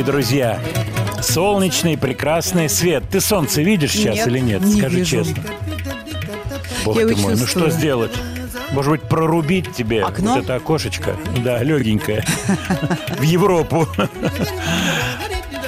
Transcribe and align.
Дорогие 0.00 0.04
друзья. 0.04 0.60
Солнечный, 1.22 1.98
прекрасный 1.98 2.68
свет. 2.68 3.04
Ты 3.10 3.20
солнце 3.20 3.62
видишь 3.62 3.92
сейчас 3.92 4.16
Нет, 4.16 4.26
или 4.28 4.38
нет? 4.38 4.62
не 4.62 4.78
Скажи 4.78 4.96
вижу. 4.98 5.24
честно. 5.24 5.42
Бог 6.84 6.96
Я 6.96 7.06
ты 7.06 7.16
мой, 7.16 7.36
ну 7.36 7.46
что 7.46 7.70
сделать? 7.70 8.12
Может 8.72 8.90
быть, 8.90 9.02
прорубить 9.02 9.74
тебе 9.74 10.02
Окно? 10.02 10.34
вот 10.34 10.44
это 10.44 10.54
окошечко? 10.54 11.16
Да, 11.44 11.62
легенькое. 11.62 12.24
В 13.18 13.22
Европу. 13.22 13.86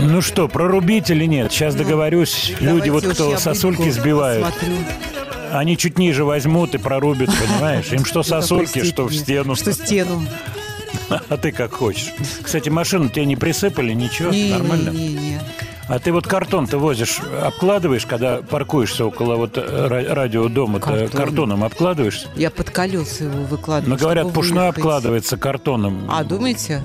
Ну 0.00 0.22
что, 0.22 0.48
прорубить 0.48 1.10
или 1.10 1.26
нет? 1.26 1.52
Сейчас 1.52 1.74
договорюсь. 1.74 2.54
Люди, 2.60 2.88
вот 2.88 3.04
кто 3.06 3.36
сосульки 3.36 3.90
сбивают, 3.90 4.46
они 5.52 5.76
чуть 5.76 5.98
ниже 5.98 6.24
возьмут 6.24 6.74
и 6.74 6.78
прорубят, 6.78 7.28
понимаешь? 7.28 7.92
Им 7.92 8.04
что 8.04 8.22
сосульки, 8.22 8.82
что 8.84 9.04
в 9.06 9.14
стену. 9.14 9.54
Что 9.54 9.72
стену. 9.72 10.26
А 11.28 11.36
ты 11.36 11.52
как 11.52 11.72
хочешь. 11.72 12.12
Кстати, 12.42 12.68
машину 12.68 13.08
тебе 13.08 13.26
не 13.26 13.36
присыпали, 13.36 13.92
ничего? 13.92 14.30
Не, 14.30 14.50
Нормально? 14.50 14.90
Не, 14.90 15.08
не, 15.08 15.14
не. 15.14 15.40
А 15.88 15.98
ты 15.98 16.12
вот 16.12 16.26
картон 16.26 16.66
ты 16.66 16.78
возишь, 16.78 17.18
обкладываешь, 17.42 18.06
когда 18.06 18.36
паркуешься 18.38 19.04
около 19.04 19.34
вот 19.36 19.58
э, 19.58 19.60
ра- 19.60 20.14
радиодома, 20.14 20.78
Картон. 20.80 21.08
картоном 21.08 21.64
обкладываешь? 21.64 22.26
Я 22.36 22.50
под 22.50 22.70
колеса 22.70 23.24
его 23.24 23.42
выкладываю. 23.42 23.90
Но 23.90 23.96
говорят, 24.00 24.22
чтобы 24.24 24.34
пушной 24.34 24.58
выехать. 24.60 24.78
обкладывается 24.78 25.36
картоном. 25.36 26.08
А, 26.08 26.22
думаете? 26.24 26.82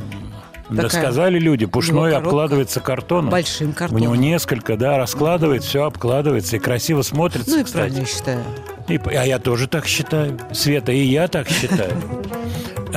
Да 0.69 0.83
такая 0.83 1.03
сказали 1.03 1.39
люди, 1.39 1.65
пушной 1.65 2.13
обкладывается 2.13 2.81
картоном. 2.81 3.29
Большим 3.29 3.69
У 3.69 3.73
картоном. 3.73 4.01
него 4.03 4.15
несколько, 4.17 4.75
да, 4.75 4.97
раскладывает, 4.97 5.63
все 5.63 5.83
обкладывается 5.85 6.57
и 6.57 6.59
красиво 6.59 7.03
смотрится, 7.03 7.51
Ну 7.51 7.59
и 7.59 7.63
кстати. 7.63 7.77
правильно, 7.91 7.99
я 7.99 8.05
считаю. 8.05 8.43
И 8.89 8.99
а 9.15 9.25
я 9.25 9.39
тоже 9.39 9.67
так 9.67 9.85
считаю. 9.85 10.37
Света, 10.51 10.91
и 10.91 11.03
я 11.05 11.29
так 11.29 11.47
считаю. 11.47 11.93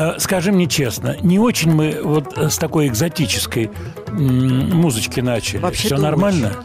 Э, 0.01 0.19
Скажи 0.19 0.51
мне 0.51 0.67
честно, 0.67 1.17
не 1.21 1.39
очень 1.39 1.71
мы 1.71 2.01
вот 2.03 2.39
э, 2.39 2.49
с 2.49 2.57
такой 2.57 2.89
экзотической 2.89 3.71
музычки 4.11 5.21
начали. 5.21 5.59
Вообще-то 5.59 5.97
Все 5.97 6.03
нормально? 6.03 6.57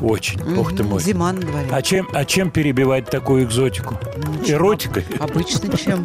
Очень, 0.00 0.38
бог 0.54 0.76
ты 0.76 0.82
мой. 0.82 1.00
Зима 1.00 1.32
на 1.32 1.40
дворе. 1.40 1.68
А 1.70 1.80
чем, 1.82 2.08
а 2.12 2.24
чем 2.24 2.50
перебивать 2.50 3.06
такую 3.06 3.44
экзотику? 3.44 3.96
Ничем. 4.40 4.56
Эротикой? 4.56 5.04
Обычно 5.20 5.76
чем? 5.78 6.04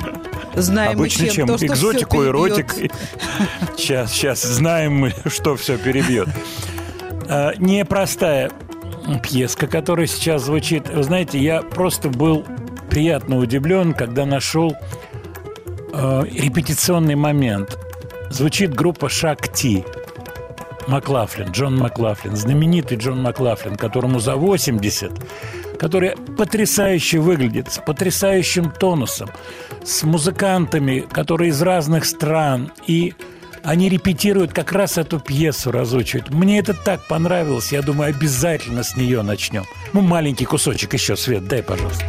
Знаем 0.55 0.91
мы 0.91 1.05
Обычно 1.05 1.25
чем? 1.25 1.47
чем? 1.47 1.57
То, 1.57 1.65
Экзотику, 1.65 2.23
эротикой. 2.23 2.91
Сейчас, 3.75 4.11
сейчас 4.11 4.43
знаем 4.43 4.93
мы, 4.93 5.13
что 5.25 5.55
все 5.55 5.77
перебьет. 5.77 6.29
А, 7.27 7.53
Непростая 7.57 8.51
пьеска, 9.23 9.67
которая 9.67 10.07
сейчас 10.07 10.43
звучит. 10.43 10.87
Вы 10.89 11.03
знаете, 11.03 11.39
я 11.39 11.61
просто 11.61 12.09
был 12.09 12.45
приятно 12.89 13.37
удивлен, 13.37 13.93
когда 13.93 14.25
нашел 14.25 14.75
э, 16.01 16.23
репетиционный 16.31 17.15
момент. 17.15 17.77
Звучит 18.29 18.73
группа 18.73 19.09
Шакти. 19.09 19.85
Маклафлин, 20.87 21.51
Джон 21.51 21.77
Маклафлин, 21.77 22.35
знаменитый 22.35 22.97
Джон 22.97 23.21
Маклафлин, 23.21 23.75
которому 23.75 24.19
за 24.19 24.35
80, 24.35 25.11
который 25.79 26.15
потрясающе 26.37 27.19
выглядит, 27.19 27.71
с 27.71 27.77
потрясающим 27.77 28.71
тонусом, 28.71 29.29
с 29.83 30.03
музыкантами, 30.03 31.01
которые 31.01 31.49
из 31.49 31.61
разных 31.61 32.05
стран, 32.05 32.71
и 32.87 33.13
они 33.63 33.89
репетируют 33.89 34.53
как 34.53 34.71
раз 34.71 34.97
эту 34.97 35.19
пьесу, 35.19 35.71
разучивают. 35.71 36.29
Мне 36.31 36.59
это 36.59 36.73
так 36.73 37.07
понравилось, 37.07 37.71
я 37.71 37.81
думаю, 37.81 38.09
обязательно 38.09 38.83
с 38.83 38.97
нее 38.97 39.21
начнем. 39.21 39.65
Ну, 39.93 40.01
маленький 40.01 40.45
кусочек 40.45 40.93
еще, 40.93 41.15
Свет, 41.15 41.47
дай, 41.47 41.61
пожалуйста. 41.61 42.05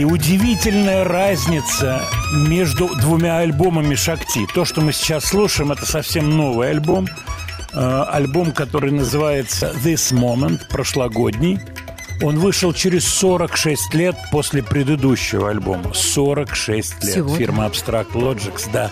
И 0.00 0.04
удивительная 0.04 1.04
разница 1.04 2.00
между 2.48 2.88
двумя 3.02 3.36
альбомами 3.40 3.94
Шакти. 3.94 4.46
То, 4.54 4.64
что 4.64 4.80
мы 4.80 4.94
сейчас 4.94 5.26
слушаем, 5.26 5.72
это 5.72 5.84
совсем 5.84 6.38
новый 6.38 6.70
альбом. 6.70 7.06
Э, 7.74 8.04
альбом, 8.08 8.52
который 8.52 8.92
называется 8.92 9.74
This 9.84 10.10
Moment, 10.14 10.62
прошлогодний. 10.70 11.60
Он 12.22 12.38
вышел 12.38 12.72
через 12.72 13.06
46 13.08 13.92
лет 13.92 14.16
после 14.32 14.62
предыдущего 14.62 15.50
альбома. 15.50 15.92
46 15.92 17.04
лет. 17.04 17.12
Всего-то. 17.12 17.36
Фирма 17.36 17.66
Abstract 17.66 18.12
Logics, 18.12 18.70
да. 18.72 18.90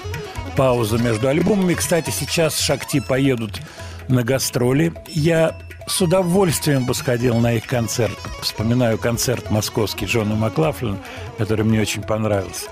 Пауза 0.59 0.99
между 0.99 1.29
альбомами. 1.29 1.73
Кстати, 1.73 2.11
сейчас 2.11 2.59
Шакти 2.59 3.01
поедут 3.01 3.63
на 4.09 4.25
гастроли. 4.25 4.93
Я 5.07 5.57
с 5.89 6.01
удовольствием 6.01 6.85
бы 6.85 6.95
сходил 6.95 7.37
на 7.39 7.55
их 7.55 7.67
концерт. 7.67 8.19
Вспоминаю 8.41 8.99
концерт 8.99 9.51
московский 9.51 10.07
Джона 10.07 10.35
Маклафлина, 10.35 10.99
который 11.39 11.65
мне 11.65 11.81
очень 11.81 12.03
понравился. 12.03 12.69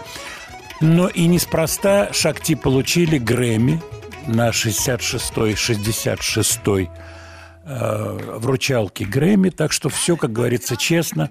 Но 0.81 1.09
и 1.09 1.27
неспроста 1.27 2.13
Шакти 2.13 2.55
получили 2.55 3.19
Грэмми 3.19 3.81
на 4.27 4.51
66-й, 4.51 5.53
66-й 5.55 6.91
э, 7.65 8.19
вручалке 8.39 9.05
Грэмми, 9.05 9.51
так 9.51 9.73
что 9.73 9.89
все, 9.89 10.17
как 10.17 10.33
говорится, 10.33 10.77
честно. 10.77 11.31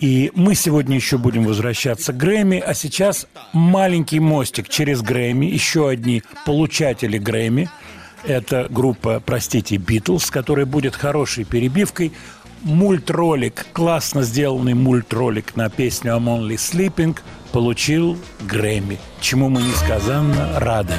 И 0.00 0.32
мы 0.34 0.56
сегодня 0.56 0.96
еще 0.96 1.18
будем 1.18 1.44
возвращаться 1.44 2.12
к 2.12 2.16
Грэмми, 2.16 2.58
а 2.58 2.74
сейчас 2.74 3.28
маленький 3.52 4.18
мостик 4.18 4.68
через 4.68 5.02
Грэмми, 5.02 5.46
еще 5.46 5.88
одни 5.88 6.22
получатели 6.44 7.18
Грэмми. 7.18 7.70
Это 8.26 8.66
группа, 8.70 9.22
простите, 9.24 9.76
Битлз, 9.76 10.30
которая 10.30 10.64
будет 10.64 10.96
хорошей 10.96 11.44
перебивкой. 11.44 12.12
Мультролик, 12.62 13.66
классно 13.74 14.22
сделанный 14.22 14.72
мультролик 14.72 15.54
на 15.56 15.68
песню 15.68 16.12
«I'm 16.12 16.24
only 16.24 16.56
sleeping» 16.56 17.18
получил 17.52 18.16
Грэмми, 18.40 18.98
чему 19.20 19.50
мы 19.50 19.62
несказанно 19.62 20.58
рады. 20.58 20.94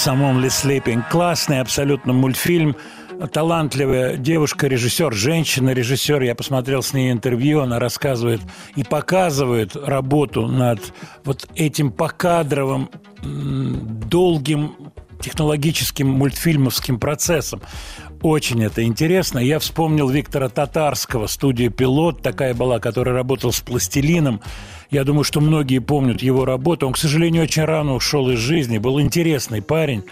Beatles 0.00 0.06
«I'm 0.06 0.22
Only 0.22 0.48
Sleeping». 0.48 1.02
Классный 1.10 1.60
абсолютно 1.60 2.12
мультфильм. 2.12 2.76
Талантливая 3.32 4.16
девушка-режиссер, 4.16 5.12
женщина-режиссер. 5.12 6.22
Я 6.22 6.34
посмотрел 6.34 6.82
с 6.82 6.94
ней 6.94 7.12
интервью, 7.12 7.60
она 7.60 7.78
рассказывает 7.78 8.40
и 8.76 8.82
показывает 8.82 9.76
работу 9.76 10.46
над 10.46 10.80
вот 11.24 11.48
этим 11.54 11.92
покадровым, 11.92 12.88
долгим 13.22 14.74
технологическим 15.20 16.08
мультфильмовским 16.08 16.98
процессом. 16.98 17.60
Очень 18.22 18.64
это 18.64 18.82
интересно. 18.84 19.38
Я 19.38 19.58
вспомнил 19.58 20.08
Виктора 20.08 20.48
Татарского, 20.48 21.26
студия 21.26 21.68
«Пилот», 21.68 22.22
такая 22.22 22.54
была, 22.54 22.78
которая 22.78 23.14
работал 23.14 23.52
с 23.52 23.60
пластилином. 23.60 24.40
Я 24.90 25.04
думаю, 25.04 25.22
что 25.22 25.40
многие 25.40 25.78
помнят 25.78 26.20
его 26.20 26.44
работу. 26.44 26.86
Он, 26.86 26.92
к 26.92 26.98
сожалению, 26.98 27.44
очень 27.44 27.64
рано 27.64 27.94
ушел 27.94 28.28
из 28.30 28.38
жизни. 28.38 28.78
Был 28.78 29.00
интересный 29.00 29.62
парень. 29.62 30.04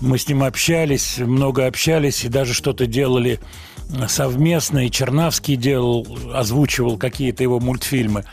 Мы 0.00 0.18
с 0.18 0.28
ним 0.28 0.44
общались, 0.44 1.18
много 1.18 1.66
общались 1.66 2.24
и 2.24 2.28
даже 2.28 2.54
что-то 2.54 2.86
делали 2.86 3.40
совместно. 4.06 4.86
И 4.86 4.90
Чернавский 4.90 5.56
делал, 5.56 6.06
озвучивал 6.32 6.96
какие-то 6.96 7.42
его 7.42 7.58
мультфильмы. 7.58 8.24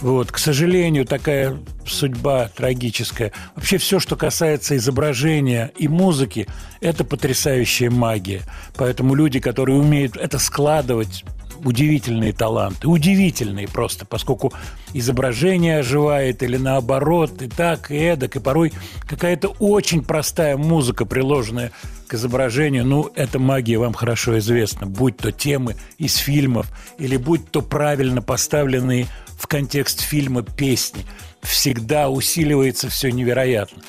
Вот, 0.00 0.32
к 0.32 0.38
сожалению, 0.38 1.06
такая 1.06 1.56
судьба 1.86 2.50
трагическая. 2.54 3.32
Вообще 3.54 3.78
все, 3.78 4.00
что 4.00 4.16
касается 4.16 4.76
изображения 4.76 5.70
и 5.78 5.86
музыки, 5.86 6.48
это 6.80 7.04
потрясающая 7.04 7.88
магия. 7.88 8.42
Поэтому 8.76 9.14
люди, 9.14 9.38
которые 9.38 9.78
умеют 9.78 10.16
это 10.16 10.40
складывать, 10.40 11.24
удивительные 11.64 12.32
таланты, 12.32 12.88
удивительные 12.88 13.68
просто, 13.68 14.04
поскольку 14.04 14.52
изображение 14.92 15.78
оживает 15.78 16.42
или 16.42 16.56
наоборот, 16.56 17.42
и 17.42 17.48
так, 17.48 17.90
и 17.90 17.96
эдак, 17.96 18.36
и 18.36 18.40
порой 18.40 18.72
какая-то 19.08 19.48
очень 19.58 20.02
простая 20.02 20.56
музыка, 20.56 21.04
приложенная 21.04 21.72
к 22.06 22.14
изображению, 22.14 22.84
ну, 22.84 23.10
эта 23.14 23.38
магия 23.38 23.78
вам 23.78 23.94
хорошо 23.94 24.38
известна, 24.38 24.86
будь 24.86 25.16
то 25.16 25.32
темы 25.32 25.76
из 25.98 26.16
фильмов 26.16 26.66
или 26.98 27.16
будь 27.16 27.50
то 27.50 27.62
правильно 27.62 28.22
поставленные 28.22 29.06
в 29.38 29.46
контекст 29.46 30.00
фильма 30.00 30.42
песни, 30.42 31.04
всегда 31.42 32.10
усиливается 32.10 32.88
все 32.88 33.10
невероятно. 33.10 33.82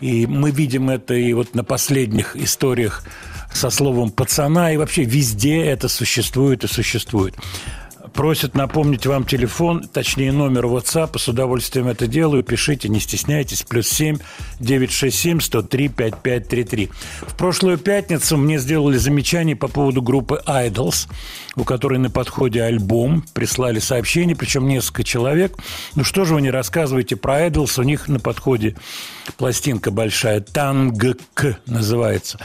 И 0.00 0.26
мы 0.26 0.50
видим 0.50 0.88
это 0.88 1.14
и 1.14 1.32
вот 1.32 1.54
на 1.54 1.62
последних 1.62 2.36
историях 2.36 3.04
со 3.52 3.70
словом 3.70 4.10
«пацана», 4.10 4.72
и 4.72 4.76
вообще 4.76 5.04
везде 5.04 5.62
это 5.62 5.88
существует 5.88 6.64
и 6.64 6.68
существует. 6.68 7.34
Просят 8.12 8.54
напомнить 8.54 9.06
вам 9.06 9.24
телефон, 9.24 9.84
точнее 9.84 10.32
номер 10.32 10.66
WhatsApp. 10.66 11.18
С 11.18 11.28
удовольствием 11.28 11.86
это 11.86 12.06
делаю. 12.06 12.42
Пишите, 12.42 12.88
не 12.88 12.98
стесняйтесь. 12.98 13.62
Плюс 13.62 13.88
7 13.88 14.18
967 14.58 15.40
103 15.40 15.88
5533. 15.88 16.90
В 17.22 17.36
прошлую 17.36 17.78
пятницу 17.78 18.36
мне 18.36 18.58
сделали 18.58 18.96
замечание 18.96 19.54
по 19.54 19.68
поводу 19.68 20.02
группы 20.02 20.42
Idols, 20.46 21.08
у 21.56 21.64
которой 21.64 21.98
на 21.98 22.10
подходе 22.10 22.62
альбом. 22.62 23.24
Прислали 23.32 23.78
сообщение, 23.78 24.34
причем 24.34 24.66
несколько 24.66 25.04
человек. 25.04 25.56
Ну 25.94 26.02
что 26.02 26.24
же 26.24 26.34
вы 26.34 26.42
не 26.42 26.50
рассказываете 26.50 27.16
про 27.16 27.46
Idols? 27.46 27.80
У 27.80 27.84
них 27.84 28.08
на 28.08 28.18
подходе 28.18 28.76
пластинка 29.36 29.90
большая. 29.90 30.40
Тангк 30.40 31.60
называется. 31.66 32.40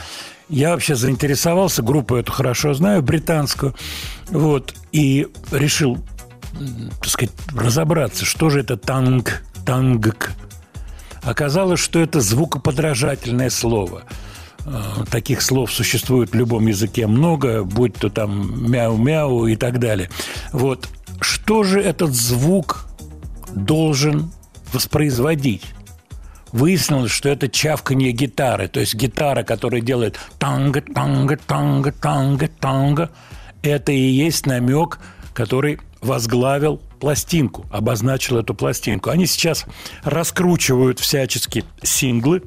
Я 0.48 0.70
вообще 0.70 0.94
заинтересовался, 0.94 1.82
группу 1.82 2.14
эту 2.14 2.32
хорошо 2.32 2.72
знаю, 2.72 3.02
британскую, 3.02 3.74
вот, 4.28 4.74
и 4.92 5.26
решил, 5.50 5.98
так 7.00 7.08
сказать, 7.08 7.34
разобраться, 7.54 8.24
что 8.24 8.48
же 8.48 8.60
это 8.60 8.76
танк, 8.76 9.42
тангк. 9.64 10.30
Оказалось, 11.22 11.80
что 11.80 11.98
это 11.98 12.20
звукоподражательное 12.20 13.50
слово. 13.50 14.04
Э, 14.66 15.04
таких 15.10 15.42
слов 15.42 15.72
существует 15.72 16.30
в 16.30 16.34
любом 16.34 16.68
языке 16.68 17.08
много, 17.08 17.64
будь 17.64 17.94
то 17.94 18.08
там 18.08 18.70
мяу-мяу 18.70 19.46
и 19.46 19.56
так 19.56 19.80
далее. 19.80 20.10
Вот. 20.52 20.88
Что 21.20 21.64
же 21.64 21.80
этот 21.80 22.14
звук 22.14 22.86
должен 23.54 24.30
воспроизводить? 24.72 25.64
Выяснилось, 26.52 27.10
что 27.10 27.28
это 27.28 27.48
чавканье 27.48 28.12
гитары. 28.12 28.68
То 28.68 28.80
есть 28.80 28.94
гитара, 28.94 29.42
которая 29.42 29.80
делает 29.80 30.18
танго, 30.38 30.80
танго, 30.80 31.36
танго, 31.36 31.92
танго, 31.92 32.48
танго, 32.48 33.10
это 33.62 33.92
и 33.92 33.98
есть 33.98 34.46
намек, 34.46 34.98
который 35.34 35.80
возглавил 36.00 36.80
пластинку, 37.00 37.66
обозначил 37.70 38.38
эту 38.38 38.54
пластинку. 38.54 39.10
Они 39.10 39.26
сейчас 39.26 39.66
раскручивают 40.02 40.98
всячески 41.00 41.64
синглы. 41.82 42.42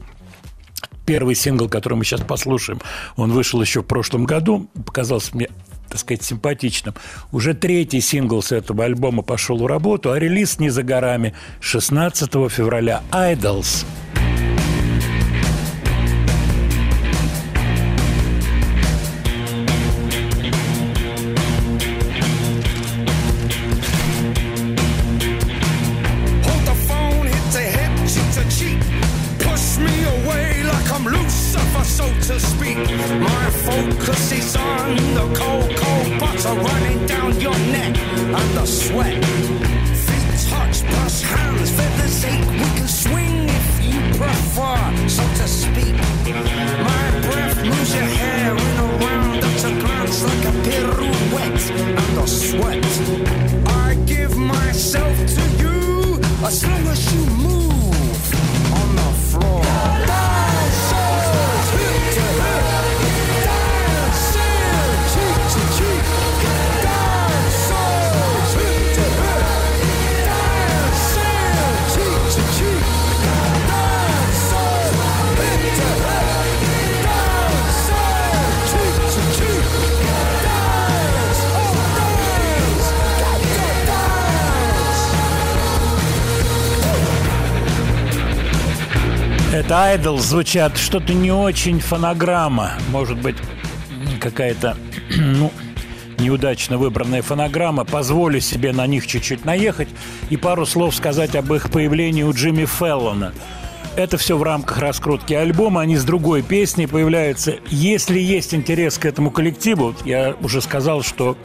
Первый 1.05 1.35
сингл, 1.35 1.67
который 1.67 1.95
мы 1.95 2.05
сейчас 2.05 2.21
послушаем, 2.21 2.79
он 3.15 3.31
вышел 3.31 3.61
еще 3.61 3.81
в 3.81 3.85
прошлом 3.85 4.25
году, 4.25 4.69
показался 4.85 5.35
мне 5.35 5.49
так 5.89 5.99
сказать, 5.99 6.23
симпатичным. 6.23 6.95
Уже 7.31 7.53
третий 7.53 8.01
сингл 8.01 8.41
с 8.41 8.51
этого 8.51 8.85
альбома 8.85 9.23
пошел 9.23 9.57
в 9.57 9.65
работу, 9.65 10.11
а 10.11 10.19
релиз 10.19 10.59
не 10.59 10.69
за 10.69 10.83
горами 10.83 11.33
16 11.59 12.31
февраля 12.49 13.01
«Idols». 13.11 13.85
Idol 89.69 90.17
звучат 90.17 90.77
что-то 90.77 91.13
не 91.13 91.31
очень 91.31 91.79
фонограмма. 91.79 92.71
Может 92.89 93.21
быть, 93.21 93.35
какая-то, 94.19 94.75
ну, 95.17 95.51
неудачно 96.17 96.77
выбранная 96.77 97.21
фонограмма. 97.21 97.85
Позволю 97.85 98.39
себе 98.39 98.73
на 98.73 98.87
них 98.87 99.05
чуть-чуть 99.05 99.45
наехать 99.45 99.89
и 100.29 100.37
пару 100.37 100.65
слов 100.65 100.95
сказать 100.95 101.35
об 101.35 101.53
их 101.53 101.69
появлении 101.69 102.23
у 102.23 102.31
Джимми 102.33 102.65
Феллона. 102.65 103.33
Это 103.95 104.17
все 104.17 104.37
в 104.37 104.43
рамках 104.43 104.77
раскрутки 104.77 105.33
альбома, 105.33 105.81
они 105.81 105.97
с 105.97 106.03
другой 106.03 106.41
песней 106.41 106.87
появляются. 106.87 107.55
Если 107.69 108.19
есть 108.19 108.53
интерес 108.53 108.97
к 108.97 109.05
этому 109.05 109.29
коллективу, 109.29 109.95
я 110.05 110.35
уже 110.41 110.61
сказал, 110.61 111.03
что 111.03 111.37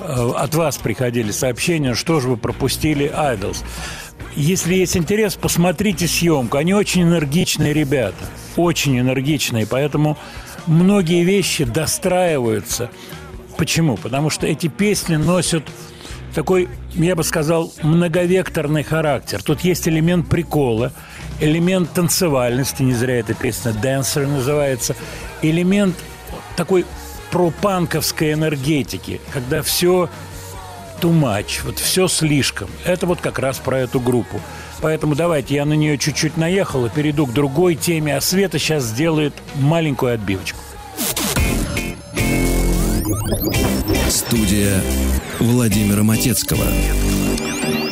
э, 0.00 0.30
от 0.36 0.54
вас 0.54 0.78
приходили 0.78 1.30
сообщения, 1.30 1.94
что 1.94 2.20
же 2.20 2.28
вы 2.28 2.36
пропустили 2.36 3.10
Idols. 3.14 3.62
Если 4.34 4.74
есть 4.74 4.96
интерес, 4.96 5.34
посмотрите 5.34 6.06
съемку. 6.06 6.56
Они 6.56 6.72
очень 6.72 7.02
энергичные 7.02 7.72
ребята. 7.72 8.24
Очень 8.56 8.98
энергичные. 8.98 9.66
Поэтому 9.66 10.16
многие 10.66 11.22
вещи 11.24 11.64
достраиваются. 11.64 12.90
Почему? 13.56 13.96
Потому 13.96 14.30
что 14.30 14.46
эти 14.46 14.68
песни 14.68 15.16
носят 15.16 15.64
такой, 16.34 16.68
я 16.94 17.14
бы 17.14 17.24
сказал, 17.24 17.72
многовекторный 17.82 18.82
характер. 18.82 19.42
Тут 19.42 19.60
есть 19.60 19.86
элемент 19.86 20.28
прикола, 20.28 20.92
элемент 21.40 21.92
танцевальности, 21.92 22.82
не 22.82 22.94
зря 22.94 23.16
эта 23.16 23.34
песня 23.34 23.72
«Dancer» 23.72 24.26
называется, 24.26 24.96
элемент 25.42 25.94
такой 26.56 26.86
пропанковской 27.30 28.32
энергетики, 28.32 29.20
когда 29.32 29.62
все 29.62 30.08
too 31.02 31.12
much, 31.12 31.62
вот 31.64 31.78
все 31.78 32.06
слишком. 32.06 32.68
Это 32.84 33.06
вот 33.06 33.20
как 33.20 33.38
раз 33.40 33.58
про 33.58 33.80
эту 33.80 33.98
группу. 33.98 34.40
Поэтому 34.80 35.14
давайте 35.14 35.56
я 35.56 35.64
на 35.64 35.74
нее 35.74 35.98
чуть-чуть 35.98 36.36
наехал 36.36 36.86
и 36.86 36.90
перейду 36.90 37.26
к 37.26 37.32
другой 37.32 37.74
теме, 37.74 38.16
а 38.16 38.20
Света 38.20 38.58
сейчас 38.58 38.84
сделает 38.84 39.34
маленькую 39.56 40.14
отбивочку. 40.14 40.58
Студия 44.08 44.80
Владимира 45.40 46.02
Матецкого. 46.04 46.64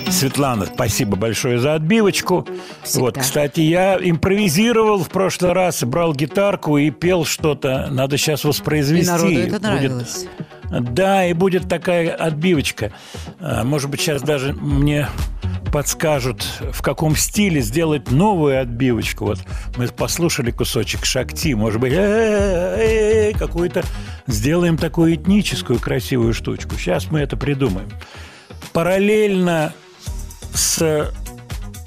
Светлана, 0.09 0.67
спасибо 0.67 1.17
большое 1.17 1.59
за 1.59 1.75
отбивочку. 1.75 2.47
Всегда. 2.83 3.01
Вот, 3.01 3.19
кстати, 3.19 3.61
я 3.61 3.97
импровизировал 4.01 5.03
в 5.03 5.09
прошлый 5.09 5.53
раз, 5.53 5.83
брал 5.85 6.15
гитарку 6.15 6.79
и 6.79 6.91
пел 6.91 7.25
что-то. 7.25 7.89
Надо 7.91 8.19
сейчас 8.19 8.45
воспроизвести. 8.45 9.07
И 9.07 9.11
народу 9.11 9.39
это 9.39 9.59
нравилось. 9.61 10.27
Будет 10.39 10.60
да, 10.71 11.27
и 11.27 11.33
будет 11.33 11.69
такая 11.69 12.15
отбивочка. 12.15 12.93
А, 13.41 13.65
может 13.65 13.91
быть, 13.91 14.01
сейчас 14.01 14.23
даже 14.23 14.53
мне 14.53 15.09
подскажут, 15.73 16.45
в 16.73 16.83
каком 16.83 17.17
стиле 17.17 17.61
сделать 17.61 18.11
новую 18.11 18.61
отбивочку. 18.61 19.27
Вот 19.27 19.41
мы 19.77 19.89
послушали 19.89 20.51
кусочек 20.51 21.05
Шакти, 21.05 21.55
может 21.55 21.81
быть, 21.81 21.93
какую-то 23.39 23.83
сделаем 24.27 24.77
такую 24.77 25.15
этническую 25.15 25.79
красивую 25.79 26.35
штучку. 26.35 26.77
Сейчас 26.77 27.11
мы 27.11 27.21
это 27.21 27.37
придумаем. 27.37 27.89
Параллельно 28.73 29.73
с 30.55 31.13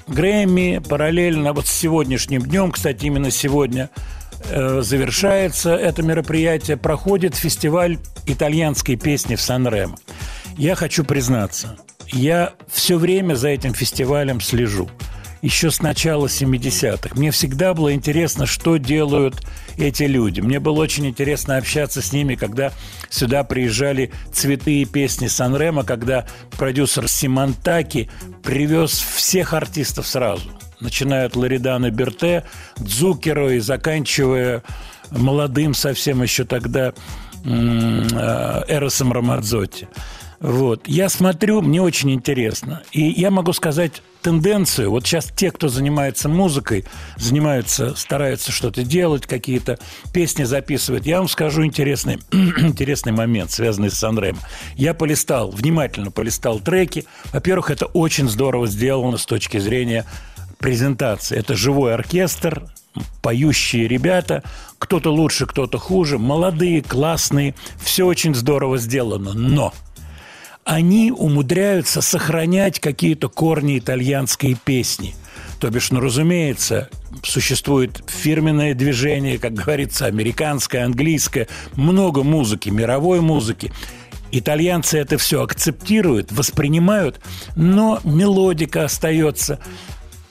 Грэмми, 0.06 0.82
параллельно 0.86 1.52
вот 1.52 1.66
с 1.66 1.72
сегодняшним 1.72 2.42
днем, 2.42 2.72
кстати, 2.72 3.06
именно 3.06 3.30
сегодня– 3.30 3.90
завершается 4.48 5.74
это 5.74 6.02
мероприятие, 6.02 6.76
проходит 6.76 7.34
фестиваль 7.34 7.98
итальянской 8.26 8.96
песни 8.96 9.36
в 9.36 9.40
Сан-Ремо. 9.40 9.96
Я 10.56 10.74
хочу 10.74 11.04
признаться, 11.04 11.76
я 12.12 12.54
все 12.70 12.98
время 12.98 13.34
за 13.34 13.48
этим 13.48 13.74
фестивалем 13.74 14.40
слежу. 14.40 14.88
Еще 15.42 15.70
с 15.70 15.82
начала 15.82 16.26
70-х. 16.26 17.10
Мне 17.16 17.30
всегда 17.30 17.74
было 17.74 17.92
интересно, 17.92 18.46
что 18.46 18.78
делают 18.78 19.46
эти 19.76 20.04
люди. 20.04 20.40
Мне 20.40 20.58
было 20.58 20.80
очень 20.80 21.06
интересно 21.06 21.58
общаться 21.58 22.00
с 22.00 22.14
ними, 22.14 22.34
когда 22.34 22.72
сюда 23.10 23.44
приезжали 23.44 24.10
цветы 24.32 24.80
и 24.80 24.84
песни 24.86 25.26
Сан-Ремо, 25.26 25.84
когда 25.84 26.26
продюсер 26.56 27.08
Симонтаки 27.08 28.08
привез 28.42 28.92
всех 28.92 29.52
артистов 29.52 30.06
сразу– 30.06 30.50
начиная 30.84 31.26
от 31.26 31.34
Лоридана 31.34 31.90
Берте, 31.90 32.44
Дзукеро 32.76 33.54
и 33.54 33.58
заканчивая 33.58 34.62
молодым 35.10 35.74
совсем 35.74 36.22
еще 36.22 36.44
тогда 36.44 36.92
э, 37.44 38.62
Эросом 38.68 39.12
Рамадзотти. 39.12 39.88
Вот. 40.44 40.86
Я 40.86 41.08
смотрю, 41.08 41.62
мне 41.62 41.80
очень 41.80 42.12
интересно. 42.12 42.82
И 42.92 43.00
я 43.00 43.30
могу 43.30 43.54
сказать 43.54 44.02
тенденцию. 44.20 44.90
Вот 44.90 45.06
сейчас 45.06 45.32
те, 45.34 45.50
кто 45.50 45.68
занимается 45.68 46.28
музыкой, 46.28 46.84
занимаются, 47.16 47.94
стараются 47.94 48.52
что-то 48.52 48.82
делать, 48.82 49.26
какие-то 49.26 49.78
песни 50.12 50.44
записывать. 50.44 51.06
Я 51.06 51.18
вам 51.18 51.28
скажу 51.28 51.64
интересный, 51.64 52.18
интересный 52.30 53.12
момент, 53.12 53.52
связанный 53.52 53.90
с 53.90 53.94
Санрем. 53.94 54.36
Я 54.76 54.92
полистал, 54.92 55.50
внимательно 55.50 56.10
полистал 56.10 56.60
треки. 56.60 57.06
Во-первых, 57.32 57.70
это 57.70 57.86
очень 57.86 58.28
здорово 58.28 58.66
сделано 58.66 59.16
с 59.16 59.24
точки 59.24 59.56
зрения 59.56 60.04
презентации. 60.64 61.36
Это 61.36 61.54
живой 61.54 61.92
оркестр, 61.92 62.64
поющие 63.20 63.86
ребята, 63.86 64.42
кто-то 64.78 65.12
лучше, 65.12 65.44
кто-то 65.44 65.76
хуже, 65.76 66.18
молодые, 66.18 66.80
классные, 66.80 67.54
все 67.82 68.06
очень 68.06 68.34
здорово 68.34 68.78
сделано. 68.78 69.34
Но 69.34 69.74
они 70.64 71.12
умудряются 71.12 72.00
сохранять 72.00 72.80
какие-то 72.80 73.28
корни 73.28 73.78
итальянской 73.78 74.56
песни. 74.64 75.14
То 75.60 75.68
бишь, 75.68 75.90
ну, 75.90 76.00
разумеется, 76.00 76.88
существует 77.22 78.02
фирменное 78.08 78.72
движение, 78.72 79.38
как 79.38 79.52
говорится, 79.52 80.06
американское, 80.06 80.86
английское, 80.86 81.46
много 81.74 82.22
музыки, 82.22 82.70
мировой 82.70 83.20
музыки. 83.20 83.70
Итальянцы 84.32 84.96
это 84.96 85.18
все 85.18 85.42
акцептируют, 85.42 86.32
воспринимают, 86.32 87.20
но 87.54 88.00
мелодика 88.02 88.84
остается 88.84 89.60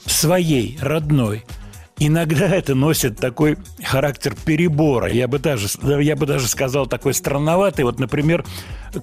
своей, 0.05 0.77
родной– 0.81 1.43
Иногда 1.99 2.47
это 2.47 2.75
носит 2.75 3.17
такой 3.17 3.57
характер 3.83 4.35
перебора. 4.45 5.09
Я 5.09 5.27
бы 5.27 5.39
даже, 5.39 5.67
я 6.01 6.15
бы 6.15 6.25
даже 6.25 6.47
сказал, 6.47 6.87
такой 6.87 7.13
странноватый. 7.13 7.85
Вот, 7.85 7.99
например, 7.99 8.43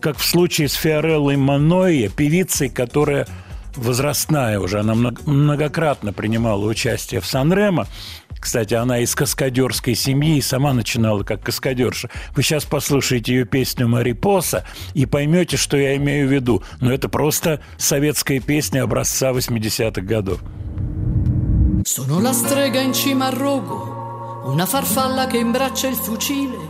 как 0.01 0.19
в 0.19 0.25
случае 0.25 0.69
с 0.69 0.75
Фиореллой 0.75 1.37
Маноя, 1.37 2.09
певицей, 2.09 2.69
которая 2.69 3.27
возрастная 3.77 4.59
уже, 4.59 4.81
она 4.81 4.95
многократно 4.95 6.13
принимала 6.13 6.65
участие 6.67 7.21
в 7.21 7.27
Сан-Ремо. 7.27 7.87
Кстати, 8.41 8.75
она 8.75 8.99
из 8.99 9.15
каскадерской 9.15 9.95
семьи 9.95 10.39
и 10.39 10.43
сама 10.43 10.73
начинала 10.73 11.23
как 11.23 11.43
каскадерша. 11.43 12.11
Вы 12.35 12.43
сейчас 12.43 12.65
послушаете 12.65 13.35
ее 13.35 13.45
песню 13.45 13.87
«Марипоса» 13.87 14.65
и 14.95 15.07
поймете, 15.07 15.57
что 15.57 15.77
я 15.77 15.97
имею 15.97 16.27
в 16.27 16.33
виду. 16.33 16.63
Но 16.81 16.93
это 16.93 17.09
просто 17.09 17.61
советская 17.77 18.41
песня 18.41 18.83
образца 18.83 19.31
80-х 19.31 20.01
годов. 20.01 20.41
Sono 21.83 22.21
la 22.21 22.33
strega 22.33 22.81
in 22.81 22.93
cima 22.93 23.27
al 23.27 23.33
rogo, 23.33 24.43
una 24.45 24.67
farfalla 24.67 25.27
che 25.27 25.39
imbraccia 25.39 25.89
il 25.89 25.95
fucile 25.95 26.70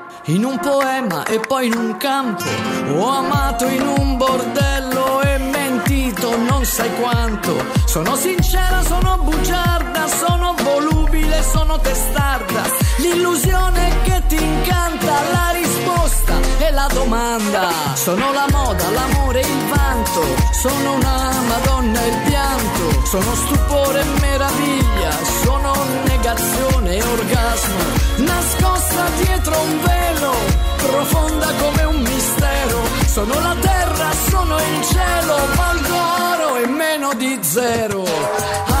in 0.25 0.43
un 0.43 0.59
poema 0.59 1.25
e 1.25 1.39
poi 1.39 1.67
in 1.67 1.73
un 1.73 1.97
campo. 1.97 2.43
Ho 2.95 3.07
amato 3.07 3.65
in 3.67 3.81
un 3.81 4.17
bordello 4.17 5.21
e 5.21 5.37
mentito 5.37 6.37
non 6.37 6.63
sai 6.65 6.93
quanto. 6.99 7.55
Sono 7.85 8.15
sincera, 8.15 8.81
sono 8.83 9.17
bugiarda, 9.17 10.07
sono 10.07 10.55
volubile, 10.61 11.41
sono 11.41 11.79
testarda. 11.79 12.80
L'illusione 13.01 14.01
che 14.03 14.21
ti 14.27 14.35
incanta, 14.35 15.13
la 15.31 15.49
risposta 15.53 16.33
e 16.59 16.71
la 16.71 16.87
domanda. 16.93 17.69
Sono 17.95 18.31
la 18.31 18.45
moda, 18.51 18.89
l'amore, 18.91 19.39
il 19.39 19.65
vanto. 19.73 20.21
Sono 20.51 20.93
una 20.93 21.31
madonna 21.47 21.99
e 22.03 22.07
il 22.07 22.17
pianto. 22.27 23.05
Sono 23.05 23.33
stupore 23.33 24.01
e 24.01 24.19
meraviglia. 24.19 25.11
Sono 25.41 25.73
negazione 26.05 26.95
e 26.97 27.03
orgasmo. 27.03 27.79
Nascosta 28.17 29.03
dietro 29.17 29.59
un 29.59 29.81
velo, 29.81 30.33
profonda 30.77 31.47
come 31.59 31.83
un 31.83 32.01
mistero. 32.01 32.81
Sono 33.07 33.33
la 33.39 33.55
terra, 33.59 34.09
sono 34.29 34.57
il 34.57 34.85
cielo, 34.85 35.35
valgo 35.55 35.95
oro 35.95 36.55
e 36.57 36.67
meno 36.67 37.13
di 37.15 37.39
zero. 37.41 38.80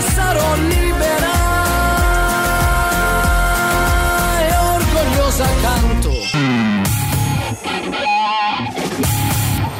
Sarò 0.00 0.56
libera 0.56 1.34
e 4.40 4.56
orgogliosa 4.74 5.46
canto. 5.62 6.12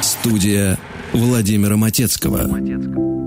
Студия 0.01 0.79
Владимира 1.13 1.77
Матецкого. 1.77 2.39
I 2.39 3.18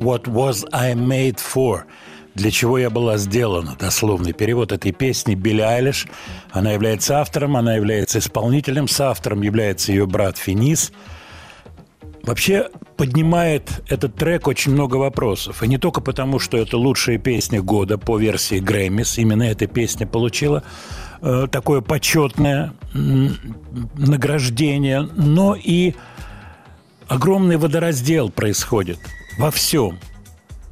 What 0.00 0.26
was 0.26 0.64
I 0.72 0.94
made 0.94 1.38
for? 1.38 1.84
Для 2.34 2.50
чего 2.50 2.78
я 2.78 2.88
была 2.88 3.18
сделана? 3.18 3.76
Дословный 3.78 4.32
перевод 4.32 4.72
этой 4.72 4.92
песни 4.92 5.34
Билли 5.34 5.60
Айлиш. 5.60 6.06
Она 6.50 6.72
является 6.72 7.20
автором, 7.20 7.58
она 7.58 7.74
является 7.74 8.20
исполнителем, 8.20 8.88
с 8.88 8.98
автором 9.02 9.42
является 9.42 9.92
ее 9.92 10.06
брат 10.06 10.38
Финис. 10.38 10.92
Вообще 12.22 12.70
поднимает 12.96 13.82
этот 13.88 14.14
трек 14.14 14.46
очень 14.46 14.72
много 14.72 14.96
вопросов. 14.96 15.62
И 15.62 15.68
не 15.68 15.78
только 15.78 16.00
потому, 16.00 16.38
что 16.38 16.56
это 16.56 16.78
лучшая 16.78 17.18
песня 17.18 17.62
года 17.62 17.98
по 17.98 18.18
версии 18.18 18.58
Грэммис. 18.58 19.18
Именно 19.18 19.44
эта 19.44 19.66
песня 19.66 20.06
получила 20.06 20.62
э, 21.20 21.46
такое 21.50 21.80
почетное 21.80 22.72
награждение, 22.92 25.08
но 25.16 25.54
и 25.54 25.94
огромный 27.08 27.56
водораздел 27.56 28.30
происходит 28.30 28.98
во 29.38 29.50
всем. 29.50 29.98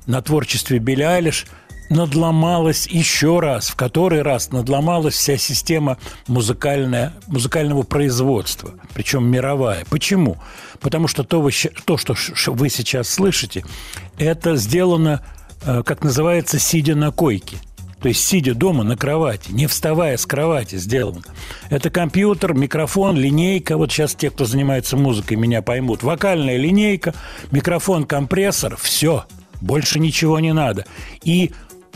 На 0.07 0.23
творчестве 0.23 0.79
Билли 0.79 1.03
Айлиш 1.03 1.47
надломалась 1.91 2.87
еще 2.87 3.41
раз, 3.41 3.69
в 3.69 3.77
который 3.77 4.23
раз 4.23 4.51
надломалась 4.51 5.15
вся 5.15 5.37
система 5.37 5.99
музыкальная, 6.27 7.13
музыкального 7.27 7.83
производства, 7.83 8.73
причем 8.95 9.27
мировая. 9.27 9.85
Почему? 9.91 10.39
Потому 10.81 11.09
что 11.09 11.25
то, 11.25 11.49
то, 11.85 11.97
что 11.97 12.53
вы 12.53 12.69
сейчас 12.69 13.09
слышите, 13.09 13.65
это 14.19 14.57
сделано, 14.57 15.23
э, 15.65 15.83
как 15.85 16.03
называется, 16.03 16.59
сидя 16.59 16.95
на 16.95 17.11
койке. 17.11 17.59
То 18.05 18.09
есть 18.09 18.23
сидя 18.23 18.55
дома 18.55 18.85
на 18.85 18.99
кровати, 18.99 19.51
не 19.51 19.67
вставая 19.67 20.19
с 20.19 20.27
кровати 20.27 20.77
сделано. 20.77 21.23
Это 21.71 21.89
компьютер, 21.89 22.53
микрофон, 22.53 23.17
линейка. 23.17 23.79
Вот 23.79 23.91
сейчас 23.91 24.15
те, 24.15 24.29
кто 24.29 24.45
занимается 24.45 24.99
музыкой, 24.99 25.39
меня 25.39 25.63
поймут. 25.63 26.03
Вокальная 26.03 26.59
линейка, 26.59 27.15
микрофон, 27.51 28.05
компрессор. 28.05 28.77
Все. 28.77 29.25
Больше 29.63 30.01
ничего 30.01 30.39
не 30.39 30.53
надо. 30.53 30.85
И 31.23 31.53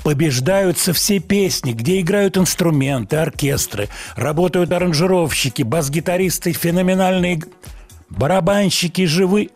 побеждаются 0.08 0.94
все 0.94 1.18
песни, 1.18 1.72
где 1.72 2.00
играют 2.00 2.38
инструменты, 2.38 3.16
оркестры, 3.16 3.90
работают 4.16 4.72
аранжировщики, 4.72 5.62
бас-гитаристы, 5.62 6.54
феноменальные 6.54 7.42
барабанщики 8.08 9.04
живы. 9.04 9.50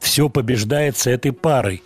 Все 0.00 0.30
побеждается 0.30 1.10
этой 1.10 1.32
парой 1.32 1.82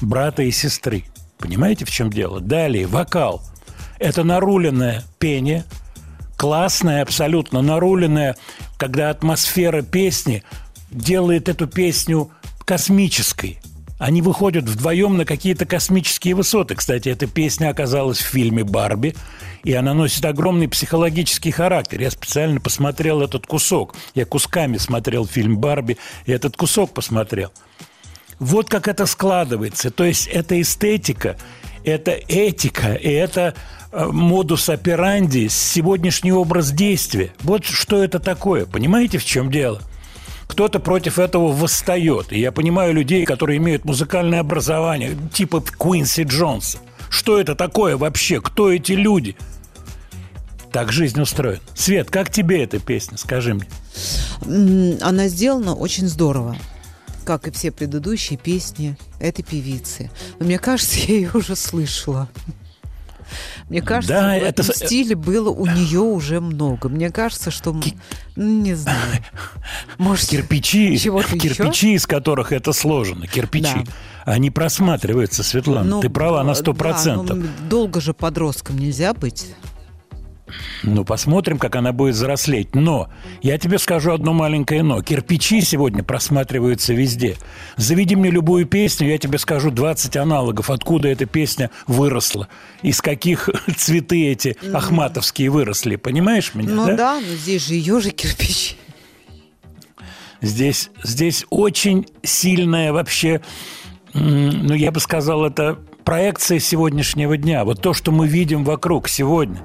брата 0.00 0.44
и 0.44 0.52
сестры. 0.52 1.02
Понимаете, 1.36 1.84
в 1.84 1.90
чем 1.90 2.10
дело? 2.10 2.38
Далее, 2.38 2.86
вокал. 2.86 3.42
Это 3.98 4.22
наруленное 4.22 5.02
пение, 5.18 5.64
классное, 6.36 7.02
абсолютно 7.02 7.60
наруленное, 7.60 8.36
когда 8.76 9.10
атмосфера 9.10 9.82
песни 9.82 10.44
делает 10.92 11.48
эту 11.48 11.66
песню 11.66 12.30
космической. 12.64 13.58
Они 13.98 14.22
выходят 14.22 14.64
вдвоем 14.64 15.16
на 15.16 15.24
какие-то 15.24 15.66
космические 15.66 16.34
высоты. 16.34 16.76
Кстати, 16.76 17.08
эта 17.08 17.26
песня 17.26 17.68
оказалась 17.70 18.18
в 18.18 18.26
фильме 18.26 18.62
«Барби», 18.62 19.16
и 19.64 19.72
она 19.72 19.92
носит 19.92 20.24
огромный 20.24 20.68
психологический 20.68 21.50
характер. 21.50 22.00
Я 22.00 22.10
специально 22.10 22.60
посмотрел 22.60 23.22
этот 23.22 23.46
кусок. 23.46 23.96
Я 24.14 24.24
кусками 24.24 24.76
смотрел 24.76 25.26
фильм 25.26 25.58
«Барби», 25.58 25.98
и 26.26 26.32
этот 26.32 26.56
кусок 26.56 26.94
посмотрел. 26.94 27.52
Вот 28.38 28.70
как 28.70 28.86
это 28.86 29.04
складывается. 29.06 29.90
То 29.90 30.04
есть 30.04 30.28
это 30.28 30.60
эстетика, 30.60 31.36
это 31.84 32.12
этика, 32.12 32.94
и 32.94 33.10
это 33.10 33.54
э, 33.90 34.06
модус 34.06 34.68
операнди, 34.68 35.48
сегодняшний 35.48 36.30
образ 36.30 36.70
действия. 36.70 37.32
Вот 37.40 37.64
что 37.64 38.02
это 38.04 38.20
такое. 38.20 38.64
Понимаете, 38.64 39.18
в 39.18 39.24
чем 39.24 39.50
дело? 39.50 39.82
Кто-то 40.58 40.80
против 40.80 41.20
этого 41.20 41.52
восстает. 41.52 42.32
И 42.32 42.40
я 42.40 42.50
понимаю 42.50 42.92
людей, 42.92 43.24
которые 43.24 43.58
имеют 43.58 43.84
музыкальное 43.84 44.40
образование, 44.40 45.16
типа 45.32 45.60
Куинси 45.60 46.24
Джонса. 46.24 46.78
Что 47.08 47.38
это 47.38 47.54
такое 47.54 47.96
вообще? 47.96 48.40
Кто 48.40 48.72
эти 48.72 48.90
люди? 48.90 49.36
Так 50.72 50.90
жизнь 50.90 51.20
устроена. 51.20 51.60
Свет, 51.76 52.10
как 52.10 52.32
тебе 52.32 52.64
эта 52.64 52.80
песня? 52.80 53.18
Скажи 53.18 53.54
мне. 53.54 53.68
Она 55.00 55.28
сделана 55.28 55.76
очень 55.76 56.08
здорово, 56.08 56.56
как 57.24 57.46
и 57.46 57.52
все 57.52 57.70
предыдущие 57.70 58.36
песни 58.36 58.96
этой 59.20 59.44
певицы. 59.44 60.10
Но 60.40 60.46
мне 60.46 60.58
кажется, 60.58 60.98
я 60.98 61.14
ее 61.14 61.30
уже 61.34 61.54
слышала. 61.54 62.28
Мне 63.68 63.82
кажется, 63.82 64.14
Да, 64.14 64.28
в 64.28 64.32
это 64.42 64.62
этом 64.62 64.64
с- 64.66 64.76
стиле 64.86 65.14
было 65.16 65.50
у 65.50 65.66
нее 65.66 66.00
уже 66.00 66.40
много. 66.40 66.88
Мне 66.88 67.10
кажется, 67.10 67.50
что... 67.50 67.72
ну, 67.72 67.82
Не 68.36 68.74
знаю. 68.74 68.98
Может, 69.98 70.28
Кирпичи, 70.30 70.92
еще? 70.92 71.10
кирпичи, 71.38 71.94
из 71.94 72.06
которых 72.06 72.52
это 72.52 72.72
сложено, 72.72 73.26
кирпичи, 73.26 73.84
Да. 73.84 74.32
они 74.32 74.50
просматриваются, 74.50 75.42
Светлана. 75.42 75.84
Ну, 75.88 76.00
ты 76.00 76.08
права 76.10 76.42
на 76.42 76.50
да, 76.50 76.54
сто 76.54 76.72
процентов. 76.74 77.36
ну, 77.36 77.46
долго 77.68 78.00
же 78.00 78.14
подростком 78.14 78.78
нельзя 78.78 79.12
быть. 79.14 79.46
Ну, 80.82 81.04
посмотрим, 81.04 81.58
как 81.58 81.76
она 81.76 81.92
будет 81.92 82.14
взрослеть. 82.14 82.74
Но 82.74 83.08
я 83.42 83.58
тебе 83.58 83.78
скажу 83.78 84.12
одно 84.12 84.32
маленькое 84.32 84.82
но. 84.82 85.02
Кирпичи 85.02 85.60
сегодня 85.60 86.02
просматриваются 86.02 86.94
везде. 86.94 87.36
Заведи 87.76 88.16
мне 88.16 88.30
любую 88.30 88.66
песню, 88.66 89.08
я 89.08 89.18
тебе 89.18 89.38
скажу 89.38 89.70
20 89.70 90.16
аналогов, 90.16 90.70
откуда 90.70 91.08
эта 91.08 91.26
песня 91.26 91.70
выросла. 91.86 92.48
Из 92.82 93.00
каких 93.00 93.48
цветы 93.76 94.28
эти 94.28 94.56
ахматовские 94.72 95.50
выросли. 95.50 95.96
Понимаешь 95.96 96.54
меня? 96.54 96.70
Ну 96.70 96.96
да, 96.96 97.20
но 97.20 97.36
здесь 97.36 97.66
же 97.66 97.74
ее 97.74 98.00
же 98.00 98.10
кирпичи. 98.10 98.76
Здесь, 100.40 100.90
здесь 101.02 101.44
очень 101.50 102.06
сильная 102.22 102.92
вообще, 102.92 103.40
ну, 104.14 104.72
я 104.74 104.92
бы 104.92 105.00
сказал, 105.00 105.44
это 105.44 105.78
проекция 106.04 106.58
сегодняшнего 106.58 107.36
дня. 107.36 107.64
Вот 107.64 107.82
то, 107.82 107.92
что 107.92 108.12
мы 108.12 108.28
видим 108.28 108.64
вокруг 108.64 109.08
сегодня. 109.08 109.60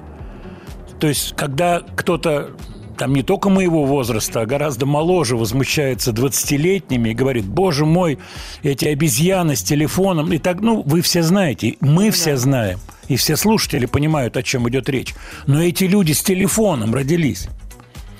То 1.04 1.08
есть, 1.08 1.34
когда 1.36 1.82
кто-то 1.96 2.52
там 2.96 3.12
не 3.12 3.22
только 3.22 3.50
моего 3.50 3.84
возраста, 3.84 4.40
а 4.40 4.46
гораздо 4.46 4.86
моложе 4.86 5.36
возмущается 5.36 6.12
20-летними 6.12 7.10
и 7.10 7.14
говорит, 7.14 7.44
боже 7.44 7.84
мой, 7.84 8.18
эти 8.62 8.86
обезьяны 8.86 9.54
с 9.54 9.62
телефоном. 9.62 10.32
И 10.32 10.38
так, 10.38 10.62
ну, 10.62 10.80
вы 10.80 11.02
все 11.02 11.22
знаете, 11.22 11.76
мы 11.80 12.10
все 12.10 12.38
знаем, 12.38 12.78
и 13.08 13.16
все 13.16 13.36
слушатели 13.36 13.84
понимают, 13.84 14.38
о 14.38 14.42
чем 14.42 14.66
идет 14.70 14.88
речь. 14.88 15.14
Но 15.46 15.62
эти 15.62 15.84
люди 15.84 16.12
с 16.12 16.22
телефоном 16.22 16.94
родились. 16.94 17.48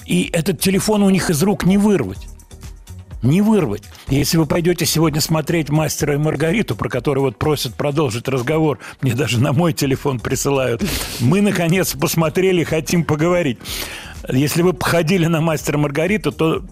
И 0.05 0.29
этот 0.35 0.61
телефон 0.61 1.05
у 1.05 1.09
них 1.09 1.31
из 1.31 1.43
рук 1.43 1.65
не 1.65 1.79
вырвать. 1.79 2.29
Не 3.25 3.41
вырвать. 3.41 3.85
Если 4.09 4.37
вы 4.37 4.45
пойдете 4.45 4.85
сегодня 4.85 5.23
смотреть 5.23 5.71
«Мастера 5.71 6.13
и 6.13 6.19
Маргариту», 6.19 6.77
про 6.77 6.91
который 6.91 7.21
вот 7.21 7.39
просят 7.39 7.75
продолжить 7.75 8.29
разговор, 8.29 8.79
мне 9.01 9.15
даже 9.15 9.41
на 9.41 9.55
мой 9.55 9.73
телефон 9.73 10.21
присылают, 10.21 10.85
мы, 11.21 11.41
наконец, 11.41 11.95
посмотрели, 11.95 12.65
хотим 12.65 13.03
поговорить. 13.03 13.59
Если 14.31 14.61
вы 14.61 14.77
ходили 14.79 15.25
на 15.25 15.41
«Мастера 15.41 15.79
и 15.79 15.81
Маргариту», 15.81 16.33
то 16.33 16.63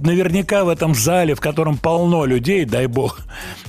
наверняка 0.00 0.64
в 0.64 0.70
этом 0.70 0.96
зале, 0.96 1.36
в 1.36 1.40
котором 1.40 1.78
полно 1.78 2.24
людей, 2.24 2.64
дай 2.64 2.88
бог, 2.88 3.20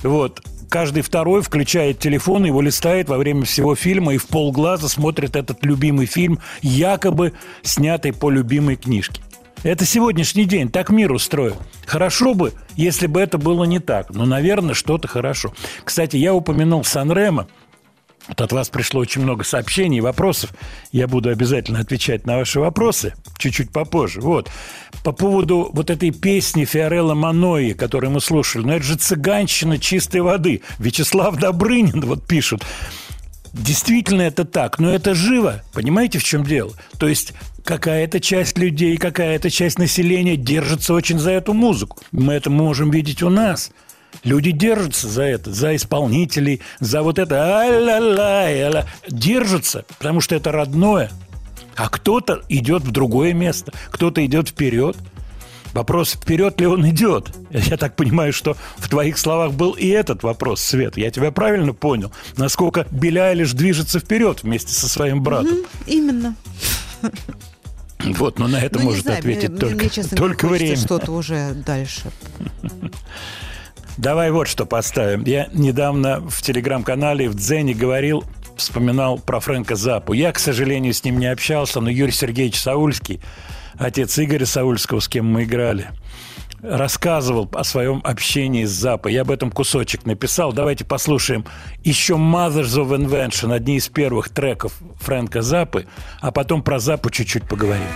вот, 0.02 0.42
каждый 0.68 1.02
второй 1.04 1.40
включает 1.40 2.00
телефон, 2.00 2.46
его 2.46 2.60
листает 2.60 3.08
во 3.08 3.16
время 3.16 3.44
всего 3.44 3.76
фильма 3.76 4.14
и 4.14 4.18
в 4.18 4.26
полглаза 4.26 4.88
смотрит 4.88 5.36
этот 5.36 5.64
любимый 5.64 6.06
фильм, 6.06 6.40
якобы 6.62 7.32
снятый 7.62 8.12
по 8.12 8.28
любимой 8.28 8.74
книжке. 8.74 9.22
Это 9.64 9.86
сегодняшний 9.86 10.44
день, 10.44 10.70
так 10.70 10.90
мир 10.90 11.10
устроен. 11.10 11.56
Хорошо 11.86 12.34
бы, 12.34 12.52
если 12.76 13.06
бы 13.06 13.18
это 13.18 13.38
было 13.38 13.64
не 13.64 13.78
так. 13.78 14.10
Но, 14.10 14.26
наверное, 14.26 14.74
что-то 14.74 15.08
хорошо. 15.08 15.54
Кстати, 15.84 16.18
я 16.18 16.34
упомянул 16.34 16.84
Сан-Ремо. 16.84 17.48
Вот 18.28 18.40
от 18.42 18.52
вас 18.52 18.68
пришло 18.68 19.00
очень 19.00 19.22
много 19.22 19.42
сообщений 19.42 19.98
и 19.98 20.02
вопросов. 20.02 20.50
Я 20.92 21.08
буду 21.08 21.30
обязательно 21.30 21.80
отвечать 21.80 22.26
на 22.26 22.36
ваши 22.36 22.60
вопросы 22.60 23.14
чуть-чуть 23.38 23.72
попозже. 23.72 24.20
Вот. 24.20 24.50
По 25.02 25.12
поводу 25.12 25.70
вот 25.72 25.88
этой 25.88 26.10
песни 26.10 26.66
Фиорелла 26.66 27.14
Манои, 27.14 27.72
которую 27.72 28.10
мы 28.10 28.20
слушали. 28.20 28.64
Ну, 28.64 28.72
это 28.74 28.84
же 28.84 28.96
цыганщина 28.96 29.78
чистой 29.78 30.20
воды. 30.20 30.60
Вячеслав 30.78 31.36
Добрынин 31.36 32.02
вот 32.02 32.26
пишут. 32.26 32.62
Действительно 33.54 34.22
это 34.22 34.44
так, 34.44 34.78
но 34.78 34.90
это 34.90 35.14
живо. 35.14 35.62
Понимаете, 35.72 36.18
в 36.18 36.24
чем 36.24 36.44
дело? 36.44 36.72
То 36.98 37.08
есть 37.08 37.32
какая-то 37.64 38.20
часть 38.20 38.58
людей, 38.58 38.96
какая-то 38.96 39.50
часть 39.50 39.78
населения 39.78 40.36
держится 40.36 40.94
очень 40.94 41.18
за 41.18 41.32
эту 41.32 41.54
музыку. 41.54 41.98
Мы 42.12 42.34
это 42.34 42.50
можем 42.50 42.90
видеть 42.90 43.22
у 43.22 43.30
нас. 43.30 43.70
Люди 44.22 44.52
держатся 44.52 45.08
за 45.08 45.24
это, 45.24 45.52
за 45.52 45.74
исполнителей, 45.74 46.60
за 46.78 47.02
вот 47.02 47.18
это 47.18 47.60
а-ля-ля, 47.62 48.46
а-ля. 48.46 48.86
держатся, 49.08 49.84
потому 49.98 50.20
что 50.20 50.34
это 50.36 50.52
родное. 50.52 51.10
А 51.76 51.88
кто-то 51.88 52.42
идет 52.48 52.84
в 52.84 52.92
другое 52.92 53.32
место, 53.32 53.72
кто-то 53.90 54.24
идет 54.24 54.50
вперед. 54.50 54.96
Вопрос, 55.72 56.12
вперед 56.12 56.60
ли 56.60 56.66
он 56.66 56.88
идет? 56.88 57.32
Я 57.50 57.76
так 57.76 57.96
понимаю, 57.96 58.32
что 58.32 58.56
в 58.76 58.88
твоих 58.88 59.18
словах 59.18 59.54
был 59.54 59.72
и 59.72 59.88
этот 59.88 60.22
вопрос, 60.22 60.60
Свет. 60.60 60.96
Я 60.96 61.10
тебя 61.10 61.32
правильно 61.32 61.74
понял? 61.74 62.12
Насколько 62.36 62.86
Беля 62.92 63.32
лишь 63.32 63.52
движется 63.52 63.98
вперед 63.98 64.44
вместе 64.44 64.72
со 64.72 64.88
своим 64.88 65.20
братом? 65.24 65.54
Мгм, 65.54 65.66
именно. 65.86 66.36
Вот, 68.18 68.38
но 68.38 68.48
на 68.48 68.60
это 68.60 68.78
Ну, 68.78 68.86
может 68.86 69.02
знаю, 69.04 69.18
ответить 69.18 69.50
мне- 69.50 69.58
только, 69.58 69.76
мне, 69.76 69.88
честно, 69.88 70.16
только 70.16 70.46
время. 70.48 70.76
что-то 70.76 71.12
уже 71.12 71.52
дальше. 71.54 72.02
Давай 73.96 74.30
вот 74.32 74.48
что 74.48 74.66
поставим. 74.66 75.22
Я 75.24 75.48
недавно 75.52 76.20
в 76.28 76.42
телеграм-канале 76.42 77.28
в 77.28 77.34
Дзене 77.36 77.74
говорил, 77.74 78.24
вспоминал 78.56 79.18
про 79.18 79.38
Фрэнка 79.40 79.76
Запу. 79.76 80.12
Я, 80.12 80.32
к 80.32 80.38
сожалению, 80.38 80.92
с 80.92 81.04
ним 81.04 81.18
не 81.18 81.26
общался, 81.26 81.80
но 81.80 81.88
Юрий 81.90 82.12
Сергеевич 82.12 82.60
Саульский, 82.60 83.20
отец 83.76 84.18
Игоря 84.18 84.46
Саульского, 84.46 84.98
с 85.00 85.08
кем 85.08 85.26
мы 85.26 85.44
играли, 85.44 85.88
рассказывал 86.64 87.48
о 87.52 87.64
своем 87.64 88.00
общении 88.04 88.64
с 88.64 88.70
Запой. 88.70 89.12
Я 89.12 89.22
об 89.22 89.30
этом 89.30 89.50
кусочек 89.50 90.06
написал. 90.06 90.52
Давайте 90.52 90.84
послушаем 90.84 91.44
еще 91.82 92.14
Mothers 92.14 92.78
of 92.78 92.96
Invention, 92.96 93.52
одни 93.52 93.76
из 93.76 93.88
первых 93.88 94.30
треков 94.30 94.74
Фрэнка 95.00 95.42
Запы, 95.42 95.86
а 96.20 96.30
потом 96.32 96.62
про 96.62 96.78
Запу 96.78 97.10
чуть-чуть 97.10 97.44
поговорим. 97.44 97.86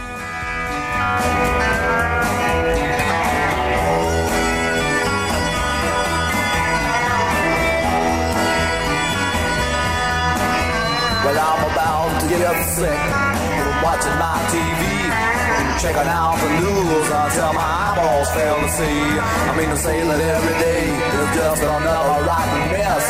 Checking 15.79 16.11
out 16.11 16.35
the 16.43 16.51
news 16.59 17.07
until 17.07 17.55
my 17.55 17.63
eyeballs 17.63 18.27
fail 18.35 18.59
to 18.59 18.69
see. 18.75 18.99
I 19.47 19.55
mean 19.55 19.71
to 19.71 19.79
say 19.79 20.03
that 20.03 20.19
every 20.19 20.57
day 20.59 20.91
is 20.91 21.29
just 21.39 21.63
another 21.63 22.19
rotten 22.27 22.63
mess. 22.75 23.07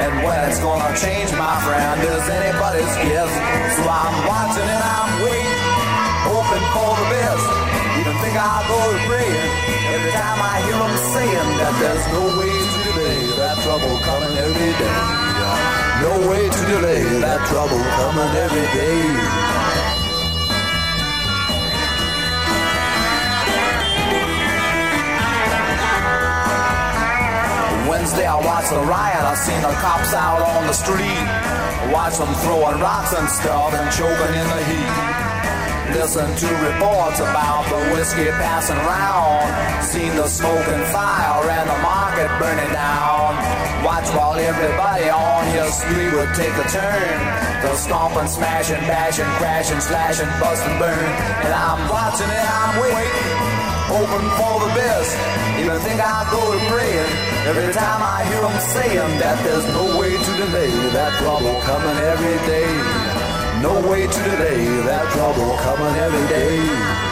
And 0.00 0.24
when 0.24 0.40
it's 0.48 0.56
gonna 0.64 0.96
change, 0.96 1.28
my 1.36 1.60
friend, 1.60 2.00
is 2.00 2.24
anybody's 2.24 2.94
guess. 3.04 3.32
So 3.76 3.84
I'm 3.84 4.16
watching 4.32 4.64
and 4.64 4.84
I'm 4.96 5.12
waiting, 5.28 5.60
hoping 6.24 6.66
for 6.72 6.90
the 6.96 7.06
best. 7.20 7.46
Even 8.00 8.16
think 8.24 8.32
I'll 8.32 8.64
go 8.64 8.80
to 8.80 8.98
praying 9.12 9.52
every 9.92 10.12
time 10.16 10.40
I 10.40 10.54
hear 10.64 10.78
them 10.80 10.96
saying 11.12 11.50
that 11.60 11.74
there's 11.84 12.06
no 12.16 12.22
way 12.40 12.48
to 12.48 12.78
delay 12.96 13.20
that 13.44 13.56
trouble 13.60 13.92
coming 14.08 14.34
every 14.40 14.72
day. 14.72 14.98
No 16.00 16.12
way 16.32 16.48
to 16.48 16.62
delay 16.64 17.04
that 17.28 17.44
trouble 17.52 17.84
coming 18.00 18.32
every 18.40 18.66
day. 18.72 19.75
Wednesday 28.06 28.30
I 28.30 28.38
watched 28.38 28.70
the 28.70 28.78
riot, 28.86 29.18
I 29.18 29.34
seen 29.34 29.58
the 29.66 29.74
cops 29.82 30.14
out 30.14 30.38
on 30.38 30.62
the 30.70 30.76
street. 30.78 31.26
Watch 31.90 32.22
them 32.22 32.30
throwing 32.46 32.78
rocks 32.78 33.10
and 33.10 33.26
stuff 33.26 33.74
and 33.74 33.90
choking 33.90 34.30
in 34.30 34.46
the 34.46 34.62
heat. 34.62 34.94
Listen 35.90 36.30
to 36.30 36.48
reports 36.70 37.18
about 37.18 37.66
the 37.66 37.82
whiskey 37.90 38.30
passing 38.38 38.78
round. 38.86 39.50
Seen 39.82 40.14
the 40.14 40.30
smoke 40.30 40.70
and 40.70 40.86
fire 40.94 41.50
and 41.50 41.66
the 41.66 41.78
market 41.82 42.30
burning 42.38 42.70
down. 42.70 43.42
Watch 43.82 44.06
while 44.14 44.38
everybody 44.38 45.10
on 45.10 45.42
your 45.50 45.66
street 45.74 46.14
would 46.14 46.30
take 46.38 46.54
a 46.62 46.66
turn. 46.70 47.18
The 47.66 47.74
stomping, 47.74 48.30
smashing, 48.30 48.86
bashing, 48.86 49.26
crashing, 49.42 49.82
slashing, 49.82 50.30
busting, 50.38 50.78
burn. 50.78 51.10
And 51.42 51.50
I'm 51.50 51.82
watching 51.90 52.30
it, 52.30 52.46
I'm 52.54 52.70
waiting, 52.86 53.45
hoping 53.86 54.28
for 54.38 54.54
the 54.66 54.70
best. 54.74 55.10
Even 55.60 55.78
think 55.80 56.00
I'll 56.00 56.28
go 56.30 56.42
to 56.52 56.60
praying 56.70 57.10
every 57.46 57.72
time 57.72 58.00
I 58.02 58.24
hear 58.28 58.42
them 58.42 58.58
saying 58.74 59.12
that 59.22 59.36
there's 59.44 59.66
no 59.72 59.98
way 59.98 60.12
to 60.12 60.32
delay 60.42 60.70
that 60.92 61.12
trouble 61.22 61.54
coming 61.62 61.98
every 62.12 62.38
day. 62.50 62.70
No 63.62 63.74
way 63.88 64.06
to 64.06 64.20
delay 64.30 64.64
that 64.90 65.06
trouble 65.12 65.56
coming 65.64 65.94
every 65.96 66.26
day. 66.28 67.06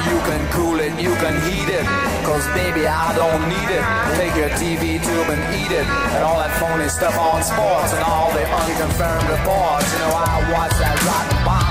You 0.00 0.18
can 0.26 0.52
cool 0.52 0.69
you 1.02 1.14
can 1.16 1.34
heat 1.48 1.68
it. 1.68 1.84
Cause 2.24 2.46
baby, 2.52 2.86
I 2.86 3.14
don't 3.16 3.48
need 3.48 3.70
it. 3.78 3.84
Take 4.20 4.34
your 4.36 4.50
TV 4.60 5.00
tube 5.00 5.28
and 5.34 5.42
eat 5.60 5.72
it. 5.72 5.86
And 6.14 6.22
all 6.24 6.38
that 6.38 6.52
phony 6.60 6.88
stuff 6.88 7.16
on 7.18 7.42
sports 7.42 7.92
and 7.94 8.02
all 8.04 8.30
the 8.32 8.44
unconfirmed 8.44 9.28
reports. 9.36 9.88
You 9.92 10.00
know, 10.04 10.12
I 10.12 10.36
watch 10.52 10.74
that 10.82 10.96
rotten 11.08 11.40
box. 11.48 11.70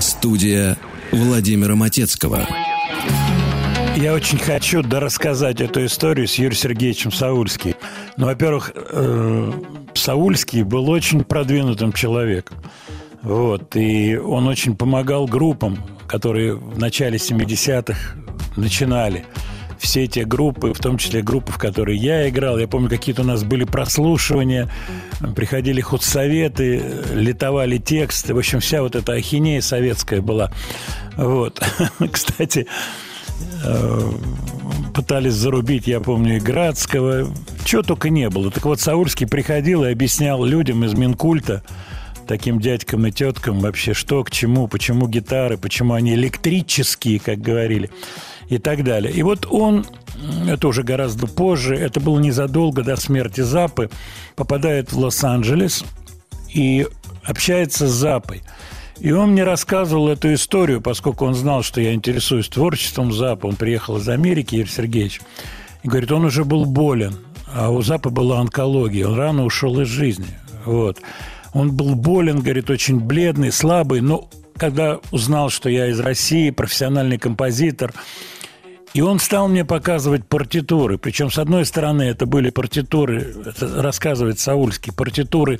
Студия 0.00 0.76
Владимира 1.12 1.74
Матецкого. 1.76 2.46
Я 3.96 4.12
очень 4.12 4.38
хочу 4.38 4.82
дорассказать 4.82 5.60
эту 5.60 5.84
историю 5.86 6.28
с 6.28 6.34
Юрием 6.34 6.54
Сергеевичем 6.54 7.12
Саульским. 7.12 7.74
Ну, 8.18 8.26
во-первых, 8.26 8.72
э, 8.74 9.52
Саульский 9.94 10.62
был 10.62 10.90
очень 10.90 11.24
продвинутым 11.24 11.92
человеком. 11.94 12.58
Вот, 13.26 13.74
и 13.74 14.16
он 14.16 14.46
очень 14.46 14.76
помогал 14.76 15.26
группам, 15.26 15.78
которые 16.06 16.54
в 16.54 16.78
начале 16.78 17.16
70-х 17.16 17.98
начинали. 18.54 19.24
Все 19.80 20.06
те 20.06 20.24
группы, 20.24 20.72
в 20.72 20.78
том 20.78 20.96
числе 20.96 21.22
группы, 21.22 21.50
в 21.50 21.58
которые 21.58 21.98
я 21.98 22.28
играл. 22.28 22.56
Я 22.56 22.68
помню, 22.68 22.88
какие-то 22.88 23.22
у 23.22 23.24
нас 23.24 23.42
были 23.42 23.64
прослушивания, 23.64 24.70
приходили 25.34 25.80
худсоветы, 25.80 26.80
литовали 27.14 27.78
тексты. 27.78 28.32
В 28.32 28.38
общем, 28.38 28.60
вся 28.60 28.80
вот 28.80 28.94
эта 28.94 29.14
ахинея 29.14 29.60
советская 29.60 30.20
была. 30.20 30.52
Вот. 31.16 31.60
Кстати, 32.12 32.68
э, 33.64 34.12
пытались 34.94 35.34
зарубить, 35.34 35.88
я 35.88 35.98
помню, 35.98 36.36
и 36.36 36.40
Градского. 36.40 37.26
Чего 37.64 37.82
только 37.82 38.08
не 38.08 38.30
было. 38.30 38.52
Так 38.52 38.64
вот, 38.66 38.80
Саульский 38.80 39.26
приходил 39.26 39.82
и 39.84 39.90
объяснял 39.90 40.44
людям 40.44 40.84
из 40.84 40.94
Минкульта, 40.94 41.64
таким 42.26 42.60
дядькам 42.60 43.06
и 43.06 43.10
теткам 43.10 43.60
вообще, 43.60 43.94
что 43.94 44.22
к 44.24 44.30
чему, 44.30 44.68
почему 44.68 45.08
гитары, 45.08 45.56
почему 45.56 45.94
они 45.94 46.14
электрические, 46.14 47.20
как 47.20 47.40
говорили, 47.40 47.90
и 48.48 48.58
так 48.58 48.84
далее. 48.84 49.12
И 49.12 49.22
вот 49.22 49.46
он, 49.50 49.86
это 50.48 50.68
уже 50.68 50.82
гораздо 50.82 51.26
позже, 51.26 51.76
это 51.76 52.00
было 52.00 52.18
незадолго 52.18 52.82
до 52.82 52.96
смерти 52.96 53.40
Запы, 53.40 53.90
попадает 54.34 54.92
в 54.92 54.98
Лос-Анджелес 54.98 55.84
и 56.52 56.86
общается 57.24 57.88
с 57.88 57.92
Запой. 57.92 58.42
И 58.98 59.12
он 59.12 59.32
мне 59.32 59.44
рассказывал 59.44 60.08
эту 60.08 60.32
историю, 60.32 60.80
поскольку 60.80 61.26
он 61.26 61.34
знал, 61.34 61.62
что 61.62 61.80
я 61.80 61.92
интересуюсь 61.92 62.48
творчеством 62.48 63.12
Запа. 63.12 63.46
Он 63.46 63.56
приехал 63.56 63.98
из 63.98 64.08
Америки, 64.08 64.54
Юрий 64.54 64.70
Сергеевич. 64.70 65.20
И 65.82 65.88
говорит, 65.88 66.10
он 66.12 66.24
уже 66.24 66.44
был 66.44 66.64
болен, 66.64 67.16
а 67.52 67.70
у 67.70 67.82
Запа 67.82 68.08
была 68.08 68.40
онкология. 68.40 69.06
Он 69.06 69.14
рано 69.14 69.44
ушел 69.44 69.78
из 69.80 69.88
жизни. 69.88 70.38
Вот. 70.64 70.98
Он 71.56 71.72
был 71.72 71.94
болен, 71.94 72.40
говорит, 72.40 72.68
очень 72.68 73.00
бледный, 73.00 73.50
слабый, 73.50 74.02
но 74.02 74.28
когда 74.58 75.00
узнал, 75.10 75.48
что 75.48 75.70
я 75.70 75.86
из 75.86 75.98
России, 75.98 76.50
профессиональный 76.50 77.16
композитор, 77.16 77.94
и 78.92 79.00
он 79.00 79.18
стал 79.18 79.48
мне 79.48 79.64
показывать 79.64 80.26
партитуры. 80.28 80.98
Причем, 80.98 81.30
с 81.30 81.38
одной 81.38 81.64
стороны, 81.64 82.02
это 82.02 82.26
были 82.26 82.50
партитуры, 82.50 83.34
это 83.46 83.82
рассказывает 83.82 84.38
Саульский, 84.38 84.92
партитуры 84.92 85.58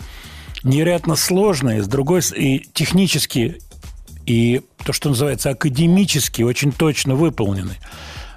невероятно 0.65 1.17
сложные, 1.17 1.83
с 1.83 1.89
другой 1.89 2.21
и 2.37 2.67
технически, 2.75 3.63
и 4.27 4.61
то, 4.85 4.93
что 4.93 5.09
называется 5.09 5.49
академически, 5.49 6.43
очень 6.43 6.73
точно 6.73 7.15
выполнены. 7.15 7.79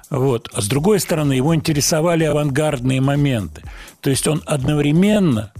Вот. 0.08 0.48
А 0.54 0.62
с 0.62 0.66
другой 0.66 0.98
стороны, 0.98 1.34
его 1.34 1.54
интересовали 1.54 2.24
авангардные 2.24 3.02
моменты. 3.02 3.60
То 4.00 4.08
есть 4.08 4.26
он 4.26 4.42
одновременно 4.46 5.52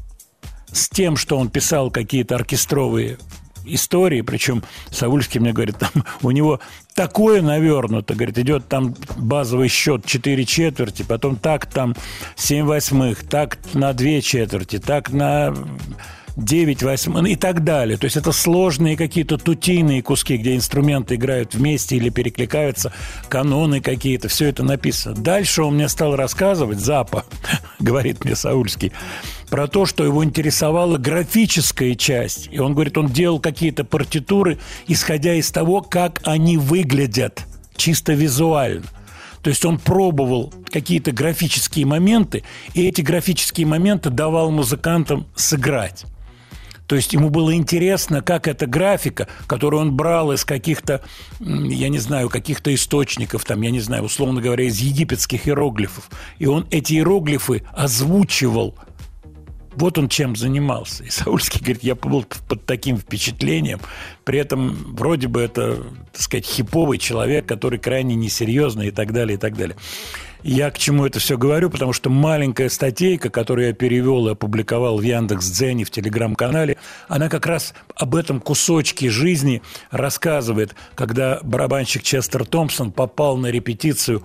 с 0.72 0.88
тем, 0.88 1.16
что 1.16 1.38
он 1.38 1.48
писал 1.48 1.90
какие-то 1.90 2.34
оркестровые 2.36 3.18
истории, 3.64 4.22
причем 4.22 4.62
Саульский 4.90 5.40
мне 5.40 5.52
говорит, 5.52 5.76
там 5.78 5.90
у 6.22 6.30
него 6.30 6.60
такое 6.94 7.42
навернуто, 7.42 8.14
говорит, 8.14 8.38
идет 8.38 8.68
там 8.68 8.94
базовый 9.16 9.68
счет 9.68 10.04
4 10.04 10.44
четверти, 10.44 11.02
потом 11.02 11.36
так 11.36 11.66
там 11.66 11.94
7 12.36 12.64
восьмых, 12.64 13.26
так 13.26 13.58
на 13.74 13.92
2 13.92 14.20
четверти, 14.20 14.78
так 14.78 15.10
на 15.10 15.54
9 16.36 16.82
восьмых 16.82 17.28
и 17.28 17.36
так 17.36 17.64
далее. 17.64 17.96
То 17.98 18.04
есть 18.04 18.16
это 18.16 18.32
сложные 18.32 18.96
какие-то 18.96 19.36
тутийные 19.36 20.02
куски, 20.02 20.36
где 20.36 20.54
инструменты 20.54 21.16
играют 21.16 21.54
вместе 21.54 21.96
или 21.96 22.08
перекликаются, 22.08 22.92
каноны 23.28 23.80
какие-то, 23.80 24.28
все 24.28 24.46
это 24.46 24.62
написано. 24.62 25.16
Дальше 25.16 25.62
он 25.62 25.74
мне 25.74 25.88
стал 25.88 26.16
рассказывать, 26.16 26.78
Запа, 26.78 27.24
говорит 27.78 28.24
мне 28.24 28.34
Саульский, 28.34 28.92
про 29.50 29.66
то, 29.66 29.84
что 29.84 30.04
его 30.04 30.24
интересовала 30.24 30.96
графическая 30.96 31.94
часть. 31.94 32.48
И 32.50 32.58
он 32.58 32.72
говорит, 32.72 32.96
он 32.96 33.08
делал 33.08 33.40
какие-то 33.40 33.84
партитуры, 33.84 34.58
исходя 34.86 35.34
из 35.34 35.50
того, 35.50 35.82
как 35.82 36.20
они 36.24 36.56
выглядят 36.56 37.44
чисто 37.76 38.12
визуально. 38.12 38.84
То 39.42 39.50
есть 39.50 39.64
он 39.64 39.78
пробовал 39.78 40.52
какие-то 40.70 41.12
графические 41.12 41.86
моменты, 41.86 42.44
и 42.74 42.86
эти 42.86 43.00
графические 43.00 43.66
моменты 43.66 44.10
давал 44.10 44.50
музыкантам 44.50 45.26
сыграть. 45.34 46.04
То 46.86 46.96
есть 46.96 47.12
ему 47.12 47.30
было 47.30 47.54
интересно, 47.54 48.20
как 48.20 48.48
эта 48.48 48.66
графика, 48.66 49.28
которую 49.46 49.80
он 49.80 49.96
брал 49.96 50.32
из 50.32 50.44
каких-то, 50.44 51.02
я 51.38 51.88
не 51.88 51.98
знаю, 51.98 52.28
каких-то 52.28 52.74
источников, 52.74 53.44
там, 53.44 53.62
я 53.62 53.70
не 53.70 53.78
знаю, 53.78 54.02
условно 54.02 54.40
говоря, 54.40 54.64
из 54.64 54.80
египетских 54.80 55.46
иероглифов. 55.46 56.10
И 56.40 56.46
он 56.46 56.66
эти 56.72 56.94
иероглифы 56.94 57.62
озвучивал 57.72 58.74
вот 59.74 59.98
он 59.98 60.08
чем 60.08 60.36
занимался. 60.36 61.04
И 61.04 61.10
Саульский 61.10 61.60
говорит, 61.60 61.82
я 61.82 61.94
был 61.94 62.24
под 62.48 62.64
таким 62.66 62.96
впечатлением. 62.96 63.80
При 64.24 64.38
этом 64.38 64.94
вроде 64.94 65.28
бы 65.28 65.40
это, 65.40 65.84
так 66.12 66.20
сказать, 66.20 66.46
хиповый 66.46 66.98
человек, 66.98 67.46
который 67.46 67.78
крайне 67.78 68.14
несерьезный 68.14 68.88
и 68.88 68.90
так 68.90 69.12
далее, 69.12 69.36
и 69.36 69.38
так 69.38 69.56
далее. 69.56 69.76
Я 70.42 70.70
к 70.70 70.78
чему 70.78 71.06
это 71.06 71.18
все 71.18 71.36
говорю, 71.36 71.70
потому 71.70 71.92
что 71.92 72.10
маленькая 72.10 72.68
статейка, 72.68 73.30
которую 73.30 73.68
я 73.68 73.72
перевел 73.72 74.28
и 74.28 74.32
опубликовал 74.32 74.98
в 74.98 75.02
Яндекс.Дзене, 75.02 75.84
в 75.84 75.90
Телеграм-канале, 75.90 76.76
она 77.08 77.28
как 77.28 77.46
раз 77.46 77.74
об 77.94 78.14
этом 78.14 78.40
кусочке 78.40 79.10
жизни 79.10 79.62
рассказывает, 79.90 80.74
когда 80.94 81.40
барабанщик 81.42 82.02
Честер 82.02 82.44
Томпсон 82.44 82.92
попал 82.92 83.36
на 83.36 83.48
репетицию 83.48 84.22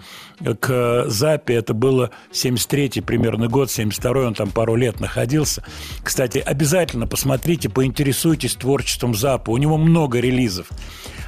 к 0.59 1.05
Запе, 1.07 1.55
это 1.55 1.73
было 1.73 2.11
73-й 2.31 3.01
примерно 3.01 3.47
год, 3.47 3.69
72-й, 3.69 4.25
он 4.25 4.33
там 4.33 4.51
пару 4.51 4.75
лет 4.75 4.99
находился. 4.99 5.63
Кстати, 6.03 6.39
обязательно 6.39 7.07
посмотрите, 7.07 7.69
поинтересуйтесь 7.69 8.55
творчеством 8.55 9.15
Запа, 9.15 9.51
у 9.51 9.57
него 9.57 9.77
много 9.77 10.19
релизов. 10.19 10.67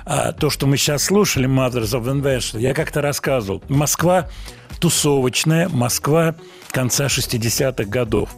А 0.06 0.32
то, 0.32 0.50
что 0.50 0.68
мы 0.68 0.78
сейчас 0.78 1.04
слушали, 1.04 1.50
Mothers 1.50 1.92
of 2.00 2.06
Invention, 2.06 2.62
я 2.62 2.74
как-то 2.74 3.02
рассказывал. 3.02 3.62
Москва 3.68 4.30
тусовочная 4.80 5.70
Москва 5.70 6.36
конца 6.72 7.08
60-х 7.08 7.86
годов. 7.86 8.30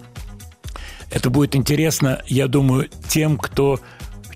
Это 1.11 1.29
будет 1.29 1.55
интересно, 1.55 2.21
я 2.27 2.47
думаю, 2.47 2.89
тем, 3.07 3.37
кто 3.37 3.79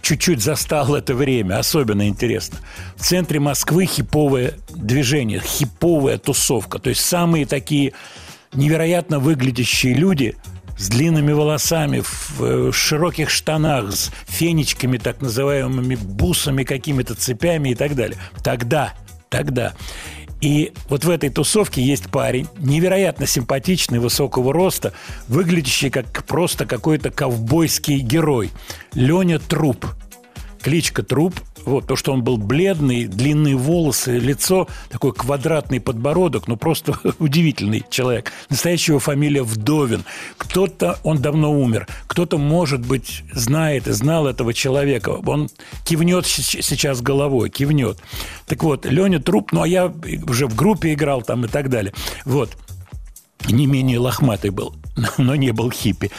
чуть-чуть 0.02 0.42
застал 0.42 0.96
это 0.96 1.16
время, 1.16 1.60
особенно 1.60 2.08
интересно. 2.08 2.60
В 2.96 3.02
центре 3.02 3.40
Москвы 3.40 3.86
хиповое 3.86 4.56
движение, 4.76 5.40
хиповая 5.40 6.18
тусовка. 6.18 6.80
То 6.80 6.90
есть 6.90 7.02
самые 7.02 7.46
такие 7.46 7.94
невероятно 8.54 9.20
выглядящие 9.20 9.94
люди 9.94 10.36
с 10.78 10.90
длинными 10.90 11.32
волосами, 11.32 12.02
в, 12.02 12.40
в 12.40 12.74
широких 12.74 13.30
штанах, 13.30 13.94
с 13.94 14.12
фенечками, 14.28 14.98
так 14.98 15.22
называемыми 15.22 15.96
бусами, 15.96 16.64
какими-то 16.64 17.16
цепями 17.16 17.70
и 17.70 17.76
так 17.76 17.96
далее. 17.96 18.18
Тогда, 18.44 18.94
тогда. 19.30 19.74
И 20.44 20.74
вот 20.90 21.06
в 21.06 21.10
этой 21.10 21.30
тусовке 21.30 21.82
есть 21.82 22.12
парень, 22.12 22.50
невероятно 22.58 23.26
симпатичный, 23.26 24.00
высокого 24.00 24.52
роста, 24.52 24.92
выглядящий 25.30 25.90
как 25.90 26.26
просто 26.26 26.66
какой-то 26.66 27.12
ковбойский 27.12 28.00
герой. 28.00 28.52
Леня 28.94 29.40
Труп. 29.40 29.86
Кличка 30.62 31.02
Труп– 31.02 31.34
вот, 31.66 31.88
то, 31.88 31.96
что 31.96 32.14
он 32.14 32.24
был 32.24 32.38
бледный, 32.38 33.06
длинные 33.06 33.56
волосы, 33.56 34.18
лицо, 34.18 34.68
такой 34.90 35.14
квадратный 35.14 35.80
подбородок, 35.80 36.48
ну, 36.48 36.58
просто 36.58 36.98
удивительный 37.20 37.84
человек. 37.90 38.32
Настоящая 38.50 38.94
его 38.94 39.00
фамилия 39.00 39.44
Вдовин. 39.44 40.04
Кто-то, 40.38 41.00
он 41.04 41.22
давно 41.22 41.52
умер, 41.52 41.88
кто-то, 42.08 42.38
может 42.38 42.86
быть, 42.86 43.24
знает 43.32 43.88
и 43.88 43.92
знал 43.92 44.28
этого 44.28 44.54
человека. 44.54 45.10
Он 45.10 45.50
кивнет 45.86 46.26
сейчас 46.26 47.02
головой, 47.02 47.50
кивнет. 47.50 48.00
Так 48.46 48.64
вот, 48.64 48.86
Леня 48.86 49.20
Труп, 49.20 49.52
ну, 49.52 49.62
а 49.62 49.68
я 49.68 49.94
уже 50.28 50.48
в 50.48 50.56
группе 50.56 50.94
играл 50.94 51.22
там 51.22 51.46
и 51.46 51.48
так 51.48 51.70
далее. 51.70 51.94
Вот 52.26 52.52
не 53.50 53.66
менее 53.66 54.00
лохматый 54.00 54.52
был, 54.52 54.76
но 55.18 55.36
не 55.36 55.52
был 55.52 55.72
хиппи. 55.72 56.12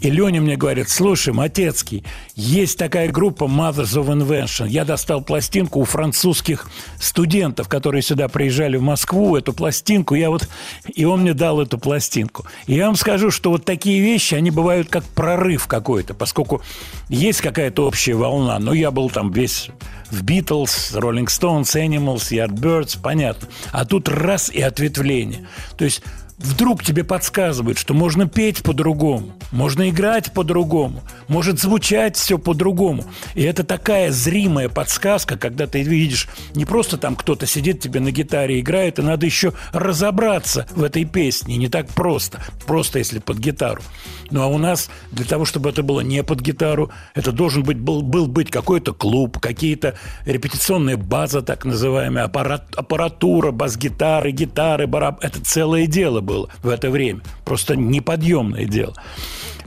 И 0.00 0.10
Леня 0.10 0.40
мне 0.40 0.56
говорит, 0.56 0.88
слушай, 0.88 1.32
Матецкий, 1.32 2.04
есть 2.34 2.78
такая 2.78 3.10
группа 3.10 3.44
Mothers 3.44 4.00
of 4.00 4.08
Invention. 4.08 4.68
Я 4.68 4.84
достал 4.84 5.22
пластинку 5.22 5.80
у 5.80 5.84
французских 5.84 6.68
студентов, 6.98 7.68
которые 7.68 8.02
сюда 8.02 8.28
приезжали 8.28 8.76
в 8.76 8.82
Москву, 8.82 9.36
эту 9.36 9.52
пластинку. 9.52 10.14
Я 10.14 10.30
вот... 10.30 10.48
И 10.94 11.04
он 11.04 11.20
мне 11.20 11.34
дал 11.34 11.60
эту 11.60 11.78
пластинку. 11.78 12.46
И 12.66 12.74
я 12.74 12.86
вам 12.86 12.96
скажу, 12.96 13.30
что 13.30 13.50
вот 13.50 13.64
такие 13.64 14.00
вещи, 14.00 14.34
они 14.34 14.50
бывают 14.50 14.88
как 14.88 15.04
прорыв 15.04 15.66
какой-то, 15.66 16.14
поскольку 16.14 16.62
есть 17.08 17.40
какая-то 17.40 17.86
общая 17.86 18.14
волна. 18.14 18.58
Ну, 18.58 18.72
я 18.72 18.90
был 18.90 19.10
там 19.10 19.30
весь 19.30 19.70
в 20.10 20.24
Beatles, 20.24 20.92
Rolling 20.94 21.26
Stones, 21.26 21.74
Animals, 21.74 22.30
Yardbirds, 22.30 22.98
понятно. 23.02 23.48
А 23.72 23.84
тут 23.84 24.08
раз 24.08 24.50
и 24.50 24.60
ответвление. 24.60 25.46
То 25.76 25.84
есть 25.84 26.02
вдруг 26.40 26.82
тебе 26.82 27.04
подсказывают, 27.04 27.78
что 27.78 27.94
можно 27.94 28.26
петь 28.26 28.62
по-другому, 28.62 29.32
можно 29.52 29.88
играть 29.90 30.32
по-другому, 30.32 31.02
может 31.28 31.60
звучать 31.60 32.16
все 32.16 32.38
по-другому. 32.38 33.04
И 33.34 33.42
это 33.42 33.62
такая 33.64 34.10
зримая 34.10 34.68
подсказка, 34.68 35.36
когда 35.36 35.66
ты 35.66 35.82
видишь, 35.82 36.28
не 36.54 36.64
просто 36.64 36.96
там 36.96 37.14
кто-то 37.16 37.46
сидит 37.46 37.80
тебе 37.80 38.00
на 38.00 38.10
гитаре 38.10 38.60
играет, 38.60 38.98
и 38.98 39.02
надо 39.02 39.26
еще 39.26 39.52
разобраться 39.72 40.66
в 40.74 40.82
этой 40.82 41.04
песне. 41.04 41.56
Не 41.56 41.68
так 41.68 41.88
просто, 41.88 42.42
просто 42.66 42.98
если 42.98 43.18
под 43.18 43.38
гитару. 43.38 43.82
Ну 44.30 44.42
а 44.42 44.46
у 44.46 44.58
нас 44.58 44.90
для 45.10 45.24
того, 45.24 45.44
чтобы 45.44 45.70
это 45.70 45.82
было 45.82 46.00
не 46.00 46.22
под 46.22 46.40
гитару, 46.40 46.90
это 47.14 47.32
должен 47.32 47.62
быть, 47.64 47.78
был, 47.78 48.02
был 48.02 48.26
быть 48.26 48.50
какой-то 48.50 48.92
клуб, 48.94 49.38
какие-то 49.38 49.94
репетиционная 50.24 50.96
база, 50.96 51.42
так 51.42 51.64
называемая, 51.64 52.24
аппарат, 52.24 52.64
аппаратура, 52.76 53.50
бас-гитары, 53.50 54.30
гитары, 54.30 54.86
бараб. 54.86 55.22
Это 55.22 55.40
целое 55.44 55.86
дело 55.86 56.20
было 56.30 56.48
в 56.62 56.68
это 56.68 56.90
время. 56.90 57.20
Просто 57.44 57.76
неподъемное 57.76 58.64
дело. 58.64 58.94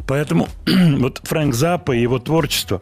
Поэтому 0.07 0.47
вот 0.65 1.21
Фрэнк 1.23 1.53
Заппа 1.53 1.91
и 1.91 2.01
его 2.01 2.19
творчество 2.19 2.81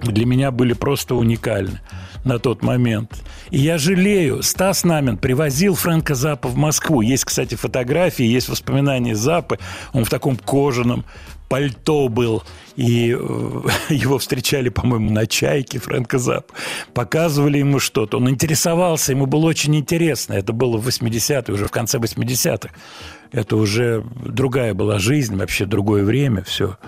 для 0.00 0.26
меня 0.26 0.50
были 0.50 0.72
просто 0.72 1.14
уникальны 1.14 1.80
на 2.24 2.38
тот 2.38 2.62
момент. 2.62 3.22
И 3.50 3.58
я 3.58 3.76
жалею, 3.78 4.42
Стас 4.42 4.84
Намин 4.84 5.18
привозил 5.18 5.74
Фрэнка 5.74 6.14
Запа 6.14 6.48
в 6.48 6.56
Москву. 6.56 7.02
Есть, 7.02 7.26
кстати, 7.26 7.54
фотографии, 7.54 8.24
есть 8.24 8.48
воспоминания 8.48 9.14
Запы. 9.14 9.58
Он 9.92 10.04
в 10.04 10.10
таком 10.10 10.36
кожаном 10.36 11.04
пальто 11.48 12.08
был, 12.08 12.42
и 12.76 13.16
э, 13.18 13.68
его 13.88 14.18
встречали, 14.18 14.68
по-моему, 14.68 15.10
на 15.10 15.26
«Чайке» 15.26 15.78
Фрэнка 15.78 16.18
Запп. 16.18 16.52
Показывали 16.92 17.58
ему 17.58 17.78
что-то. 17.78 18.18
Он 18.18 18.28
интересовался, 18.28 19.12
ему 19.12 19.26
было 19.26 19.46
очень 19.46 19.76
интересно. 19.76 20.34
Это 20.34 20.52
было 20.52 20.76
в 20.76 20.88
80-е, 20.88 21.54
уже 21.54 21.66
в 21.66 21.70
конце 21.70 21.98
80-х. 21.98 22.70
Это 23.32 23.56
уже 23.56 24.04
другая 24.14 24.74
была 24.74 24.98
жизнь, 24.98 25.36
вообще 25.36 25.66
другое 25.66 26.04
время, 26.04 26.44
все 26.44 26.78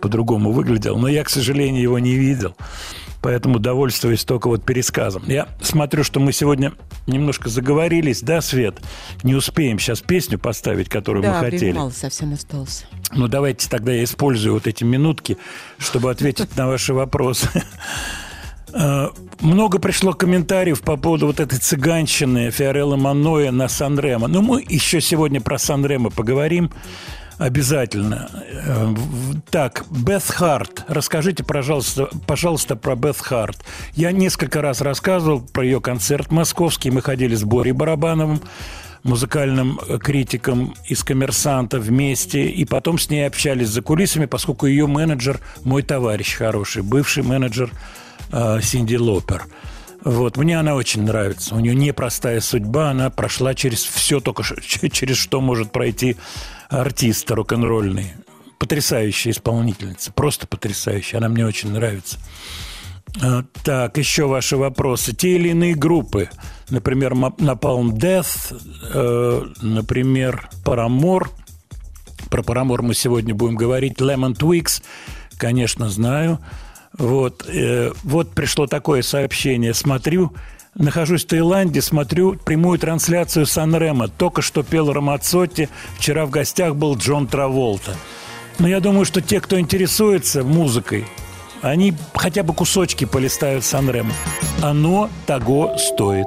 по-другому 0.00 0.52
выглядело. 0.52 0.96
Но 0.96 1.08
я, 1.08 1.24
к 1.24 1.28
сожалению, 1.28 1.82
его 1.82 1.98
не 1.98 2.14
видел 2.14 2.54
поэтому 3.22 3.58
довольствуюсь 3.58 4.24
только 4.24 4.48
вот 4.48 4.64
пересказом. 4.64 5.22
Я 5.26 5.48
смотрю, 5.60 6.04
что 6.04 6.20
мы 6.20 6.32
сегодня 6.32 6.72
немножко 7.06 7.48
заговорились, 7.48 8.22
да, 8.22 8.40
Свет? 8.40 8.76
Не 9.22 9.34
успеем 9.34 9.78
сейчас 9.78 10.00
песню 10.00 10.38
поставить, 10.38 10.88
которую 10.88 11.22
да, 11.22 11.34
мы 11.34 11.50
хотели. 11.50 11.72
мало 11.72 11.90
совсем 11.90 12.32
осталось. 12.32 12.86
Ну, 13.12 13.28
давайте 13.28 13.68
тогда 13.68 13.92
я 13.92 14.04
использую 14.04 14.54
вот 14.54 14.66
эти 14.66 14.84
минутки, 14.84 15.38
чтобы 15.78 16.10
ответить 16.10 16.56
на 16.56 16.66
ваши 16.66 16.94
вопросы. 16.94 17.48
Э, 18.70 19.08
много 19.40 19.78
пришло 19.78 20.12
комментариев 20.12 20.82
по 20.82 20.98
поводу 20.98 21.26
вот 21.26 21.40
этой 21.40 21.58
цыганщины 21.58 22.50
Фиорелла 22.50 22.96
Маноя 22.96 23.50
на 23.50 23.66
Сан-Ремо. 23.66 24.28
Но 24.28 24.42
мы 24.42 24.62
еще 24.68 25.00
сегодня 25.00 25.40
про 25.40 25.58
Сан-Ремо 25.58 26.10
поговорим. 26.10 26.70
Обязательно. 27.38 28.28
Э, 28.66 28.94
так, 29.50 29.84
Бет 29.90 30.24
Харт. 30.24 30.84
Расскажите, 30.88 31.44
пожалуйста, 31.44 32.08
пожалуйста, 32.26 32.74
про 32.74 32.96
Бет 32.96 33.16
Харт. 33.16 33.64
Я 33.94 34.10
несколько 34.10 34.60
раз 34.60 34.80
рассказывал 34.80 35.40
про 35.40 35.64
ее 35.64 35.80
концерт 35.80 36.32
московский. 36.32 36.90
Мы 36.90 37.00
ходили 37.00 37.36
с 37.36 37.44
Борей 37.44 37.72
Барабановым, 37.72 38.42
музыкальным 39.04 39.78
критиком 40.02 40.74
из 40.86 41.04
«Коммерсанта» 41.04 41.78
вместе. 41.78 42.48
И 42.48 42.64
потом 42.64 42.98
с 42.98 43.08
ней 43.08 43.24
общались 43.24 43.68
за 43.68 43.82
кулисами, 43.82 44.26
поскольку 44.26 44.66
ее 44.66 44.88
менеджер 44.88 45.38
мой 45.62 45.82
товарищ 45.84 46.34
хороший, 46.34 46.82
бывший 46.82 47.22
менеджер 47.22 47.70
э, 48.32 48.58
Синди 48.60 48.96
Лопер. 48.96 49.44
Вот. 50.02 50.36
Мне 50.36 50.58
она 50.58 50.74
очень 50.74 51.02
нравится. 51.02 51.54
У 51.54 51.60
нее 51.60 51.74
непростая 51.74 52.40
судьба. 52.40 52.90
Она 52.90 53.10
прошла 53.10 53.54
через 53.54 53.84
все 53.84 54.20
только, 54.20 54.42
через 54.92 55.16
что 55.16 55.40
может 55.40 55.72
пройти 55.72 56.16
артист 56.68 57.30
рок-н-ролльный. 57.30 58.12
Потрясающая 58.58 59.32
исполнительница. 59.32 60.12
Просто 60.12 60.46
потрясающая. 60.46 61.18
Она 61.18 61.28
мне 61.28 61.46
очень 61.46 61.72
нравится. 61.72 62.18
А, 63.22 63.44
так, 63.64 63.96
еще 63.98 64.26
ваши 64.26 64.56
вопросы. 64.56 65.14
Те 65.14 65.36
или 65.36 65.48
иные 65.50 65.74
группы, 65.74 66.28
например, 66.70 67.14
Napalm 67.14 67.92
Death, 67.92 68.56
э, 68.92 69.42
например, 69.62 70.48
Paramore. 70.64 71.28
Про 72.30 72.42
Paramore 72.42 72.82
мы 72.82 72.94
сегодня 72.94 73.34
будем 73.34 73.56
говорить. 73.56 73.98
Lemon 73.98 74.36
Twigs, 74.36 74.82
конечно, 75.36 75.88
знаю. 75.88 76.38
Вот, 76.96 77.44
э, 77.48 77.92
вот 78.02 78.32
пришло 78.32 78.66
такое 78.66 79.02
сообщение. 79.02 79.74
Смотрю, 79.74 80.32
нахожусь 80.74 81.24
в 81.24 81.28
Таиланде, 81.28 81.82
смотрю 81.82 82.36
прямую 82.36 82.78
трансляцию 82.78 83.46
Сан-Рема. 83.46 84.08
Только 84.08 84.42
что 84.42 84.62
пел 84.62 84.92
Рамацотти, 84.92 85.68
вчера 85.96 86.26
в 86.26 86.30
гостях 86.30 86.76
был 86.76 86.96
Джон 86.96 87.26
Траволта. 87.26 87.96
Но 88.58 88.68
я 88.68 88.80
думаю, 88.80 89.04
что 89.04 89.20
те, 89.20 89.40
кто 89.40 89.58
интересуется 89.60 90.42
музыкой, 90.42 91.04
они 91.62 91.94
хотя 92.14 92.42
бы 92.42 92.54
кусочки 92.54 93.04
полистают 93.04 93.64
Сан-Ремо. 93.64 94.12
Оно 94.62 95.10
того 95.26 95.76
стоит. 95.76 96.26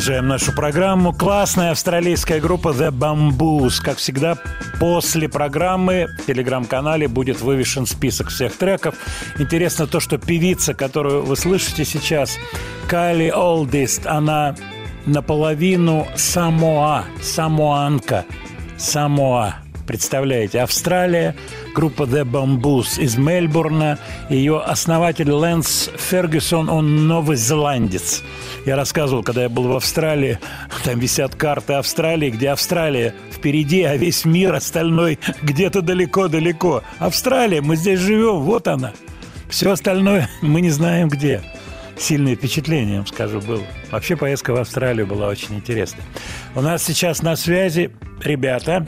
Продолжаем 0.00 0.28
нашу 0.28 0.52
программу. 0.52 1.12
Классная 1.12 1.72
австралийская 1.72 2.40
группа 2.40 2.68
The 2.68 2.90
Bamboos. 2.90 3.82
Как 3.84 3.98
всегда, 3.98 4.38
после 4.78 5.28
программы 5.28 6.06
в 6.18 6.24
телеграм-канале 6.24 7.06
будет 7.06 7.42
вывешен 7.42 7.84
список 7.84 8.28
всех 8.30 8.56
треков. 8.56 8.94
Интересно 9.38 9.86
то, 9.86 10.00
что 10.00 10.16
певица, 10.16 10.72
которую 10.72 11.24
вы 11.24 11.36
слышите 11.36 11.84
сейчас, 11.84 12.38
Кайли 12.88 13.28
Олдист, 13.28 14.06
она 14.06 14.56
наполовину 15.04 16.08
Самоа, 16.16 17.04
самоанка, 17.20 18.24
Самоа. 18.78 19.56
Представляете, 19.86 20.62
Австралия, 20.62 21.36
группа 21.74 22.04
The 22.04 22.24
Bamboos 22.24 22.98
из 22.98 23.18
Мельбурна, 23.18 23.98
ее 24.30 24.60
основатель 24.60 25.30
Лэнс 25.30 25.90
Фергюсон, 25.98 26.70
он 26.70 27.06
новозеландец. 27.06 28.22
Я 28.66 28.76
рассказывал, 28.76 29.22
когда 29.22 29.42
я 29.42 29.48
был 29.48 29.68
в 29.68 29.76
Австралии, 29.76 30.38
там 30.84 30.98
висят 30.98 31.34
карты 31.34 31.74
Австралии, 31.74 32.30
где 32.30 32.50
Австралия 32.50 33.14
впереди, 33.32 33.82
а 33.82 33.96
весь 33.96 34.24
мир 34.24 34.54
остальной 34.54 35.18
где-то 35.42 35.80
далеко-далеко. 35.80 36.82
Австралия, 36.98 37.62
мы 37.62 37.76
здесь 37.76 38.00
живем, 38.00 38.40
вот 38.40 38.68
она. 38.68 38.92
Все 39.48 39.70
остальное 39.70 40.28
мы 40.42 40.60
не 40.60 40.70
знаем 40.70 41.08
где. 41.08 41.42
Сильное 41.98 42.36
впечатление, 42.36 42.92
я 42.92 42.96
вам 42.98 43.06
скажу, 43.06 43.40
было. 43.40 43.62
Вообще 43.90 44.16
поездка 44.16 44.52
в 44.52 44.56
Австралию 44.56 45.06
была 45.06 45.26
очень 45.28 45.56
интересной. 45.56 46.04
У 46.54 46.60
нас 46.60 46.82
сейчас 46.82 47.22
на 47.22 47.36
связи 47.36 47.90
ребята 48.22 48.86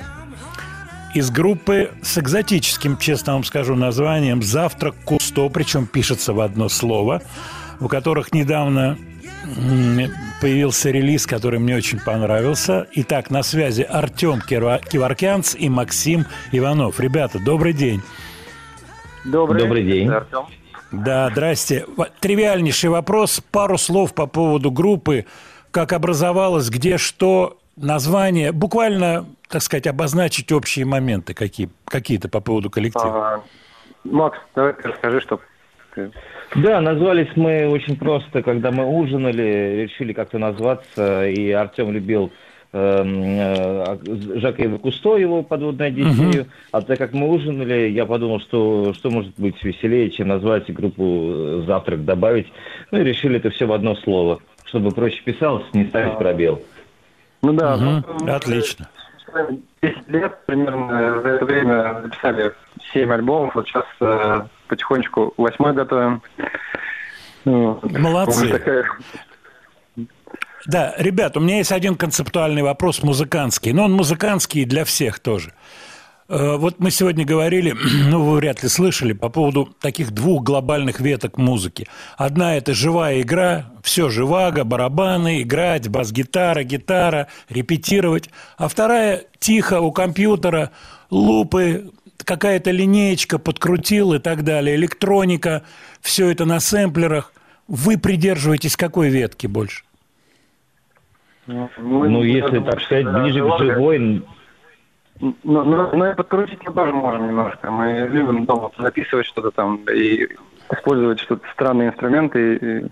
из 1.14 1.30
группы 1.30 1.90
с 2.02 2.16
экзотическим, 2.16 2.96
честно 2.96 3.34
вам 3.34 3.44
скажу, 3.44 3.74
названием 3.74 4.42
«Завтрак 4.42 4.94
Кусто», 5.04 5.48
причем 5.48 5.86
пишется 5.86 6.32
в 6.32 6.40
одно 6.40 6.68
слово, 6.68 7.22
у 7.80 7.88
которых 7.88 8.32
недавно 8.32 8.96
появился 10.40 10.90
релиз, 10.90 11.26
который 11.26 11.58
мне 11.58 11.76
очень 11.76 11.98
понравился. 12.00 12.86
Итак, 12.92 13.30
на 13.30 13.42
связи 13.42 13.82
Артем 13.82 14.40
Кива- 14.48 14.80
Киваркянц 14.80 15.54
и 15.54 15.68
Максим 15.68 16.26
Иванов. 16.52 17.00
Ребята, 17.00 17.38
добрый 17.38 17.72
день. 17.72 18.02
Добрый, 19.24 19.62
Добрый 19.62 19.84
день. 19.84 20.08
Артем. 20.08 20.46
Да, 20.90 21.30
здрасте. 21.30 21.86
Тривиальнейший 22.20 22.90
вопрос. 22.90 23.40
Пару 23.50 23.78
слов 23.78 24.14
по 24.14 24.26
поводу 24.26 24.70
группы. 24.70 25.26
Как 25.70 25.92
образовалась, 25.92 26.68
где 26.68 26.98
что, 26.98 27.56
название. 27.76 28.52
Буквально, 28.52 29.26
так 29.48 29.62
сказать, 29.62 29.86
обозначить 29.86 30.52
общие 30.52 30.84
моменты 30.84 31.34
какие, 31.34 31.70
какие-то 31.86 32.28
по 32.28 32.40
поводу 32.40 32.68
коллектива. 32.68 33.34
А, 33.36 33.42
Макс, 34.04 34.38
давай 34.54 34.74
расскажи, 34.82 35.20
что 35.20 35.40
ты- 35.94 36.10
Да, 36.54 36.80
назвались 36.80 37.34
мы 37.36 37.68
очень 37.68 37.96
просто, 37.96 38.42
когда 38.42 38.70
мы 38.70 38.84
ужинали, 38.84 39.82
решили 39.82 40.12
как-то 40.12 40.38
назваться, 40.38 41.26
и 41.26 41.50
Артем 41.50 41.92
любил 41.92 42.30
эм, 42.72 43.22
э, 43.22 44.38
Жака 44.38 44.68
Кусто, 44.78 45.16
его 45.16 45.42
подводная 45.42 45.88
Одиссею, 45.88 46.46
а 46.70 46.82
так 46.82 46.98
как 46.98 47.12
мы 47.14 47.28
ужинали, 47.28 47.88
я 47.88 48.04
подумал, 48.04 48.40
что 48.40 48.92
что 48.92 49.10
может 49.10 49.32
быть 49.38 49.62
веселее, 49.62 50.10
чем 50.10 50.28
назвать 50.28 50.72
группу 50.72 51.02
э, 51.02 51.62
«Завтрак», 51.66 52.04
добавить, 52.04 52.52
ну 52.90 53.00
и 53.00 53.04
решили 53.04 53.36
это 53.36 53.48
все 53.50 53.66
в 53.66 53.72
одно 53.72 53.94
слово, 53.96 54.40
чтобы 54.64 54.90
проще 54.90 55.22
писалось, 55.22 55.64
не 55.72 55.86
ставить 55.86 56.18
пробел. 56.18 56.62
Ну 57.42 57.52
да, 57.54 57.76
Мгм, 57.76 58.04
ну, 58.06 58.24
мы 58.24 58.30
Отлично. 58.30 58.88
с 59.26 59.32
вами 59.32 59.60
10 59.82 60.08
лет 60.08 60.38
примерно 60.46 61.20
за 61.22 61.28
это 61.28 61.44
время 61.44 62.00
записали 62.02 62.52
7 62.92 63.10
альбомов. 63.12 63.54
Вот 63.54 63.66
сейчас 63.66 63.86
э, 64.00 64.42
потихонечку 64.72 65.34
восьмой 65.36 65.74
готовим. 65.74 66.22
Ну, 67.44 67.78
Молодцы. 67.82 68.46
вот 68.46 68.52
такая- 68.52 68.84
Да, 70.64 70.94
ребят, 70.96 71.36
у 71.36 71.40
меня 71.40 71.58
есть 71.58 71.72
один 71.72 71.94
концептуальный 71.94 72.62
вопрос 72.62 73.02
музыкантский, 73.02 73.72
но 73.72 73.84
он 73.84 73.92
музыкантский 73.92 74.64
для 74.64 74.86
всех 74.86 75.18
тоже. 75.18 75.52
Э, 76.30 76.56
вот 76.56 76.76
мы 76.78 76.90
сегодня 76.90 77.26
говорили, 77.26 77.74
ну, 78.08 78.22
вы 78.24 78.36
вряд 78.36 78.62
ли 78.62 78.70
слышали, 78.70 79.12
по 79.12 79.28
поводу 79.28 79.68
таких 79.78 80.12
двух 80.12 80.42
глобальных 80.42 81.00
веток 81.00 81.36
музыки. 81.36 81.86
Одна– 82.16 82.56
это 82.56 82.72
живая 82.72 83.20
игра, 83.20 83.66
все 83.82 84.08
живаго, 84.08 84.64
барабаны, 84.64 85.42
играть, 85.42 85.88
бас-гитара, 85.90 86.62
гитара, 86.62 87.26
репетировать. 87.50 88.30
А 88.56 88.68
вторая– 88.68 89.24
тихо 89.38 89.80
у 89.82 89.92
компьютера, 89.92 90.70
лупы, 91.10 91.90
какая-то 92.24 92.70
линеечка 92.70 93.38
подкрутил 93.38 94.12
и 94.14 94.18
так 94.18 94.44
далее, 94.44 94.76
электроника, 94.76 95.62
все 96.00 96.30
это 96.30 96.44
на 96.44 96.60
сэмплерах. 96.60 97.32
Вы 97.68 97.98
придерживаетесь 97.98 98.76
какой 98.76 99.08
ветки 99.08 99.46
больше? 99.46 99.84
Ну, 101.46 101.68
ну 101.78 102.22
если, 102.22 102.60
так 102.60 102.80
сказать, 102.80 103.06
ближе 103.06 103.40
к 103.44 103.58
живой, 103.58 104.22
ну, 105.20 105.34
ну, 105.42 105.64
ну 105.64 106.10
и 106.10 106.14
подкрутить 106.14 106.58
мы 106.66 106.72
тоже 106.72 106.92
можем 106.92 107.28
немножко. 107.28 107.70
Мы 107.70 108.08
любим 108.10 108.44
дома 108.44 108.70
записывать 108.78 109.26
что-то 109.26 109.50
там 109.50 109.84
и 109.88 110.26
использовать 110.72 111.20
что-то 111.20 111.46
странные 111.52 111.90
инструменты. 111.90 112.56
И, 112.56 112.86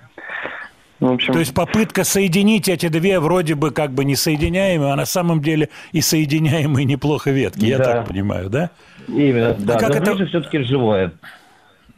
ну, 1.00 1.08
в 1.08 1.14
общем... 1.14 1.32
То 1.32 1.40
есть 1.40 1.54
попытка 1.54 2.04
соединить 2.04 2.68
эти 2.68 2.88
две 2.88 3.18
вроде 3.18 3.56
бы 3.56 3.72
как 3.72 3.90
бы 3.92 4.04
несоединяемые, 4.04 4.92
а 4.92 4.96
на 4.96 5.06
самом 5.06 5.40
деле 5.40 5.70
и 5.90 6.00
соединяемые 6.00 6.84
неплохо 6.84 7.30
ветки, 7.30 7.60
да. 7.60 7.66
я 7.66 7.78
так 7.78 8.06
понимаю, 8.06 8.48
да? 8.48 8.70
Именно, 9.08 9.54
да. 9.54 9.76
А 9.76 9.78
как 9.78 9.90
Но 9.90 10.12
это... 10.12 10.26
все-таки 10.26 10.58
живое. 10.64 11.12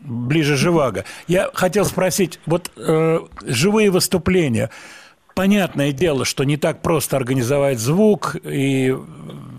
Ближе 0.00 0.56
живаго. 0.56 1.04
Я 1.28 1.50
хотел 1.54 1.84
спросить, 1.84 2.40
вот 2.46 2.70
э, 2.76 3.20
живые 3.46 3.90
выступления– 3.90 4.70
Понятное 5.34 5.92
дело, 5.92 6.24
что 6.24 6.44
не 6.44 6.56
так 6.56 6.82
просто 6.82 7.16
организовать 7.16 7.78
звук, 7.78 8.36
и, 8.44 8.94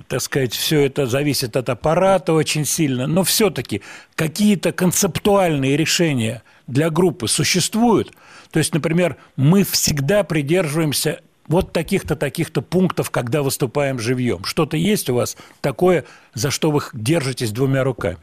так 0.08 0.22
сказать, 0.22 0.54
все 0.54 0.82
это 0.82 1.08
зависит 1.08 1.58
от 1.58 1.68
аппарата 1.70 2.34
очень 2.34 2.64
сильно, 2.66 3.08
но 3.08 3.24
все-таки 3.24 3.82
какие-то 4.16 4.72
концептуальные 4.72 5.76
решения 5.76 6.44
для 6.68 6.92
группы 6.92 7.28
существуют. 7.28 8.14
То 8.52 8.60
есть, 8.60 8.74
например, 8.74 9.18
мы 9.36 9.64
всегда 9.64 10.24
придерживаемся 10.24 11.22
вот 11.48 11.74
таких-то, 11.74 12.16
таких-то 12.16 12.62
пунктов, 12.62 13.10
когда 13.12 13.42
выступаем 13.42 14.00
живьем. 14.00 14.44
Что-то 14.44 14.78
есть 14.78 15.10
у 15.10 15.16
вас 15.16 15.38
такое, 15.62 16.06
за 16.34 16.52
что 16.52 16.72
вы 16.72 16.82
держитесь 16.94 17.52
двумя 17.52 17.84
руками? 17.84 18.18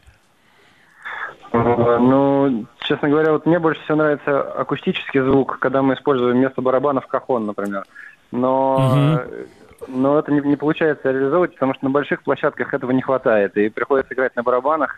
Ну, 1.53 2.65
честно 2.79 3.09
говоря, 3.09 3.33
вот 3.33 3.45
мне 3.45 3.59
больше 3.59 3.81
всего 3.83 3.97
нравится 3.97 4.41
акустический 4.41 5.19
звук, 5.19 5.59
когда 5.59 5.81
мы 5.81 5.95
используем 5.95 6.37
вместо 6.37 6.61
барабанов 6.61 7.07
кахон, 7.07 7.45
например. 7.45 7.83
Но, 8.31 8.75
угу. 8.75 9.89
но 9.89 10.19
это 10.19 10.31
не, 10.31 10.39
не 10.41 10.55
получается 10.55 11.11
реализовывать, 11.11 11.53
потому 11.53 11.73
что 11.73 11.83
на 11.83 11.89
больших 11.89 12.23
площадках 12.23 12.73
этого 12.73 12.91
не 12.91 13.01
хватает. 13.01 13.57
И 13.57 13.67
приходится 13.67 14.13
играть 14.13 14.35
на 14.37 14.43
барабанах. 14.43 14.95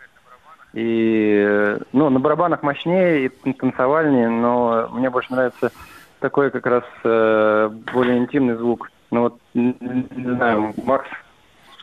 И, 0.74 1.76
ну, 1.92 2.10
на 2.10 2.20
барабанах 2.20 2.62
мощнее 2.62 3.26
и 3.26 3.52
танцевальнее, 3.52 4.28
но 4.28 4.88
мне 4.92 5.10
больше 5.10 5.32
нравится 5.32 5.72
такой 6.20 6.50
как 6.50 6.66
раз 6.66 6.84
э, 7.04 7.70
более 7.92 8.18
интимный 8.18 8.54
звук. 8.56 8.90
Ну 9.10 9.20
вот, 9.20 9.38
не, 9.54 9.76
не 9.80 10.34
знаю, 10.34 10.74
Макс, 10.84 11.06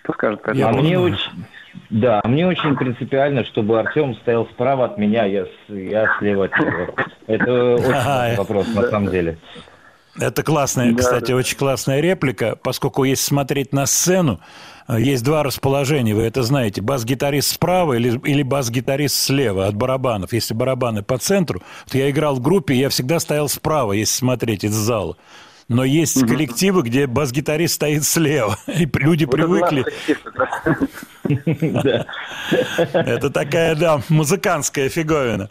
что 0.04 0.14
скажет 0.14 0.42
по 0.42 0.50
этому? 0.50 0.68
А 0.68 0.72
мне 0.72 1.00
очень, 1.00 1.46
да, 1.90 2.22
мне 2.24 2.48
очень 2.48 2.76
принципиально, 2.76 3.46
чтобы 3.46 3.80
Артем 3.80 4.16
стоял 4.16 4.46
справа 4.48 4.86
от 4.86 4.98
меня, 4.98 5.26
я, 5.26 5.46
я 5.70 6.16
слева 6.20 6.46
от 6.46 6.58
него. 6.60 6.94
Это 7.28 7.76
очень 7.76 8.38
вопрос, 8.38 8.68
на 8.76 8.84
самом 8.84 9.12
деле. 9.12 9.38
Это 10.20 10.44
классная, 10.44 10.94
кстати, 10.94 11.32
очень 11.32 11.58
классная 11.58 12.02
реплика, 12.02 12.58
поскольку 12.62 13.06
если 13.06 13.24
смотреть 13.24 13.72
на 13.72 13.86
сцену, 13.86 14.42
есть 15.00 15.24
два 15.24 15.44
расположения, 15.44 16.14
вы 16.14 16.24
это 16.24 16.44
знаете, 16.44 16.82
бас-гитарист 16.82 17.54
справа 17.54 17.94
или, 17.94 18.20
или 18.26 18.44
бас-гитарист 18.44 19.16
слева 19.16 19.68
от 19.68 19.76
барабанов. 19.76 20.34
Если 20.34 20.54
барабаны 20.54 21.04
по 21.04 21.18
центру, 21.18 21.62
то 21.90 21.98
я 21.98 22.10
играл 22.10 22.36
в 22.36 22.42
группе, 22.42 22.76
я 22.76 22.90
всегда 22.90 23.20
стоял 23.20 23.48
справа, 23.50 23.94
если 23.94 24.14
смотреть 24.14 24.64
из 24.64 24.74
зала. 24.74 25.18
Но 25.72 25.86
есть 25.86 26.28
коллективы, 26.28 26.82
где 26.82 27.08
бас-гитарист 27.08 27.76
стоит 27.76 28.04
слева, 28.04 28.58
и 28.68 28.86
люди 28.94 29.26
привыкли. 29.26 29.86
Это 32.94 33.30
такая, 33.30 33.76
да, 33.76 34.02
музыкантская 34.10 34.90
фиговина. 34.90 35.50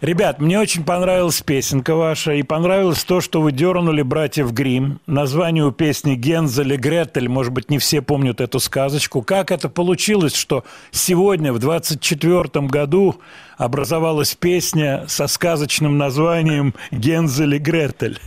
Ребят, 0.00 0.40
мне 0.40 0.58
очень 0.58 0.82
понравилась 0.82 1.40
песенка 1.42 1.94
ваша, 1.94 2.32
и 2.32 2.42
понравилось 2.42 3.04
то, 3.04 3.20
что 3.20 3.40
вы 3.40 3.52
дернули 3.52 4.02
братьев 4.02 4.52
Грим. 4.52 4.98
Название 5.06 5.64
у 5.64 5.70
песни 5.70 6.16
Гензель 6.16 6.72
и 6.72 6.76
Гретель, 6.76 7.28
может 7.28 7.52
быть, 7.52 7.70
не 7.70 7.78
все 7.78 8.02
помнят 8.02 8.40
эту 8.40 8.58
сказочку. 8.58 9.22
Как 9.22 9.52
это 9.52 9.68
получилось, 9.68 10.34
что 10.34 10.64
сегодня, 10.90 11.52
в 11.52 11.60
24 11.60 12.66
году, 12.66 13.20
образовалась 13.58 14.34
песня 14.34 15.04
со 15.06 15.28
сказочным 15.28 15.98
названием 15.98 16.74
Гензель 16.90 17.54
и 17.54 17.58
Гретель? 17.58 18.18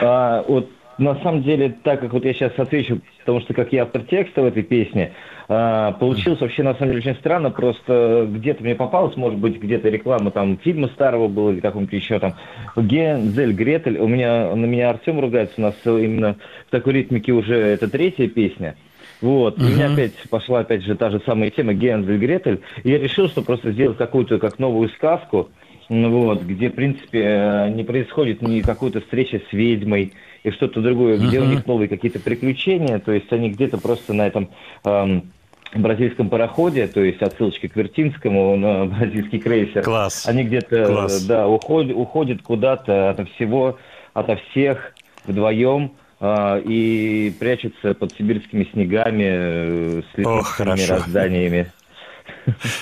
А, 0.00 0.44
вот 0.46 0.68
на 0.98 1.14
самом 1.16 1.42
деле, 1.42 1.74
так 1.82 2.00
как 2.00 2.12
вот 2.12 2.24
я 2.24 2.32
сейчас 2.32 2.52
отвечу, 2.56 3.00
потому 3.20 3.40
что 3.40 3.52
как 3.52 3.72
я 3.72 3.82
автор 3.82 4.02
текста 4.02 4.42
в 4.42 4.46
этой 4.46 4.62
песне, 4.62 5.12
а, 5.48 5.92
получилось 5.92 6.40
вообще 6.40 6.62
на 6.62 6.74
самом 6.74 6.92
деле 6.92 7.00
очень 7.00 7.20
странно, 7.20 7.50
просто 7.50 8.26
где-то 8.30 8.62
мне 8.62 8.74
попалось, 8.74 9.16
может 9.16 9.38
быть, 9.38 9.60
где-то 9.60 9.88
реклама 9.90 10.30
там 10.30 10.58
фильма 10.58 10.88
старого 10.88 11.28
была 11.28 11.52
или 11.52 11.60
какого-нибудь 11.60 11.94
еще 11.94 12.18
там, 12.18 12.34
Гензель, 12.76 13.52
Гретель, 13.52 13.98
у 13.98 14.08
меня, 14.08 14.54
на 14.54 14.64
меня 14.64 14.90
Артем 14.90 15.20
ругается, 15.20 15.54
у 15.58 15.62
нас 15.62 15.74
именно 15.84 16.36
в 16.66 16.70
такой 16.70 16.94
ритмике 16.94 17.32
уже 17.32 17.56
это 17.56 17.88
третья 17.88 18.26
песня, 18.28 18.76
вот, 19.20 19.58
uh-huh. 19.58 19.66
у 19.66 19.68
меня 19.68 19.92
опять 19.92 20.14
пошла 20.30 20.60
опять 20.60 20.82
же 20.82 20.94
та 20.94 21.10
же 21.10 21.20
самая 21.26 21.50
тема 21.50 21.74
Гензель, 21.74 22.18
Гретель, 22.18 22.62
и 22.84 22.90
я 22.90 22.98
решил, 22.98 23.28
что 23.28 23.42
просто 23.42 23.72
сделать 23.72 23.98
какую-то 23.98 24.38
как 24.38 24.58
новую 24.58 24.88
сказку, 24.90 25.50
вот, 25.88 26.42
где, 26.42 26.68
в 26.68 26.74
принципе, 26.74 27.22
э, 27.22 27.68
не 27.70 27.84
происходит 27.84 28.42
ни 28.42 28.60
какой-то 28.60 29.00
встречи 29.00 29.42
с 29.48 29.52
ведьмой 29.52 30.12
и 30.42 30.50
что-то 30.50 30.80
другое, 30.80 31.16
где 31.18 31.38
uh-huh. 31.38 31.42
у 31.42 31.46
них 31.46 31.66
новые 31.66 31.88
какие-то 31.88 32.18
приключения, 32.18 32.98
то 32.98 33.12
есть 33.12 33.32
они 33.32 33.50
где-то 33.50 33.78
просто 33.78 34.12
на 34.12 34.26
этом 34.26 34.50
эм, 34.84 35.32
бразильском 35.74 36.28
пароходе, 36.28 36.86
то 36.88 37.02
есть 37.02 37.22
отсылочки 37.22 37.68
к 37.68 37.76
Вертинскому 37.76 38.56
на 38.56 38.84
бразильский 38.86 39.38
крейсер. 39.38 39.82
Класс. 39.82 40.26
Они 40.26 40.44
где-то, 40.44 40.86
Класс. 40.86 41.22
да, 41.24 41.48
уходят, 41.48 41.96
уходят 41.96 42.42
куда-то 42.42 43.10
ото 43.10 43.24
всего, 43.26 43.78
ото 44.12 44.36
всех 44.50 44.92
вдвоем 45.24 45.92
э, 46.20 46.62
и 46.64 47.32
прячутся 47.38 47.94
под 47.94 48.12
сибирскими 48.12 48.68
снегами 48.72 49.24
э, 49.26 50.02
с 50.02 50.18
летучими 50.18 50.90
разданиями. 50.90 51.72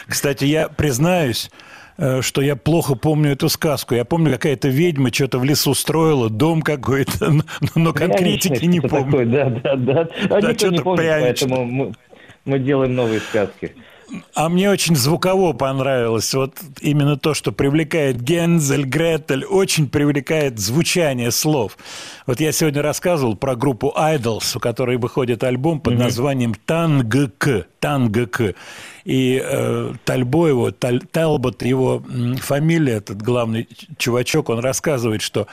Кстати, 0.06 0.44
я 0.44 0.68
признаюсь, 0.68 1.50
Э, 1.50 1.73
что 1.96 2.42
я 2.42 2.56
плохо 2.56 2.94
помню 2.94 3.32
эту 3.32 3.48
сказку. 3.48 3.94
Я 3.94 4.04
помню, 4.04 4.32
какая-то 4.32 4.68
ведьма 4.68 5.12
что-то 5.12 5.38
в 5.38 5.44
лесу 5.44 5.74
строила, 5.74 6.28
дом 6.28 6.62
какой-то, 6.62 7.32
но 7.74 7.92
конкретики 7.92 8.64
не 8.64 8.80
помню. 8.80 9.04
Такое, 9.04 9.26
да, 9.26 9.50
да, 9.50 9.76
да. 9.76 10.08
А 10.30 10.40
да, 10.40 10.52
не 10.68 10.80
помнит, 10.80 11.06
поэтому 11.06 11.64
мы, 11.64 11.92
мы 12.44 12.58
делаем 12.58 12.94
новые 12.94 13.20
сказки. 13.20 13.74
А 14.34 14.48
мне 14.48 14.70
очень 14.70 14.96
звуково 14.96 15.52
понравилось. 15.52 16.32
Вот 16.34 16.58
именно 16.80 17.16
то, 17.16 17.34
что 17.34 17.52
привлекает 17.52 18.20
Гензель, 18.20 18.84
Гретель, 18.84 19.44
очень 19.44 19.88
привлекает 19.88 20.58
звучание 20.58 21.30
слов. 21.30 21.76
Вот 22.26 22.40
я 22.40 22.52
сегодня 22.52 22.82
рассказывал 22.82 23.36
про 23.36 23.56
группу 23.56 23.92
Idols, 23.96 24.56
у 24.56 24.60
которой 24.60 24.96
выходит 24.96 25.44
альбом 25.44 25.80
под 25.80 25.98
названием 25.98 26.54
«Тангк». 26.66 27.66
«Тангк». 27.80 28.54
И 29.04 29.42
э, 29.44 29.92
Тальбо 30.04 30.48
его, 30.48 30.70
Таль, 30.70 31.00
Талбот, 31.00 31.62
его 31.62 32.02
фамилия, 32.40 32.94
этот 32.94 33.20
главный 33.20 33.68
чувачок, 33.98 34.48
он 34.48 34.60
рассказывает, 34.60 35.20
что 35.20 35.46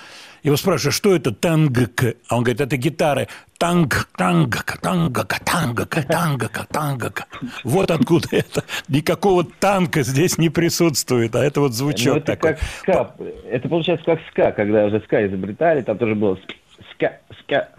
его 0.43 0.57
спрашивают, 0.57 0.95
что 0.95 1.15
это 1.15 1.31
тангк? 1.31 2.03
А 2.27 2.37
он 2.37 2.43
говорит, 2.43 2.61
это 2.61 2.77
гитары. 2.77 3.27
Танг, 3.57 4.09
танг, 4.17 4.63
танг, 4.81 5.25
танг, 5.45 5.87
танг, 6.07 6.67
танг. 6.71 7.27
Вот 7.63 7.91
откуда 7.91 8.27
это. 8.31 8.63
Никакого 8.87 9.43
танка 9.43 10.03
здесь 10.03 10.37
не 10.37 10.49
присутствует, 10.49 11.35
а 11.35 11.43
это 11.43 11.61
вот 11.61 11.73
звучок 11.73 12.13
ну, 12.13 12.17
это 12.17 12.25
такой. 12.25 12.53
Как 12.53 12.61
ска. 12.81 13.15
Это 13.49 13.69
получается 13.69 14.05
как 14.05 14.19
ска, 14.31 14.51
когда 14.51 14.85
уже 14.85 14.99
ска 15.01 15.25
изобретали, 15.27 15.81
там 15.81 15.97
тоже 15.97 16.15
было 16.15 16.39
ска, 16.95 17.19
ска 17.41 17.69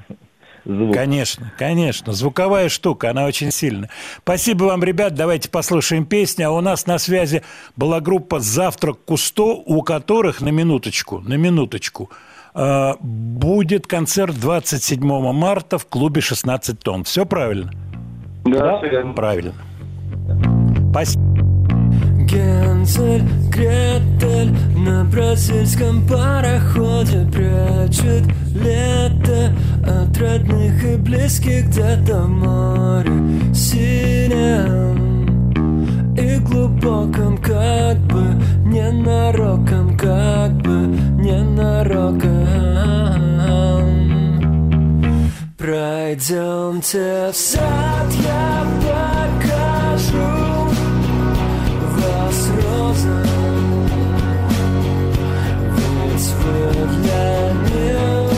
звук. 0.65 0.95
Конечно, 0.95 1.53
конечно. 1.59 2.13
Звуковая 2.13 2.69
штука, 2.69 3.11
она 3.11 3.27
очень 3.27 3.51
сильная. 3.51 3.91
Спасибо 4.19 4.65
вам, 4.65 4.85
ребят. 4.85 5.15
Давайте 5.15 5.49
послушаем 5.51 6.07
песню. 6.07 6.49
А 6.49 6.51
у 6.53 6.61
нас 6.61 6.87
на 6.87 6.99
связи 6.99 7.43
была 7.77 8.01
группа 8.01 8.41
«Завтрак 8.41 8.99
Кусто», 9.05 9.55
у 9.55 9.83
которых, 9.83 10.41
на 10.41 10.51
минуточку, 10.51 11.19
на 11.21 11.35
минуточку, 11.35 12.11
будет 12.55 13.87
концерт 13.87 14.39
27 14.39 15.01
марта 15.33 15.79
в 15.79 15.87
клубе 15.87 16.21
«16 16.21 16.77
тонн». 16.83 17.05
Все 17.05 17.25
правильно? 17.25 17.71
Да, 18.45 18.81
Правильно. 19.15 19.55
Спасибо. 20.91 21.23
Гензель, 22.33 23.23
Гретель 23.51 24.53
на 24.77 25.05
бразильском 25.05 26.07
пароходе 26.07 27.27
Прячет 27.31 28.25
лето 28.55 29.53
от 29.85 30.17
родных 30.19 30.85
и 30.85 30.97
близких 30.97 31.69
где-то 31.69 32.27
море 32.27 33.13
синем 33.55 35.12
и 36.17 36.39
глубоком, 36.39 37.39
как 37.39 37.99
бы 38.01 38.23
ненароком, 38.67 39.97
как 39.97 40.53
бы 40.63 40.87
ненароком. 41.23 42.33
Пройдемте 45.57 47.31
в 47.33 47.37
сад, 47.37 48.13
я 48.25 48.65
покажу 48.83 50.19
вас 51.97 52.51
роза. 52.57 53.23
Ведь 55.77 56.29
вы 56.41 56.57
для 56.99 57.53
них 57.53 58.32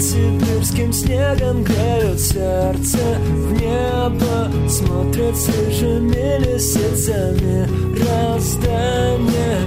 сибирским 0.00 0.92
снегом 0.92 1.62
греют 1.62 2.20
сердце. 2.20 2.98
В 2.98 3.52
небо 3.52 4.50
Смотрят 4.68 5.36
свежими 5.36 6.38
лисицами. 6.38 7.66
Раздание 7.98 9.58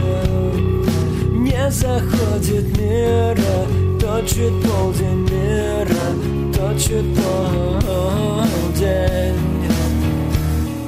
Не 1.31 1.69
заходит 1.69 2.77
мира, 2.77 3.67
точит 3.99 4.53
полдень 4.63 5.27
мира, 5.29 6.07
точит 6.53 7.05
полдень. 7.83 8.13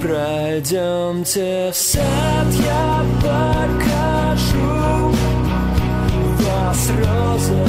Пройдемте 0.01 1.71
в 1.73 1.75
сад, 1.75 2.47
я 2.65 3.03
покажу 3.21 4.65
вас 6.39 6.89
роза 6.99 7.65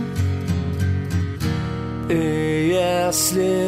И 2.08 2.72
если 2.72 3.59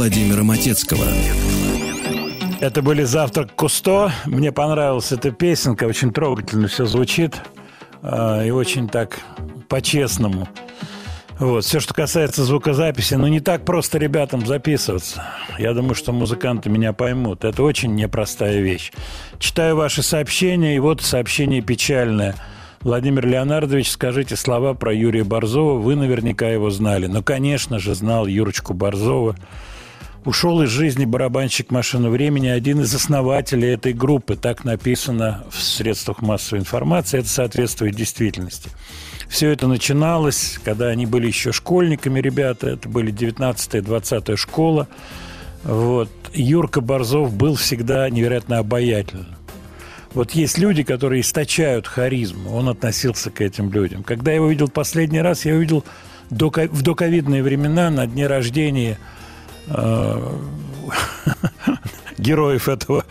Владимира 0.00 0.42
Матецкого. 0.42 1.04
Это 2.58 2.80
были 2.80 3.02
«Завтрак 3.02 3.54
Кусто». 3.54 4.10
Мне 4.24 4.50
понравилась 4.50 5.12
эта 5.12 5.30
песенка. 5.30 5.84
Очень 5.84 6.10
трогательно 6.10 6.68
все 6.68 6.86
звучит. 6.86 7.36
а, 8.00 8.42
И 8.42 8.50
очень 8.50 8.88
так 8.88 9.18
по-честному. 9.68 10.48
Вот. 11.38 11.66
Все, 11.66 11.80
что 11.80 11.92
касается 11.92 12.44
звукозаписи, 12.44 13.12
ну, 13.12 13.26
не 13.26 13.40
так 13.40 13.66
просто 13.66 13.98
ребятам 13.98 14.46
записываться. 14.46 15.22
Я 15.58 15.74
думаю, 15.74 15.94
что 15.94 16.12
музыканты 16.12 16.70
меня 16.70 16.94
поймут. 16.94 17.44
Это 17.44 17.62
очень 17.62 17.94
непростая 17.94 18.58
вещь. 18.62 18.92
Читаю 19.38 19.76
ваши 19.76 20.02
сообщения, 20.02 20.76
и 20.76 20.78
вот 20.78 21.02
сообщение 21.02 21.60
печальное. 21.60 22.36
Владимир 22.80 23.26
Леонардович, 23.26 23.90
скажите 23.90 24.34
слова 24.36 24.72
про 24.72 24.94
Юрия 24.94 25.24
Борзова. 25.24 25.78
Вы 25.78 25.94
наверняка 25.94 26.48
его 26.48 26.70
знали. 26.70 27.06
Ну, 27.06 27.22
конечно 27.22 27.78
же, 27.78 27.94
знал 27.94 28.26
Юрочку 28.26 28.72
Борзова. 28.72 29.36
Ушел 30.24 30.60
из 30.60 30.68
жизни 30.68 31.06
барабанщик 31.06 31.70
«Машины 31.70 32.10
времени», 32.10 32.48
один 32.48 32.82
из 32.82 32.94
основателей 32.94 33.70
этой 33.70 33.94
группы. 33.94 34.36
Так 34.36 34.64
написано 34.64 35.44
в 35.50 35.62
средствах 35.62 36.20
массовой 36.20 36.60
информации. 36.60 37.20
Это 37.20 37.28
соответствует 37.28 37.94
действительности. 37.94 38.68
Все 39.30 39.48
это 39.48 39.66
начиналось, 39.66 40.60
когда 40.62 40.88
они 40.88 41.06
были 41.06 41.26
еще 41.26 41.52
школьниками, 41.52 42.20
ребята. 42.20 42.68
Это 42.68 42.86
были 42.86 43.10
19-20 43.14 44.36
школа. 44.36 44.88
Вот. 45.64 46.10
Юрка 46.34 46.82
Борзов 46.82 47.32
был 47.32 47.54
всегда 47.54 48.10
невероятно 48.10 48.58
обаятельным. 48.58 49.36
Вот 50.12 50.32
есть 50.32 50.58
люди, 50.58 50.82
которые 50.82 51.22
источают 51.22 51.86
харизму. 51.86 52.54
Он 52.54 52.68
относился 52.68 53.30
к 53.30 53.40
этим 53.40 53.72
людям. 53.72 54.02
Когда 54.02 54.32
я 54.32 54.36
его 54.36 54.48
видел 54.48 54.68
последний 54.68 55.22
раз, 55.22 55.46
я 55.46 55.54
увидел 55.54 55.82
в 56.28 56.82
доковидные 56.82 57.42
времена 57.42 57.88
на 57.88 58.06
дне 58.06 58.26
рождения 58.26 58.98
героев 62.18 62.68
этого 62.68 63.04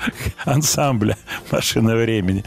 ансамбля 0.45 1.18
«Машина 1.51 1.95
времени». 1.95 2.43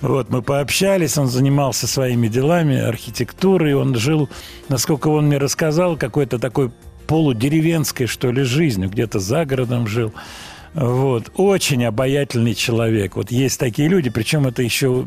Вот, 0.00 0.30
мы 0.30 0.42
пообщались, 0.42 1.18
он 1.18 1.28
занимался 1.28 1.86
своими 1.86 2.28
делами, 2.28 2.78
архитектурой, 2.78 3.74
он 3.74 3.94
жил, 3.94 4.28
насколько 4.68 5.08
он 5.08 5.26
мне 5.26 5.38
рассказал, 5.38 5.96
какой-то 5.96 6.38
такой 6.38 6.72
полудеревенской, 7.06 8.06
что 8.06 8.30
ли, 8.30 8.42
жизнью, 8.42 8.88
где-то 8.88 9.18
за 9.18 9.44
городом 9.44 9.86
жил. 9.86 10.12
Вот. 10.74 11.32
Очень 11.34 11.84
обаятельный 11.84 12.54
человек. 12.54 13.16
Вот 13.16 13.30
есть 13.30 13.58
такие 13.58 13.88
люди, 13.88 14.08
причем 14.08 14.46
это 14.46 14.62
еще, 14.62 15.06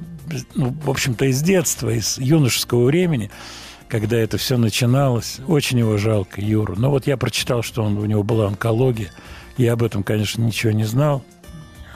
ну, 0.55 0.75
в 0.83 0.89
общем-то, 0.89 1.25
из 1.25 1.41
детства, 1.41 1.89
из 1.89 2.17
юношеского 2.17 2.85
времени, 2.85 3.31
когда 3.93 4.17
это 4.17 4.39
все 4.39 4.57
начиналось. 4.57 5.39
Очень 5.47 5.77
его 5.77 5.97
жалко, 5.97 6.41
Юру. 6.41 6.73
Но 6.75 6.89
вот 6.89 7.05
я 7.05 7.15
прочитал, 7.15 7.61
что 7.61 7.83
он, 7.83 7.99
у 7.99 8.05
него 8.05 8.23
была 8.23 8.47
онкология. 8.47 9.11
Я 9.55 9.73
об 9.73 9.83
этом, 9.83 10.01
конечно, 10.01 10.41
ничего 10.41 10.71
не 10.71 10.83
знал. 10.83 11.23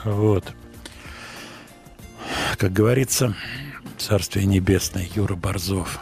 Вот. 0.04 0.44
Как 2.56 2.72
говорится, 2.72 3.34
Царствие 3.98 4.46
небесное, 4.46 5.08
Юра 5.16 5.34
Борзов. 5.34 5.98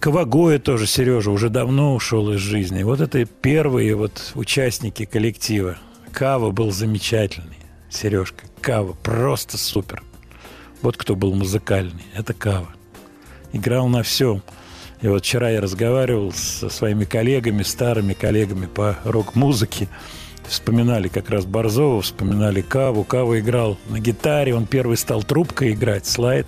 Кавагоя 0.00 0.58
тоже, 0.58 0.86
Сережа, 0.86 1.30
уже 1.30 1.50
давно 1.50 1.94
ушел 1.94 2.32
из 2.32 2.40
жизни. 2.40 2.82
Вот 2.82 3.02
это 3.02 3.26
первые 3.26 3.94
вот 3.94 4.32
участники 4.34 5.04
коллектива. 5.04 5.76
Кава 6.10 6.52
был 6.52 6.70
замечательный. 6.70 7.58
Сережка, 7.90 8.46
Кава 8.62 8.94
просто 8.94 9.58
супер. 9.58 10.02
Вот 10.80 10.96
кто 10.96 11.14
был 11.16 11.34
музыкальный. 11.34 12.06
Это 12.14 12.32
Кава. 12.32 12.74
Играл 13.52 13.88
на 13.88 14.02
всем. 14.02 14.42
И 15.02 15.08
вот 15.08 15.24
вчера 15.24 15.50
я 15.50 15.60
разговаривал 15.60 16.32
со 16.32 16.68
своими 16.68 17.04
коллегами, 17.04 17.64
старыми 17.64 18.14
коллегами 18.14 18.66
по 18.66 18.96
рок-музыке. 19.04 19.88
Вспоминали 20.46 21.08
как 21.08 21.28
раз 21.28 21.44
Борзова, 21.44 22.02
вспоминали 22.02 22.62
Каву. 22.62 23.02
Кава 23.04 23.40
играл 23.40 23.78
на 23.88 23.98
гитаре, 23.98 24.54
он 24.54 24.66
первый 24.66 24.96
стал 24.96 25.24
трубкой 25.24 25.72
играть, 25.72 26.06
слайд. 26.06 26.46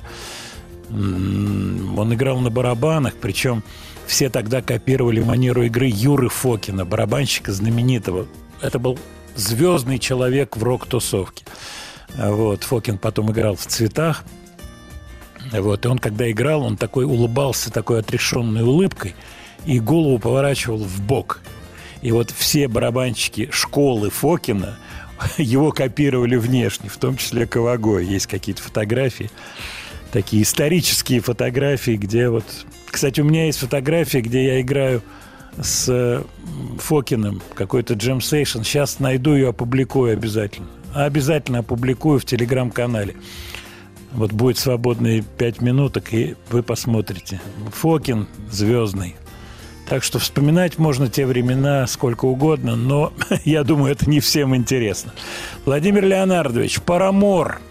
Он 0.89 2.15
играл 2.15 2.39
на 2.41 2.51
барабанах, 2.51 3.15
причем 3.21 3.65
все 4.07 4.31
тогда 4.31 4.63
копировали 4.63 5.21
манеру 5.21 5.63
игры 5.65 5.91
Юры 5.93 6.29
Фокина, 6.29 6.85
барабанщика 6.85 7.53
знаменитого. 7.53 8.27
Это 8.61 8.79
был 8.79 8.99
звездный 9.35 9.99
человек 9.99 10.57
в 10.57 10.63
рок-тусовке. 10.63 11.45
Вот, 12.17 12.63
Фокин 12.63 12.99
потом 12.99 13.33
играл 13.33 13.57
в 13.57 13.67
«Цветах». 13.67 14.25
Вот, 15.61 15.85
и 15.85 15.89
он, 15.89 15.99
когда 15.99 16.31
играл, 16.31 16.63
он 16.63 16.77
такой 16.77 17.05
улыбался 17.05 17.71
такой 17.73 18.01
отрешенной 18.01 18.63
улыбкой 18.63 19.15
и 19.67 19.81
голову 19.81 20.19
поворачивал 20.19 20.79
в 20.79 21.01
бок. 21.01 21.41
И 22.03 22.13
вот 22.13 22.31
все 22.31 22.69
барабанщики 22.69 23.49
школы 23.51 24.11
Фокина 24.11 24.79
его 25.39 25.73
копировали 25.73 26.37
внешне, 26.37 26.89
в 26.89 26.99
том 26.99 27.17
числе 27.17 27.47
Ковагой. 27.47 28.05
Есть 28.05 28.27
какие-то 28.27 28.63
фотографии 28.63 29.31
такие 30.15 30.45
исторические 30.45 31.21
фотографии, 31.21 31.97
где 31.97 32.29
вот... 32.29 32.45
Кстати, 32.87 33.21
у 33.21 33.25
меня 33.25 33.47
есть 33.47 33.59
фотография, 33.59 34.21
где 34.21 34.45
я 34.45 34.61
играю 34.61 35.03
с 35.61 36.25
Фокиным, 36.79 37.43
какой-то 37.55 37.95
джем 37.95 38.21
сейшн. 38.21 38.63
Сейчас 38.63 39.01
найду 39.01 39.35
ее, 39.35 39.49
опубликую 39.49 40.13
обязательно. 40.13 40.69
Обязательно 40.95 41.59
опубликую 41.59 42.21
в 42.21 42.25
телеграм-канале. 42.25 43.17
Вот 44.15 44.33
будет 44.33 44.59
свободные 44.59 45.23
пять 45.23 45.61
минуток, 45.61 46.15
и 46.15 46.37
вы 46.51 46.63
посмотрите. 46.63 47.41
Фокин 47.73 48.27
звездный. 48.51 49.17
Так 49.89 50.03
что 50.03 50.19
вспоминать 50.19 50.79
можно 50.79 51.09
те 51.09 51.27
времена 51.27 51.87
сколько 51.87 52.25
угодно, 52.25 52.75
но 52.75 53.13
я 53.45 53.65
думаю, 53.65 53.93
это 53.93 54.09
не 54.09 54.21
всем 54.21 54.57
интересно. 54.57 55.13
Владимир 55.65 56.05
Леонардович, 56.05 56.81
Парамор– 56.81 57.61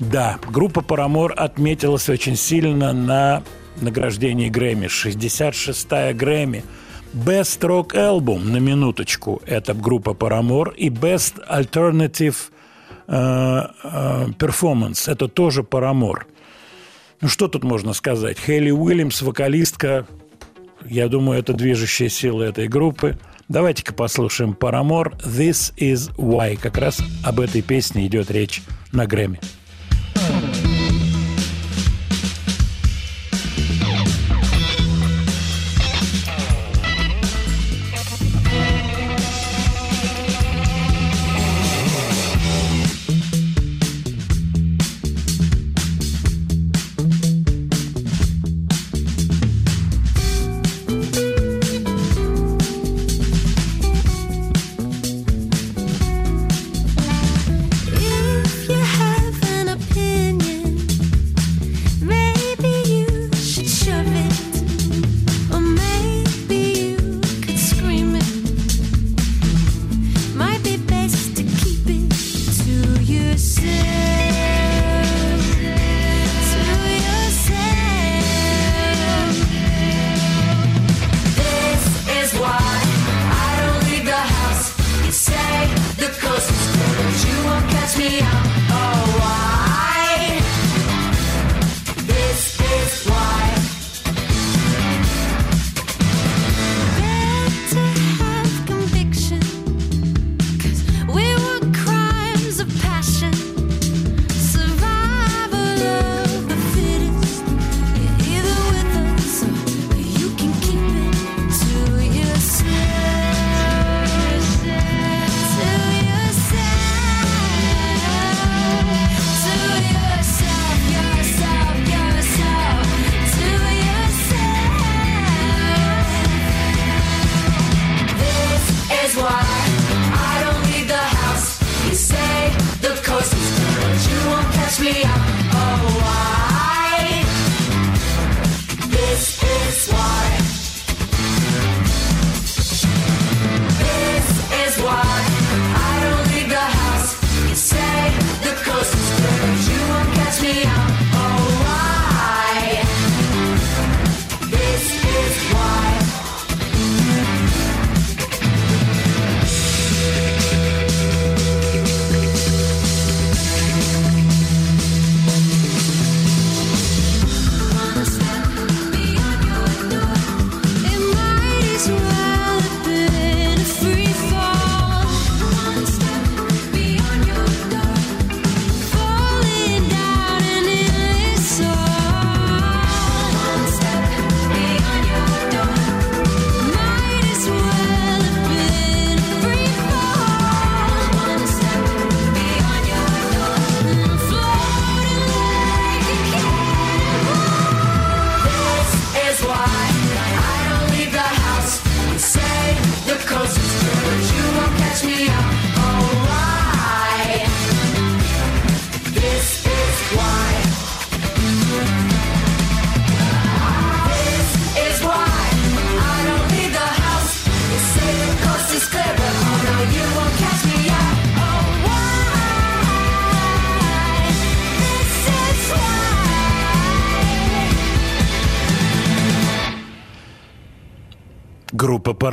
да, 0.00 0.38
группа 0.50 0.80
«Парамор» 0.80 1.34
отметилась 1.36 2.08
очень 2.08 2.34
сильно 2.34 2.94
на 2.94 3.42
награждении 3.82 4.48
Грэмми. 4.48 4.86
66-я 4.86 6.14
Грэмми. 6.14 6.64
Best 7.12 7.60
Rock 7.60 7.92
Album, 7.92 8.44
на 8.44 8.56
минуточку, 8.56 9.42
это 9.44 9.74
группа 9.74 10.14
«Парамор». 10.14 10.70
И 10.70 10.88
Best 10.88 11.46
Alternative 11.46 12.34
uh, 13.10 13.70
uh, 13.82 14.36
Performance, 14.36 15.10
это 15.10 15.28
тоже 15.28 15.62
«Парамор». 15.62 16.26
Ну, 17.20 17.28
что 17.28 17.48
тут 17.48 17.64
можно 17.64 17.92
сказать? 17.92 18.38
Хейли 18.38 18.70
Уильямс, 18.70 19.20
вокалистка, 19.20 20.06
я 20.86 21.08
думаю, 21.08 21.38
это 21.38 21.52
движущая 21.52 22.08
сила 22.08 22.44
этой 22.44 22.68
группы. 22.68 23.18
Давайте-ка 23.48 23.92
послушаем 23.92 24.54
«Парамор» 24.54 25.12
«This 25.24 25.74
is 25.76 26.14
why». 26.16 26.56
Как 26.56 26.78
раз 26.78 26.98
об 27.24 27.40
этой 27.40 27.62
песне 27.62 28.06
идет 28.06 28.30
речь 28.30 28.62
на 28.92 29.06
Грэмми. 29.06 29.40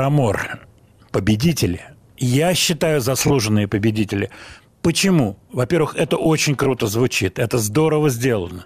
«Парамор». 0.08 0.66
Победители. 1.12 1.82
Я 2.18 2.54
считаю 2.54 3.02
заслуженные 3.02 3.68
победители. 3.68 4.30
Почему? 4.82 5.38
Во-первых, 5.52 5.96
это 5.98 6.16
очень 6.16 6.56
круто 6.56 6.88
звучит, 6.88 7.40
это 7.40 7.58
здорово 7.58 8.10
сделано. 8.10 8.66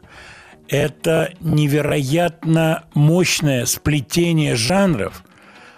Это 0.70 1.34
невероятно 1.40 2.84
мощное 2.94 3.66
сплетение 3.66 4.56
жанров– 4.56 5.24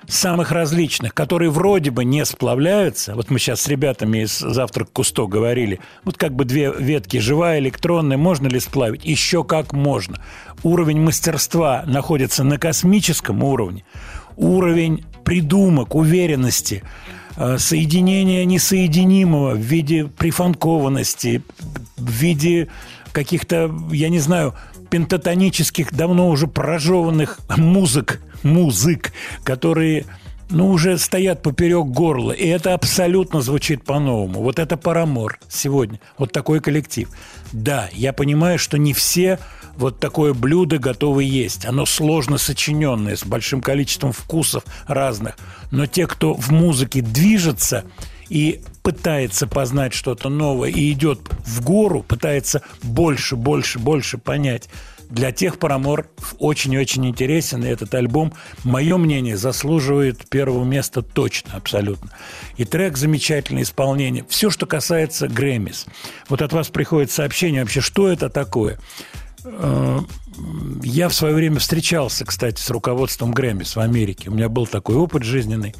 самых 0.07 0.51
различных, 0.51 1.13
которые 1.13 1.49
вроде 1.49 1.91
бы 1.91 2.05
не 2.05 2.25
сплавляются. 2.25 3.15
Вот 3.15 3.29
мы 3.29 3.39
сейчас 3.39 3.61
с 3.61 3.67
ребятами 3.67 4.23
из 4.23 4.37
«Завтрак 4.37 4.91
Кусто» 4.91 5.27
говорили. 5.27 5.79
Вот 6.03 6.17
как 6.17 6.33
бы 6.33 6.45
две 6.45 6.73
ветки, 6.77 7.17
живая, 7.17 7.59
электронная, 7.59 8.17
можно 8.17 8.47
ли 8.47 8.59
сплавить? 8.59 9.05
Еще 9.05 9.43
как 9.43 9.73
можно. 9.73 10.17
Уровень 10.63 11.01
мастерства 11.01 11.83
находится 11.85 12.43
на 12.43 12.57
космическом 12.57 13.43
уровне. 13.43 13.85
Уровень 14.35 15.05
придумок, 15.23 15.95
уверенности, 15.95 16.83
э, 17.37 17.57
соединения 17.57 18.45
несоединимого 18.45 19.51
в 19.53 19.59
виде 19.59 20.05
прифанкованности, 20.05 21.41
в 21.97 22.09
виде 22.09 22.69
каких-то, 23.11 23.73
я 23.91 24.09
не 24.09 24.19
знаю, 24.19 24.53
пентатонических, 24.89 25.93
давно 25.93 26.29
уже 26.29 26.47
прожеванных 26.47 27.39
музык, 27.57 28.21
музык, 28.43 29.13
которые 29.43 30.05
ну, 30.49 30.69
уже 30.69 30.97
стоят 30.97 31.41
поперек 31.41 31.87
горла. 31.87 32.31
И 32.31 32.47
это 32.47 32.73
абсолютно 32.73 33.41
звучит 33.41 33.83
по-новому. 33.83 34.41
Вот 34.41 34.59
это 34.59 34.77
Парамор 34.77 35.39
сегодня. 35.49 35.99
Вот 36.17 36.31
такой 36.31 36.59
коллектив. 36.59 37.09
Да, 37.51 37.89
я 37.93 38.13
понимаю, 38.13 38.59
что 38.59 38.77
не 38.77 38.93
все 38.93 39.39
вот 39.75 39.99
такое 39.99 40.33
блюдо 40.33 40.77
готовы 40.77 41.23
есть. 41.23 41.65
Оно 41.65 41.85
сложно 41.85 42.37
сочиненное, 42.37 43.15
с 43.15 43.25
большим 43.25 43.61
количеством 43.61 44.11
вкусов 44.11 44.63
разных. 44.87 45.37
Но 45.71 45.85
те, 45.85 46.07
кто 46.07 46.33
в 46.33 46.51
музыке 46.51 47.01
движется 47.01 47.85
и 48.29 48.61
пытается 48.83 49.47
познать 49.47 49.93
что-то 49.93 50.29
новое 50.29 50.69
и 50.69 50.91
идет 50.91 51.19
в 51.45 51.63
гору, 51.63 52.03
пытается 52.03 52.61
больше, 52.81 53.35
больше, 53.35 53.79
больше 53.79 54.17
понять, 54.17 54.69
для 55.13 55.31
тех 55.31 55.59
Парамор 55.59 56.07
очень-очень 56.39 57.05
интересен, 57.05 57.63
и 57.63 57.67
этот 57.67 57.93
альбом, 57.93 58.33
мое 58.63 58.97
мнение, 58.97 59.37
заслуживает 59.37 60.27
первого 60.27 60.63
места 60.63 61.03
точно, 61.03 61.53
абсолютно. 61.53 62.09
И 62.57 62.65
трек 62.65 62.97
замечательное 62.97 63.61
исполнение. 63.61 64.25
Все, 64.27 64.49
что 64.49 64.65
касается 64.65 65.27
Грэммис. 65.27 65.85
Вот 66.29 66.41
от 66.41 66.51
вас 66.51 66.69
приходит 66.69 67.11
сообщение 67.11 67.61
вообще, 67.61 67.79
что 67.79 68.07
это 68.07 68.29
такое? 68.29 68.79
Э, 69.43 69.99
я 70.83 71.09
в 71.09 71.13
свое 71.13 71.33
время 71.33 71.59
встречался, 71.59 72.25
кстати, 72.25 72.59
с 72.61 72.69
руководством 72.69 73.31
Грэммис 73.31 73.75
в 73.75 73.79
Америке. 73.79 74.29
У 74.29 74.33
меня 74.33 74.49
был 74.49 74.67
такой 74.67 74.95
опыт 74.95 75.23
жизненный. 75.23 75.75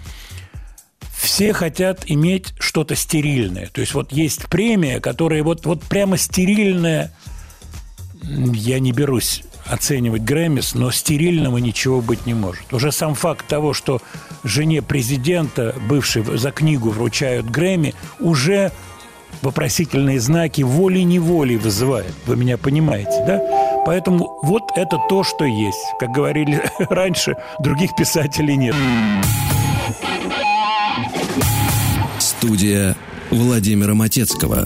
Все 1.16 1.53
хотят 1.53 2.03
иметь 2.05 2.53
что-то 2.59 2.95
стерильное. 2.95 3.68
То 3.68 3.82
есть 3.82 3.93
вот 3.93 4.11
есть 4.11 4.47
премия, 4.47 4.99
которая 4.99 5.43
вот, 5.43 5.66
вот 5.66 5.84
прямо 5.84 6.18
стерильная– 6.18 7.14
я 8.24 8.80
не 8.80 8.91
берусь 8.91 9.43
оценивать 9.66 10.24
Грэммис, 10.24 10.76
но 10.76 10.91
стерильного 10.91 11.57
ничего 11.57 12.01
быть 12.01 12.26
не 12.26 12.34
может. 12.34 12.74
Уже 12.74 12.91
сам 12.91 13.16
факт 13.16 13.47
того, 13.47 13.74
что 13.74 14.01
жене 14.43 14.82
президента, 14.82 15.76
бывшей 15.88 16.24
за 16.38 16.51
книгу 16.51 16.89
вручают 16.89 17.49
Грэмми, 17.49 17.93
уже 18.20 18.72
вопросительные 19.41 20.19
знаки 20.19 20.61
волей-неволей 20.61 21.57
вызывает. 21.57 22.13
Вы 22.25 22.38
меня 22.38 22.57
понимаете, 22.57 23.23
да? 23.25 23.84
Поэтому 23.86 24.38
вот 24.41 24.71
это 24.75 24.97
то, 25.09 25.23
что 25.23 25.45
есть. 25.45 25.79
Как 25.99 26.11
говорили 26.11 26.61
раньше, 26.89 27.36
других 27.59 27.95
писателей 27.95 28.55
нет. 28.55 28.75
Студия 32.19 32.95
Владимира 33.29 33.93
Матецкого. 33.93 34.65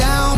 Down 0.00 0.29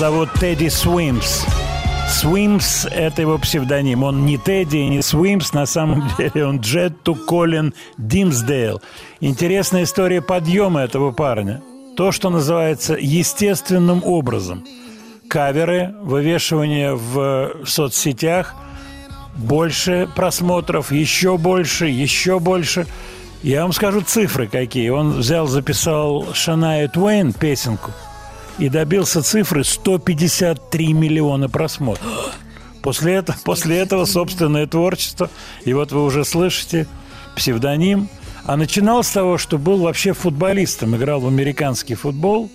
зовут 0.00 0.30
Тедди 0.40 0.68
Свимс. 0.68 1.44
Свимс– 2.08 2.86
это 2.90 3.20
его 3.20 3.36
псевдоним. 3.36 4.02
Он 4.02 4.24
не 4.24 4.38
Тедди, 4.38 4.78
не 4.78 5.02
Свимс, 5.02 5.52
на 5.52 5.66
самом 5.66 6.10
деле 6.18 6.46
он 6.46 6.60
Джетту 6.60 7.14
Колин 7.14 7.74
Димсдейл. 7.98 8.80
Интересная 9.20 9.82
история 9.82 10.22
подъема 10.22 10.80
этого 10.80 11.10
парня. 11.12 11.60
то, 11.98 12.12
что 12.12 12.30
называется 12.30 12.96
естественным 12.98 14.02
образом. 14.02 14.64
Каверы, 15.28 15.94
вывешивание 16.00 16.94
в 16.94 17.66
соцсетях, 17.66 18.54
больше 19.36 20.08
просмотров, 20.16 20.92
еще 20.92 21.36
больше, 21.36 21.88
еще 21.88 22.40
больше. 22.40 22.86
Я 23.42 23.64
вам 23.64 23.74
скажу 23.74 24.00
цифры 24.00 24.46
какие. 24.46 24.88
Он 24.88 25.10
взял, 25.10 25.46
записал 25.46 26.32
Шаная 26.32 26.88
Туэйн 26.88 27.34
песенку 27.34 27.90
и 28.60 28.68
добился 28.68 29.22
цифры 29.22 29.64
153 29.64 30.92
миллиона 30.92 31.48
просмотров. 31.48 32.36
После 32.82 33.14
этого, 33.14 33.36
после 33.42 33.78
этого 33.78 34.04
собственное 34.04 34.66
творчество. 34.66 35.30
И 35.64 35.72
вот 35.72 35.92
вы 35.92 36.04
уже 36.04 36.24
слышите 36.24 36.86
псевдоним. 37.34 38.08
А 38.44 38.56
начинал 38.56 39.02
с 39.02 39.10
того, 39.10 39.38
что 39.38 39.58
был 39.58 39.78
вообще 39.78 40.12
футболистом, 40.12 40.94
играл 40.94 41.20
в 41.20 41.26
американский 41.26 41.94
футбол. 41.94 42.50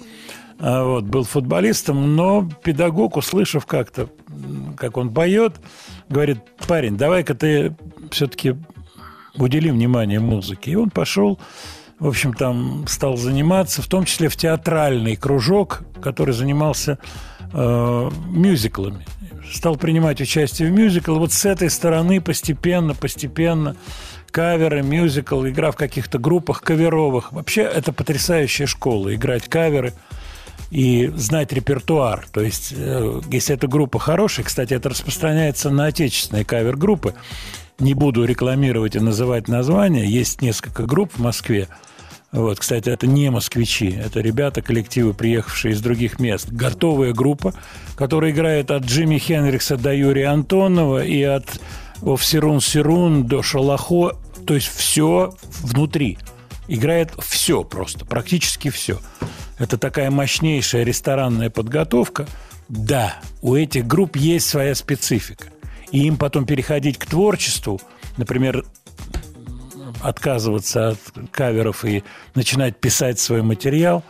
А 0.60 0.84
вот, 0.84 1.06
был 1.06 1.24
футболистом, 1.24 2.16
но 2.16 2.50
педагог, 2.64 3.18
услышав 3.18 3.66
как-то, 3.66 4.08
как 4.78 4.98
он 4.98 5.14
поет, 5.14 5.56
говорит, 6.08 6.38
парень, 6.68 6.98
давай-ка 6.98 7.34
ты 7.34 7.76
все-таки 8.12 8.56
удели 9.36 9.72
внимание 9.72 10.20
музыке. 10.20 10.72
И 10.72 10.76
он 10.76 10.92
пошел, 10.92 11.40
в 12.00 12.08
общем, 12.08 12.34
там 12.34 12.86
стал 12.88 13.18
заниматься, 13.18 13.82
в 13.82 13.88
том 13.88 14.06
числе 14.06 14.30
в 14.30 14.36
театральный 14.36 15.16
кружок, 15.16 15.82
который 16.02 16.34
занимался 16.34 17.00
э, 17.54 18.10
мюзиклами 18.30 19.06
стал 19.52 19.78
принимать 19.78 20.22
участие 20.22 20.70
в 20.70 20.72
мюзикл. 20.72 21.18
Вот 21.18 21.32
с 21.32 21.46
этой 21.46 21.70
стороны 21.70 22.22
постепенно, 22.22 22.94
постепенно 22.94 23.76
каверы, 24.32 24.84
мюзикл, 24.84 25.46
игра 25.46 25.72
в 25.72 25.76
каких-то 25.76 26.20
группах 26.20 26.62
каверовых. 26.62 27.32
Вообще 27.32 27.62
это 27.62 27.94
потрясающая 27.94 28.66
школа, 28.66 29.14
играть 29.16 29.48
каверы 29.48 29.94
и 30.72 31.08
знать 31.16 31.54
репертуар. 31.54 32.28
То 32.32 32.42
есть, 32.42 32.74
э, 32.76 33.22
если 33.32 33.56
эта 33.56 33.68
группа 33.68 34.00
хорошая, 34.00 34.46
кстати, 34.46 34.74
это 34.74 34.90
распространяется 34.90 35.70
на 35.70 35.86
отечественные 35.86 36.46
кавер-группы. 36.46 37.16
Не 37.80 37.94
буду 37.94 38.26
рекламировать 38.26 38.96
и 38.96 39.00
называть 39.00 39.48
названия. 39.48 40.06
Есть 40.06 40.42
несколько 40.42 40.84
групп 40.84 41.14
в 41.14 41.20
Москве– 41.20 41.68
вот, 42.36 42.60
кстати, 42.60 42.90
это 42.90 43.08
не 43.08 43.32
москвичи, 43.32 43.90
это 43.92 44.20
ребята, 44.20 44.62
коллективы, 44.62 45.14
приехавшие 45.14 45.72
из 45.74 45.80
других 45.80 46.20
мест. 46.20 46.50
Готовая 46.52 47.14
группа, 47.14 47.54
которая 47.96 48.32
играет 48.32 48.72
от 48.72 48.84
Джимми 48.84 49.18
Хенрикса 49.18 49.78
до 49.78 49.94
Юрия 49.94 50.28
Антонова 50.28 51.06
и 51.06 51.22
от 51.22 51.46
Овсирун 52.02 52.60
Сирун 52.60 53.26
до 53.26 53.42
Шалахо, 53.42 54.18
то 54.46 54.54
есть 54.54 54.68
все 54.68 55.34
внутри. 55.62 56.18
Играет 56.68 57.12
все 57.20 57.64
просто, 57.64 58.06
практически 58.06 58.70
все. 58.70 59.00
Это 59.60 59.78
такая 59.78 60.12
мощнейшая 60.12 60.84
ресторанная 60.84 61.50
подготовка. 61.50 62.28
Да, 62.68 63.16
у 63.42 63.56
этих 63.56 63.86
групп 63.86 64.16
есть 64.16 64.48
своя 64.48 64.74
специфика. 64.76 65.46
И 65.92 66.08
им 66.08 66.18
потом 66.18 66.46
переходить 66.46 66.98
к 66.98 67.06
творчеству, 67.06 67.80
например, 68.18 68.66
отказываться 70.02 70.90
от 70.90 71.00
каверов 71.32 71.86
и 71.86 72.04
начинать 72.34 72.78
писать 72.78 73.20
свой 73.20 73.42
материал, 73.44 74.04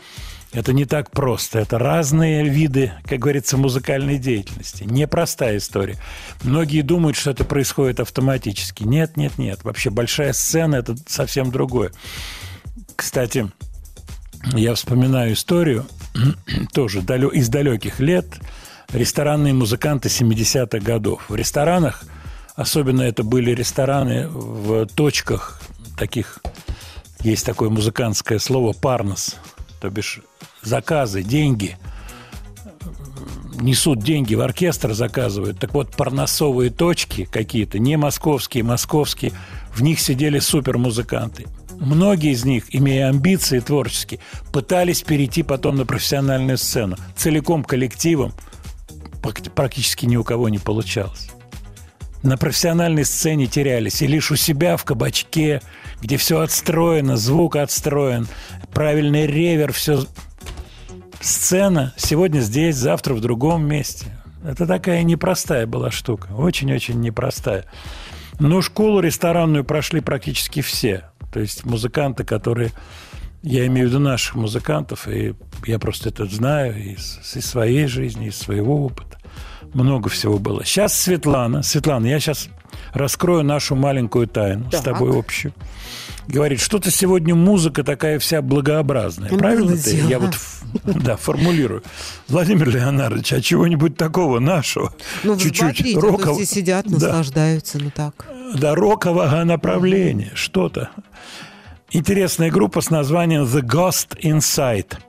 это 0.56 0.72
не 0.72 0.86
так 0.86 1.12
просто. 1.12 1.60
Это 1.60 1.78
разные 1.78 2.48
виды, 2.48 2.94
как 3.04 3.20
говорится, 3.20 3.58
музыкальной 3.58 4.18
деятельности. 4.18 4.84
Непростая 4.86 5.58
история. 5.58 5.98
Многие 6.44 6.82
думают, 6.82 7.18
что 7.18 7.32
это 7.32 7.44
происходит 7.44 8.00
автоматически. 8.00 8.84
Нет, 8.84 9.18
нет, 9.18 9.38
нет. 9.38 9.66
Вообще 9.66 9.90
большая 9.90 10.32
сцена– 10.32 10.76
это 10.78 10.96
совсем 11.08 11.52
другое. 11.52 11.92
Кстати, 12.96 13.52
я 14.54 14.74
вспоминаю 14.76 15.34
историю 15.34 15.86
тоже 16.74 17.00
из 17.00 17.50
далеких 17.50 18.00
лет. 18.00 18.26
Ресторанные 18.94 19.54
музыканты 19.54 20.08
70-х 20.08 20.80
годов. 20.80 21.26
В 21.28 21.36
ресторанах, 21.36 22.04
особенно 22.56 23.02
это 23.02 23.24
были 23.24 23.52
рестораны 23.52 24.30
в 24.30 24.86
точках 24.86 25.60
таких, 25.98 26.40
есть 27.20 27.46
такое 27.46 27.70
музыкантское 27.70 28.40
слово 28.40 28.72
«парнос», 28.72 29.36
то 29.80 29.90
бишь 29.90 30.22
заказы, 30.62 31.24
деньги, 31.24 31.78
несут 33.56 34.00
деньги 34.00 34.36
в 34.36 34.42
оркестр, 34.42 34.94
заказывают. 34.94 35.60
Так 35.60 35.74
вот, 35.74 35.96
парносовые 35.96 36.70
точки 36.70 37.26
какие-то, 37.26 37.80
не 37.80 37.98
московские, 37.98 38.64
московские, 38.64 39.32
в 39.74 39.82
них 39.82 40.00
сидели 40.00 40.40
супермузыканты. 40.40 41.46
Многие 41.80 42.32
из 42.32 42.46
них, 42.46 42.74
имея 42.74 43.10
амбиции 43.10 43.60
творческие, 43.60 44.22
пытались 44.54 45.02
перейти 45.02 45.44
потом 45.44 45.76
на 45.76 45.86
профессиональную 45.86 46.58
сцену. 46.58 46.96
Целиком 47.18 47.64
коллективом 47.64 48.34
практически 49.56 50.06
ни 50.06 50.16
у 50.16 50.24
кого 50.24 50.50
не 50.50 50.60
получалось 50.60 51.30
на 52.26 52.38
профессиональной 52.38 53.06
сцене 53.06 53.48
терялись. 53.48 54.02
И 54.02 54.08
лишь 54.08 54.32
у 54.32 54.36
себя 54.36 54.78
в 54.78 54.84
кабачке, 54.84 55.62
где 56.06 56.18
все 56.18 56.42
отстроено, 56.42 57.18
звук 57.18 57.56
отстроен, 57.56 58.28
правильный 58.72 59.26
ревер, 59.26 59.74
все... 59.74 60.04
Сцена 61.20 61.94
сегодня 61.98 62.42
здесь, 62.42 62.76
завтра 62.76 63.16
в 63.16 63.22
другом 63.22 63.66
месте. 63.66 64.16
Это 64.48 64.68
такая 64.68 65.02
непростая 65.02 65.66
была 65.66 65.90
штука. 65.90 66.28
Очень-очень 66.34 67.02
непростая. 67.02 67.66
Но 68.40 68.62
школу 68.62 69.00
ресторанную 69.00 69.64
прошли 69.64 70.02
практически 70.02 70.62
все. 70.62 71.10
То 71.34 71.40
есть 71.40 71.66
музыканты, 71.66 72.24
которые... 72.24 72.72
Я 73.42 73.66
имею 73.66 73.88
в 73.88 73.90
виду 73.90 74.00
наших 74.00 74.36
музыкантов, 74.36 75.08
и 75.08 75.34
я 75.66 75.80
просто 75.80 76.10
это 76.10 76.26
знаю 76.26 76.76
из, 76.78 77.20
из 77.36 77.46
своей 77.46 77.88
жизни, 77.88 78.28
из 78.28 78.38
своего 78.38 78.86
опыта 78.86 79.18
много 79.76 80.10
всего 80.10 80.40
было. 80.40 80.64
Сейчас 80.66 80.94
Светлана, 80.94 81.62
Светлана, 81.62 82.08
я 82.08 82.20
сейчас 82.20 82.50
раскрою 82.94 83.44
нашу 83.44 83.76
маленькую 83.76 84.28
тайну 84.28 84.70
так. 84.70 84.82
с 84.82 84.84
тобой 84.84 85.18
общую. 85.18 85.54
Говорит, 86.28 86.60
что-то 86.60 86.90
сегодня 86.90 87.36
музыка 87.36 87.84
такая 87.84 88.18
вся 88.18 88.42
благообразная. 88.42 89.30
Было 89.30 89.38
Правильно 89.38 89.78
ты? 89.78 89.98
Я 90.08 90.18
вот 90.18 90.36
да, 90.84 91.18
формулирую. 91.18 91.84
Владимир 92.28 92.70
Леонардович, 92.70 93.34
а 93.34 93.42
чего-нибудь 93.42 93.96
такого 93.96 94.40
нашего? 94.40 94.94
Ну, 95.24 95.38
чуть-чуть 95.38 95.96
рокового. 95.96 96.34
все 96.34 96.46
сидят, 96.46 96.88
наслаждаются, 96.88 97.78
да. 97.78 97.84
ну 97.84 97.92
так. 97.92 98.26
Да, 98.56 98.76
рокового 98.76 99.44
направления, 99.44 100.32
что-то. 100.34 100.90
Интересная 101.92 102.50
группа 102.50 102.82
с 102.82 102.90
названием 102.90 103.44
The 103.44 103.62
Ghost 103.62 104.20
Inside– 104.22 104.98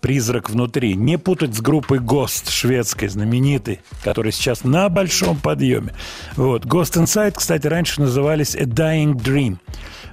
«Призрак 0.00 0.50
внутри». 0.50 0.94
Не 0.94 1.18
путать 1.18 1.54
с 1.54 1.60
группой 1.60 1.98
«Гост» 1.98 2.50
шведской, 2.50 3.08
знаменитой, 3.08 3.80
которая 4.02 4.32
сейчас 4.32 4.64
на 4.64 4.88
большом 4.88 5.36
подъеме. 5.36 5.94
Вот. 6.36 6.64
«Ghost 6.64 7.02
Inside», 7.02 7.34
кстати, 7.36 7.66
раньше 7.66 8.00
назывались 8.00 8.54
«A 8.56 8.64
Dying 8.64 9.14
Dream». 9.14 9.58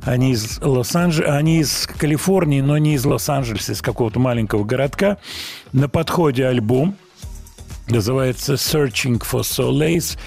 Они 0.03 0.31
из 0.31 0.59
Лос-Анджелеса, 0.61 1.35
они 1.35 1.59
из 1.59 1.88
Калифорнии, 1.88 2.61
но 2.61 2.77
не 2.77 2.95
из 2.95 3.05
Лос-Анджелеса, 3.05 3.73
из 3.73 3.81
какого-то 3.81 4.19
маленького 4.19 4.63
городка. 4.63 5.17
На 5.73 5.89
подходе 5.89 6.45
альбом, 6.45 6.95
называется 7.88 8.53
«Searching 8.53 9.21
for 9.21 9.41
Solace». 9.41 10.17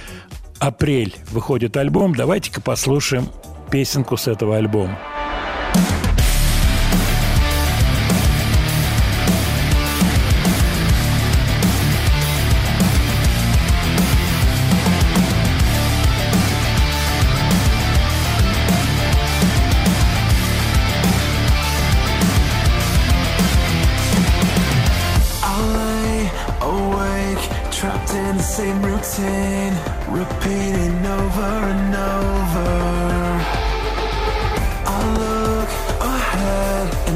Апрель 0.58 1.14
выходит 1.30 1.76
альбом. 1.76 2.14
Давайте-ка 2.14 2.60
послушаем 2.60 3.28
песенку 3.70 4.16
с 4.16 4.28
этого 4.28 4.58
альбома. 4.58 4.98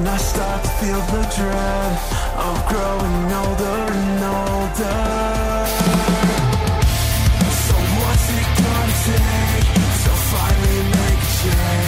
When 0.04 0.12
I 0.12 0.18
start 0.18 0.62
to 0.62 0.68
feel 0.68 1.00
the 1.00 1.22
dread 1.34 1.98
Of 2.36 2.68
growing 2.68 3.32
older 3.40 3.80
and 3.96 4.24
older. 4.36 5.00
So 7.64 7.74
what's 8.00 8.28
it 8.38 8.48
gonna 8.60 8.96
take 9.08 9.68
To 10.04 10.12
finally 10.28 10.82
make 10.92 11.22
a 11.22 11.32
change? 11.40 11.83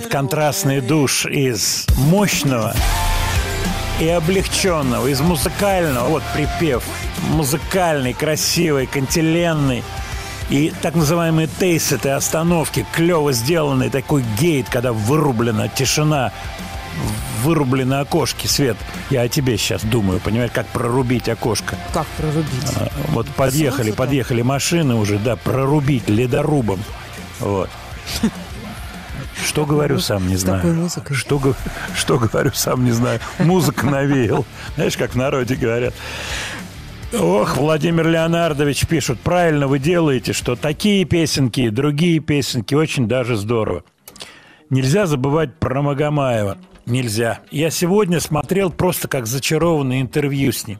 Этот 0.00 0.10
контрастный 0.10 0.80
душ 0.80 1.26
из 1.26 1.86
мощного 1.96 2.74
и 4.00 4.08
облегченного, 4.08 5.06
из 5.08 5.20
музыкального, 5.20 6.08
вот 6.08 6.22
припев, 6.34 6.82
музыкальный, 7.28 8.14
красивый, 8.14 8.86
кантиленный, 8.86 9.84
и 10.48 10.72
так 10.80 10.94
называемые 10.94 11.48
тейсеты, 11.58 12.08
остановки, 12.10 12.86
клево 12.94 13.32
сделанный 13.32 13.90
такой 13.90 14.24
гейт, 14.40 14.70
когда 14.70 14.92
вырублена 14.94 15.68
тишина, 15.68 16.32
вырублены 17.42 17.94
окошки, 17.94 18.46
Свет. 18.46 18.78
Я 19.10 19.22
о 19.22 19.28
тебе 19.28 19.58
сейчас 19.58 19.82
думаю, 19.82 20.18
понимаешь, 20.20 20.50
как 20.52 20.66
прорубить 20.68 21.28
окошко. 21.28 21.76
Как 21.92 22.06
прорубить? 22.16 22.72
А, 22.76 22.88
Вот 23.08 23.28
подъехали, 23.28 23.90
подъехали 23.90 24.40
машины 24.40 24.94
уже, 24.94 25.18
да, 25.18 25.36
прорубить 25.36 26.08
ледорубом. 26.08 26.82
Вот. 27.38 27.68
Что 29.50 29.66
говорю, 29.66 29.98
сам 29.98 30.28
не 30.28 30.36
С 30.36 30.42
знаю. 30.42 30.60
такой 30.60 30.74
музыкой. 30.74 31.16
Что, 31.16 31.54
что 31.96 32.18
говорю, 32.20 32.52
сам 32.54 32.84
не 32.84 32.92
знаю. 32.92 33.18
Музыка 33.40 33.84
навеял. 33.84 34.46
Знаешь, 34.76 34.96
как 34.96 35.14
в 35.14 35.16
народе 35.16 35.56
говорят. 35.56 35.92
Ох, 37.18 37.56
Владимир 37.56 38.06
Леонардович 38.06 38.86
пишут, 38.86 39.18
правильно 39.18 39.66
вы 39.66 39.80
делаете, 39.80 40.34
что 40.34 40.54
такие 40.54 41.04
песенки 41.04 41.62
и 41.62 41.70
другие 41.70 42.20
песенки 42.20 42.76
очень 42.76 43.08
даже 43.08 43.34
здорово. 43.34 43.82
Нельзя 44.70 45.06
забывать 45.06 45.58
про 45.58 45.82
Магомаева. 45.82 46.56
Нельзя. 46.86 47.40
Я 47.50 47.70
сегодня 47.70 48.20
смотрел 48.20 48.70
просто 48.70 49.08
как 49.08 49.26
зачарованное 49.26 50.00
интервью 50.00 50.52
с 50.52 50.68
ним. 50.68 50.78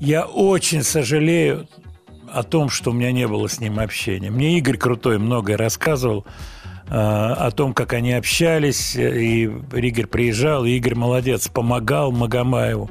Я 0.00 0.24
очень 0.24 0.82
сожалею 0.82 1.68
о 2.32 2.42
том, 2.42 2.70
что 2.70 2.90
у 2.90 2.92
меня 2.92 3.12
не 3.12 3.28
было 3.28 3.46
с 3.48 3.60
ним 3.60 3.78
общения. 3.78 4.30
Мне 4.32 4.58
Игорь 4.58 4.78
Крутой 4.78 5.20
многое 5.20 5.56
рассказывал 5.56 6.26
о 6.92 7.50
том, 7.52 7.72
как 7.72 7.92
они 7.92 8.12
общались, 8.12 8.96
и 8.96 9.44
Игорь 9.44 10.06
приезжал, 10.06 10.64
и 10.64 10.72
Игорь 10.72 10.96
молодец, 10.96 11.46
помогал 11.46 12.10
Магомаеву. 12.10 12.90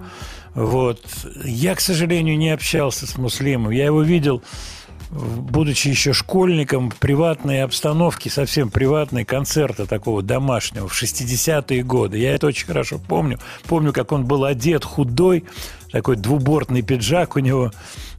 Вот. 0.55 1.01
Я, 1.43 1.75
к 1.75 1.81
сожалению, 1.81 2.37
не 2.37 2.49
общался 2.49 3.05
с 3.05 3.17
Муслимом. 3.17 3.71
Я 3.71 3.85
его 3.85 4.01
видел, 4.01 4.41
будучи 5.11 5.89
еще 5.89 6.13
школьником, 6.13 6.91
в 6.91 6.95
приватной 6.95 7.61
обстановке, 7.61 8.29
совсем 8.29 8.69
приватной, 8.69 9.25
концерта 9.25 9.85
такого 9.85 10.21
домашнего 10.21 10.87
в 10.87 11.01
60-е 11.01 11.83
годы. 11.83 12.19
Я 12.19 12.35
это 12.35 12.47
очень 12.47 12.67
хорошо 12.67 12.99
помню. 13.05 13.37
Помню, 13.67 13.91
как 13.91 14.13
он 14.13 14.25
был 14.25 14.45
одет, 14.45 14.85
худой, 14.85 15.43
такой 15.91 16.15
двубортный 16.15 16.83
пиджак 16.83 17.35
у 17.35 17.39
него. 17.39 17.71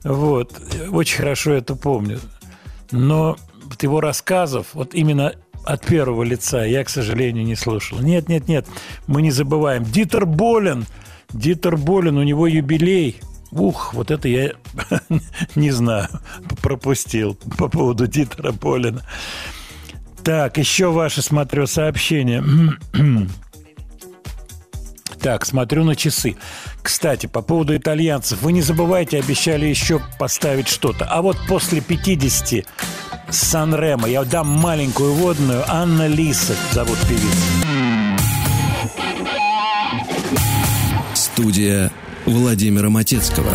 Вот. 0.05 0.61
Очень 0.91 1.17
хорошо 1.17 1.53
это 1.53 1.75
помню. 1.75 2.21
Но 2.91 3.39
вот 3.65 3.83
его 3.83 4.01
рассказов, 4.03 4.69
вот 4.75 4.95
именно 4.95 5.35
от 5.65 5.87
первого 5.87 6.23
лица, 6.23 6.65
я, 6.65 6.85
к 6.85 6.89
сожалению, 6.89 7.45
не 7.45 7.57
слушал. 7.57 8.01
Нет, 8.01 8.29
нет, 8.29 8.49
нет, 8.49 8.67
мы 9.07 9.23
не 9.23 9.31
забываем. 9.31 9.85
Дитер 9.85 10.27
болен. 10.27 10.87
Дитер 11.33 11.77
болен, 11.77 12.19
у 12.19 12.23
него 12.23 12.47
юбилей. 12.47 13.21
Ух, 13.53 13.95
вот 13.95 14.11
это 14.11 14.29
я 14.29 14.53
не 15.55 15.71
знаю, 15.71 16.09
пропустил 16.63 17.37
по 17.59 17.69
поводу 17.69 18.07
Дитера 18.07 18.53
Болина. 18.53 19.03
Так, 20.23 20.59
еще 20.59 20.91
ваше, 20.91 21.23
смотрю, 21.23 21.67
сообщение. 21.67 22.45
Так, 25.21 25.45
смотрю 25.45 25.85
на 25.85 25.97
часы. 25.97 26.37
Кстати, 26.81 27.27
по 27.27 27.43
поводу 27.43 27.77
итальянцев. 27.77 28.41
Вы 28.41 28.53
не 28.53 28.63
забывайте, 28.63 29.19
обещали 29.19 29.67
еще 29.67 30.01
поставить 30.19 30.67
что-то. 30.67 31.05
А 31.05 31.21
вот 31.21 31.37
после 31.47 31.83
50 31.83 32.65
Сан-Ремо 33.31 34.09
я 34.09 34.25
дам 34.25 34.49
маленькую 34.49 35.15
водную. 35.15 35.65
Анна 35.69 36.07
Лиса 36.07 36.55
зовут 36.73 36.99
певицу. 37.09 37.27
Студия 41.15 41.91
Владимира 42.27 42.91
Матецкого. 42.91 43.51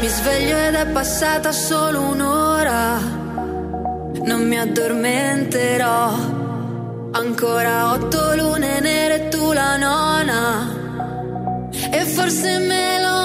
Mi 0.00 0.08
sveglio 0.08 0.56
ed 0.56 0.74
è 0.74 0.86
passata 0.86 1.52
solo 1.52 2.00
un'ora. 2.00 3.29
Non 4.24 4.46
mi 4.46 4.58
addormenterò. 4.58 6.12
Ancora 7.12 7.92
otto 7.92 8.34
lune 8.34 8.80
nere 8.80 9.14
e 9.14 9.28
tu 9.28 9.52
la 9.52 9.76
nona. 9.76 10.78
E 11.90 12.04
forse 12.04 12.58
me 12.58 13.00
lo 13.00 13.19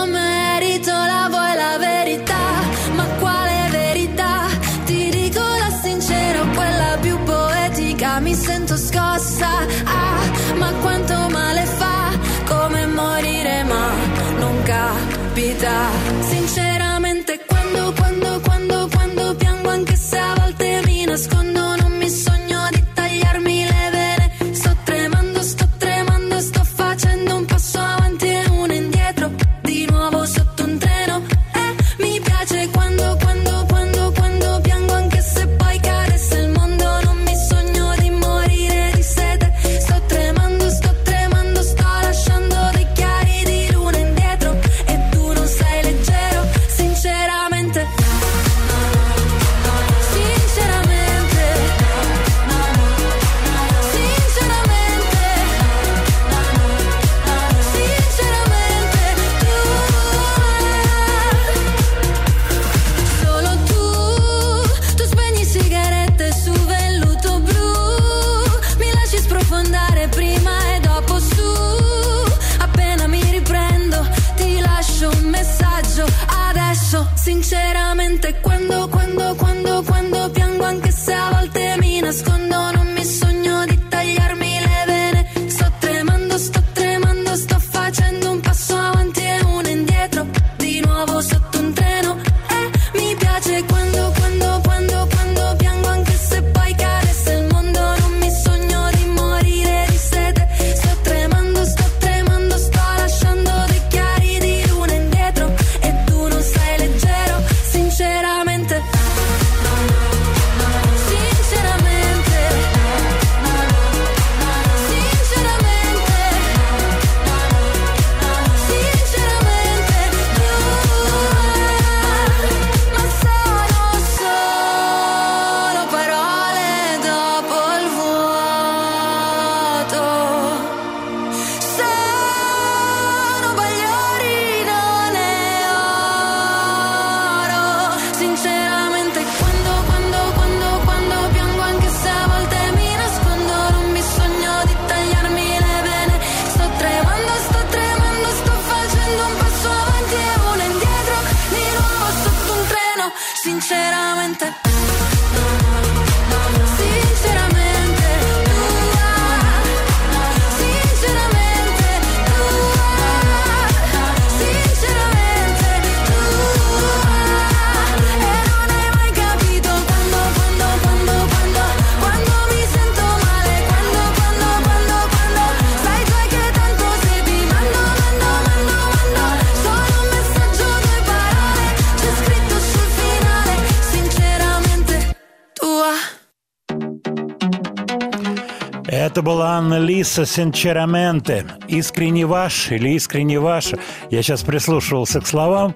Это 189.56 189.64
была 189.64 189.78
Анна 189.78 189.80
Лиса 189.86 190.26
Сенчераменте. 190.26 191.46
Искренне 191.70 192.26
ваш 192.26 192.72
или 192.72 192.90
искренне 192.90 193.40
ваша. 193.40 193.78
Я 194.12 194.22
сейчас 194.22 194.44
прислушивался 194.44 195.22
к 195.22 195.28
словам. 195.28 195.76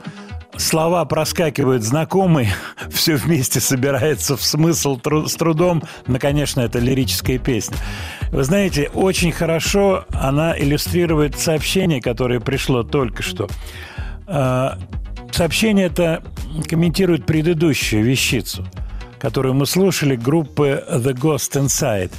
Слова 0.57 1.05
проскакивают 1.05 1.83
знакомые, 1.83 2.49
все 2.89 3.15
вместе 3.15 3.61
собирается 3.61 4.35
в 4.35 4.43
смысл 4.43 4.97
тру- 4.97 5.27
с 5.27 5.35
трудом. 5.35 5.83
Но, 6.07 6.19
конечно, 6.19 6.59
это 6.61 6.79
лирическая 6.79 7.37
песня. 7.37 7.77
Вы 8.31 8.43
знаете, 8.43 8.89
очень 8.93 9.31
хорошо 9.31 10.05
она 10.11 10.57
иллюстрирует 10.59 11.39
сообщение, 11.39 12.01
которое 12.01 12.41
пришло 12.41 12.83
только 12.83 13.23
что. 13.23 13.47
А, 14.27 14.77
Сообщение 15.31 15.85
это 15.85 16.23
комментирует 16.67 17.25
предыдущую 17.25 18.03
вещицу, 18.03 18.65
которую 19.19 19.53
мы 19.53 19.65
слушали 19.65 20.15
группы 20.17 20.83
The 20.89 21.13
Ghost 21.13 21.61
Inside. 21.61 22.11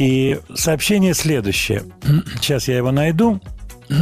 И 0.00 0.40
сообщение 0.54 1.12
следующее. 1.12 1.82
Сейчас 2.40 2.68
я 2.68 2.78
его 2.78 2.90
найду. 2.90 3.40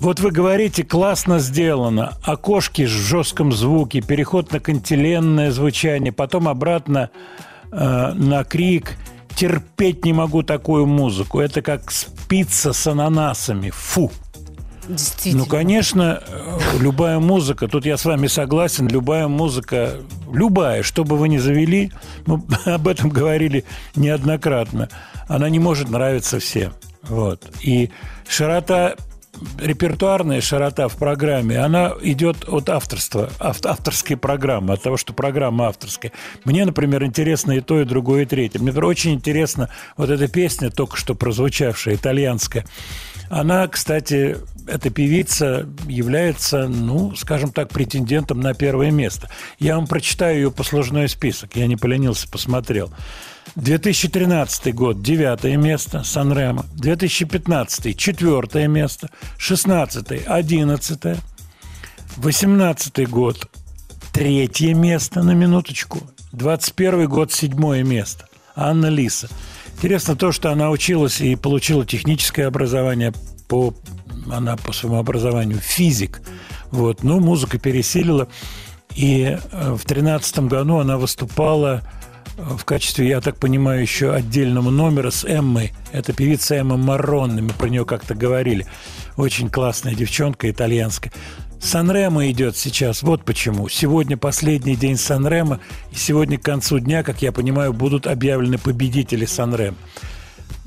Вот 0.00 0.20
вы 0.20 0.32
говорите, 0.32 0.84
классно 0.84 1.38
сделано. 1.38 2.12
Окошки 2.24 2.82
в 2.82 2.88
жестком 2.88 3.52
звуке, 3.52 4.02
переход 4.02 4.52
на 4.52 4.60
кантиленное 4.60 5.50
звучание, 5.50 6.12
потом 6.12 6.46
обратно 6.46 7.08
э, 7.72 8.12
на 8.12 8.44
крик. 8.44 8.98
Терпеть 9.34 10.04
не 10.04 10.12
могу 10.12 10.42
такую 10.42 10.84
музыку. 10.84 11.40
Это 11.40 11.62
как 11.62 11.90
спица 11.90 12.74
с 12.74 12.86
ананасами. 12.86 13.70
Фу. 13.70 14.10
Действительно. 14.88 15.44
Ну, 15.44 15.48
конечно, 15.48 16.22
э, 16.26 16.58
любая 16.78 17.18
музыка, 17.18 17.68
тут 17.68 17.86
я 17.86 17.96
с 17.96 18.04
вами 18.04 18.26
согласен, 18.26 18.88
любая 18.88 19.28
музыка, 19.28 19.96
любая, 20.32 20.82
что 20.82 21.04
бы 21.04 21.16
вы 21.16 21.28
ни 21.28 21.38
завели, 21.38 21.92
мы 22.26 22.42
об 22.66 22.88
этом 22.88 23.10
говорили 23.10 23.64
неоднократно, 23.96 24.88
она 25.28 25.48
не 25.48 25.58
может 25.58 25.88
нравиться 25.88 26.38
всем. 26.38 26.72
Вот. 27.02 27.42
И 27.62 27.90
широта 28.28 28.96
репертуарная 29.58 30.40
широта 30.40 30.88
в 30.88 30.96
программе, 30.96 31.58
она 31.58 31.92
идет 32.02 32.48
от 32.48 32.68
авторства, 32.68 33.30
ав- 33.38 33.64
авторской 33.64 34.16
программы, 34.16 34.74
от 34.74 34.82
того, 34.82 34.96
что 34.96 35.12
программа 35.12 35.68
авторская. 35.68 36.12
Мне, 36.44 36.64
например, 36.64 37.04
интересно 37.04 37.52
и 37.52 37.60
то, 37.60 37.80
и 37.80 37.84
другое, 37.84 38.22
и 38.22 38.26
третье. 38.26 38.58
Мне 38.58 38.68
например, 38.68 38.86
очень 38.86 39.14
интересна 39.14 39.70
вот 39.96 40.10
эта 40.10 40.28
песня, 40.28 40.70
только 40.70 40.96
что 40.96 41.14
прозвучавшая, 41.14 41.96
итальянская. 41.96 42.64
Она, 43.30 43.66
кстати, 43.68 44.36
эта 44.66 44.90
певица 44.90 45.68
является, 45.86 46.68
ну, 46.68 47.14
скажем 47.14 47.52
так, 47.52 47.68
претендентом 47.70 48.40
на 48.40 48.54
первое 48.54 48.90
место. 48.90 49.28
Я 49.58 49.76
вам 49.76 49.86
прочитаю 49.86 50.36
ее 50.36 50.50
послужной 50.50 51.08
список. 51.08 51.56
Я 51.56 51.66
не 51.66 51.76
поленился, 51.76 52.28
посмотрел. 52.28 52.92
2013 53.56 54.74
год– 54.74 55.02
девятое 55.02 55.56
место 55.56 56.02
Санремо. 56.02 56.64
2015– 56.74 57.96
четвертое 57.98 58.68
место. 58.68 59.10
16– 59.38 60.22
одиннадцатое. 60.26 61.18
18 62.16 63.08
год– 63.08 63.48
третье 64.12 64.74
место 64.74 65.22
на 65.22 65.32
минуточку. 65.32 66.00
21 66.32 67.08
год– 67.08 67.32
седьмое 67.32 67.84
место. 67.84 68.26
Анна 68.56 68.86
Лиса. 68.86 69.28
Интересно 69.76 70.16
то, 70.16 70.32
что 70.32 70.50
она 70.50 70.70
училась 70.70 71.20
и 71.20 71.36
получила 71.36 71.84
техническое 71.84 72.46
образование 72.46 73.12
по 73.48 73.74
она 74.30 74.56
по 74.56 74.72
своему 74.72 74.98
образованию 74.98 75.58
физик. 75.58 76.22
Вот, 76.70 77.02
но 77.02 77.20
музыка 77.20 77.58
пересилила. 77.58 78.28
И 78.94 79.24
э, 79.24 79.74
в 79.74 79.84
тринадцатом 79.84 80.48
году 80.48 80.78
она 80.78 80.98
выступала 80.98 81.82
э, 82.36 82.42
в 82.42 82.64
качестве, 82.64 83.08
я 83.08 83.20
так 83.20 83.38
понимаю, 83.38 83.80
еще 83.80 84.12
отдельного 84.12 84.70
номера 84.70 85.10
с 85.10 85.24
Эммой. 85.24 85.72
Это 85.92 86.12
певица 86.12 86.56
Эмма 86.56 86.76
Маронни, 86.76 87.40
мы 87.40 87.50
про 87.50 87.68
нее 87.68 87.84
как-то 87.84 88.14
говорили. 88.14 88.66
Очень 89.16 89.50
классная 89.50 89.94
девчонка 89.94 90.50
итальянская. 90.50 91.12
Санремо 91.64 92.30
идет 92.30 92.58
сейчас. 92.58 93.02
Вот 93.02 93.24
почему. 93.24 93.70
Сегодня 93.70 94.18
последний 94.18 94.76
день 94.76 94.98
Санремо, 94.98 95.60
и 95.90 95.94
сегодня 95.94 96.38
к 96.38 96.42
концу 96.42 96.78
дня, 96.78 97.02
как 97.02 97.22
я 97.22 97.32
понимаю, 97.32 97.72
будут 97.72 98.06
объявлены 98.06 98.58
победители 98.58 99.24
Санремо. 99.24 99.76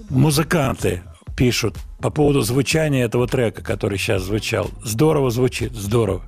Музыканты 0.10 1.04
пишут 1.36 1.78
по 2.02 2.10
поводу 2.10 2.42
звучания 2.42 3.06
этого 3.06 3.28
трека, 3.28 3.62
который 3.62 4.00
сейчас 4.00 4.24
звучал. 4.24 4.72
Здорово 4.84 5.30
звучит, 5.30 5.74
здорово. 5.74 6.24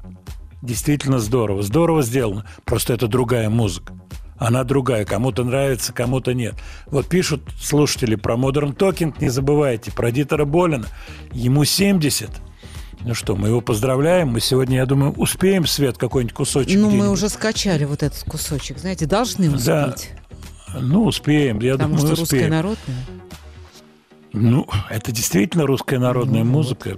Действительно 0.62 1.18
здорово. 1.18 1.64
Здорово 1.64 2.04
сделано. 2.04 2.46
Просто 2.64 2.94
это 2.94 3.08
другая 3.08 3.50
музыка. 3.50 3.94
Она 4.38 4.64
другая. 4.64 5.04
Кому-то 5.04 5.44
нравится, 5.44 5.94
кому-то 5.94 6.36
нет. 6.36 6.54
Вот 6.86 7.08
пишут 7.08 7.42
слушатели 7.60 8.14
про 8.14 8.36
Modern 8.36 8.76
Talking. 8.76 9.16
Не 9.20 9.30
забывайте. 9.30 9.92
Про 9.92 10.12
Дитера 10.12 10.46
Болина. 10.46 10.86
Ему 11.32 11.66
70. 11.66 12.30
Ну 13.02 13.14
что, 13.14 13.36
мы 13.36 13.48
его 13.48 13.62
поздравляем. 13.62 14.30
Мы 14.30 14.40
сегодня, 14.42 14.78
я 14.78 14.86
думаю, 14.86 15.14
успеем, 15.14 15.66
Свет, 15.66 15.98
какой-нибудь 15.98 16.36
кусочек 16.36 16.78
Ну, 16.78 16.90
мы 16.90 17.10
уже 17.10 17.30
скачали 17.30 17.86
вот 17.86 18.04
этот 18.04 18.22
кусочек. 18.24 18.78
Знаете, 18.78 19.06
должны 19.06 19.50
Да. 19.50 19.94
успеть. 19.96 20.12
Ну, 20.80 21.06
успеем. 21.06 21.60
Я 21.60 21.74
Потому 21.74 21.96
думаю, 21.96 22.00
что 22.16 22.22
русская 22.22 22.36
успеем. 22.38 22.52
народная. 22.52 23.06
Ну, 24.34 24.68
это 24.90 25.12
действительно 25.12 25.66
русская 25.66 25.98
народная 25.98 26.44
музыка. 26.44 26.98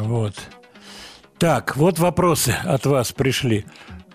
Вот. 0.00 0.34
Так, 1.38 1.76
вот 1.76 1.98
вопросы 1.98 2.50
от 2.64 2.86
вас 2.86 3.12
пришли. 3.12 3.66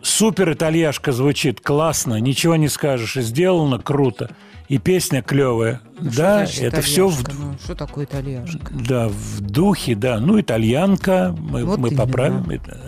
Супер 0.02 0.54
итальяшка 0.54 1.12
звучит 1.12 1.62
классно, 1.62 2.20
ничего 2.20 2.56
не 2.56 2.68
скажешь, 2.68 3.18
и 3.18 3.22
сделано 3.22 3.80
круто, 3.80 4.36
и 4.68 4.78
песня 4.78 5.22
клевая. 5.22 5.82
Ну, 6.00 6.12
да, 6.16 6.46
это 6.60 6.82
все 6.82 7.08
в? 7.08 7.24
Ну, 7.34 7.56
что 7.64 7.76
такое 7.76 8.06
итальяшка? 8.06 8.72
да, 8.72 9.08
в 9.08 9.42
духе, 9.42 9.96
да. 9.96 10.20
Ну, 10.20 10.40
итальянка, 10.40 11.36
мы, 11.38 11.64
Вот 11.66 11.80
мы 11.80 11.90
именно. 11.90 12.06
поправим, 12.06 12.46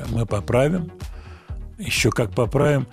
мы 0.09 0.25
поправим. 0.25 0.91
Еще 1.77 2.11
как 2.11 2.31
поправим. 2.31 2.87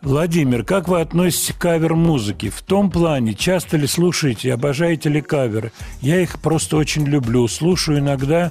Владимир, 0.00 0.64
как 0.64 0.88
вы 0.88 1.00
относитесь 1.00 1.54
к 1.54 1.58
кавер-музыке? 1.58 2.50
В 2.50 2.60
том 2.62 2.90
плане, 2.90 3.34
часто 3.34 3.76
ли 3.76 3.86
слушаете, 3.86 4.52
обожаете 4.52 5.08
ли 5.08 5.20
каверы? 5.20 5.70
Я 6.00 6.20
их 6.20 6.40
просто 6.40 6.76
очень 6.76 7.04
люблю. 7.06 7.46
Слушаю 7.46 8.00
иногда 8.00 8.50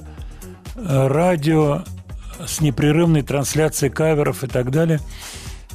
э, 0.74 1.06
радио 1.08 1.84
с 2.46 2.62
непрерывной 2.62 3.20
трансляцией 3.20 3.92
каверов 3.92 4.42
и 4.44 4.46
так 4.46 4.70
далее. 4.70 4.98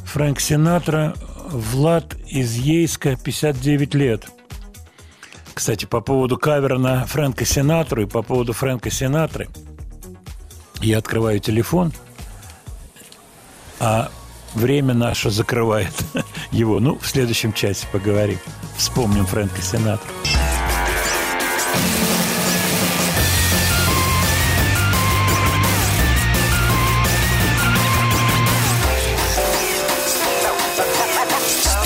Фрэнк 0.06 0.40
Синатра, 0.40 1.14
Влад 1.50 2.16
из 2.28 2.56
Ейска, 2.56 3.16
59 3.16 3.94
лет. 3.94 4.28
Кстати, 5.54 5.86
по 5.86 6.02
поводу 6.02 6.38
кавера 6.38 6.78
на 6.78 7.06
Фрэнка 7.06 7.46
Синатру 7.46 8.04
и 8.04 8.06
по 8.06 8.22
поводу 8.22 8.54
Фрэнка 8.54 8.90
Синатры, 8.92 9.48
я 10.82 11.00
открываю 11.00 11.40
телефон, 11.40 11.94
а 13.80 14.12
время 14.54 14.94
наше 14.94 15.32
закрывает 15.32 15.94
его. 16.52 16.80
Ну, 16.80 17.00
в 17.00 17.08
следующем 17.08 17.54
часе 17.54 17.88
поговорим. 17.92 18.38
Вспомним 18.78 19.26
Фрэнка 19.26 19.62
Синатру. 19.62 20.17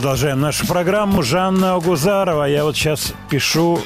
Продолжаем 0.00 0.40
нашу 0.40 0.66
программу. 0.66 1.22
Жанна 1.22 1.74
Агузарова. 1.74 2.44
Я 2.44 2.64
вот 2.64 2.74
сейчас 2.74 3.12
пишу 3.28 3.80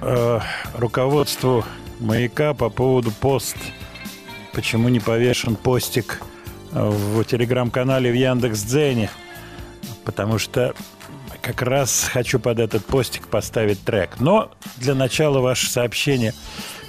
э, 0.00 0.40
руководству 0.76 1.64
«Маяка» 1.98 2.54
по 2.54 2.70
поводу 2.70 3.10
пост. 3.10 3.56
Почему 4.52 4.88
не 4.88 5.00
повешен 5.00 5.56
постик 5.56 6.22
в 6.70 7.24
телеграм-канале 7.24 8.12
в 8.12 8.14
Яндекс.Дзене. 8.14 9.10
Потому 10.04 10.38
что 10.38 10.72
как 11.42 11.62
раз 11.62 12.10
хочу 12.12 12.38
под 12.38 12.60
этот 12.60 12.84
постик 12.84 13.26
поставить 13.26 13.82
трек. 13.82 14.20
Но 14.20 14.52
для 14.76 14.94
начала 14.94 15.40
ваше 15.40 15.68
сообщение 15.68 16.32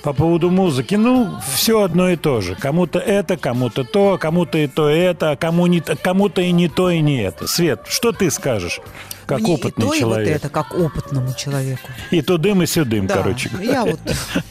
по 0.04 0.14
поводу 0.14 0.50
музыки. 0.50 0.96
Ну, 0.96 1.38
все 1.54 1.82
одно 1.82 2.10
и 2.10 2.16
то 2.16 2.42
же. 2.42 2.56
Кому-то 2.56 3.00
это, 3.00 3.38
кому-то 3.38 3.84
то, 3.84 4.18
кому-то 4.18 4.58
и 4.58 4.68
то, 4.68 4.90
и 4.90 4.98
это, 4.98 5.32
а 5.32 5.36
кому 5.36 5.68
не, 5.68 5.82
кому-то 5.82 6.42
и 6.42 6.52
не 6.52 6.70
то, 6.70 6.90
и 6.90 7.00
не 7.02 7.22
это. 7.22 7.48
Свет, 7.48 7.82
что 7.88 8.12
ты 8.12 8.32
скажешь, 8.32 8.80
как 9.26 9.42
Мне 9.42 9.54
опытный 9.54 9.86
и 9.86 9.90
то, 9.90 9.96
человек? 9.98 10.28
и 10.28 10.32
вот 10.32 10.38
это, 10.38 10.50
как 10.50 10.74
опытному 10.74 11.34
человеку. 11.34 11.90
И 12.12 12.22
тудым, 12.22 12.64
и 12.64 12.66
сюдым, 12.66 13.08
Да, 13.08 13.16
короче 13.16 13.52
я 13.62 13.84
вот 13.86 14.00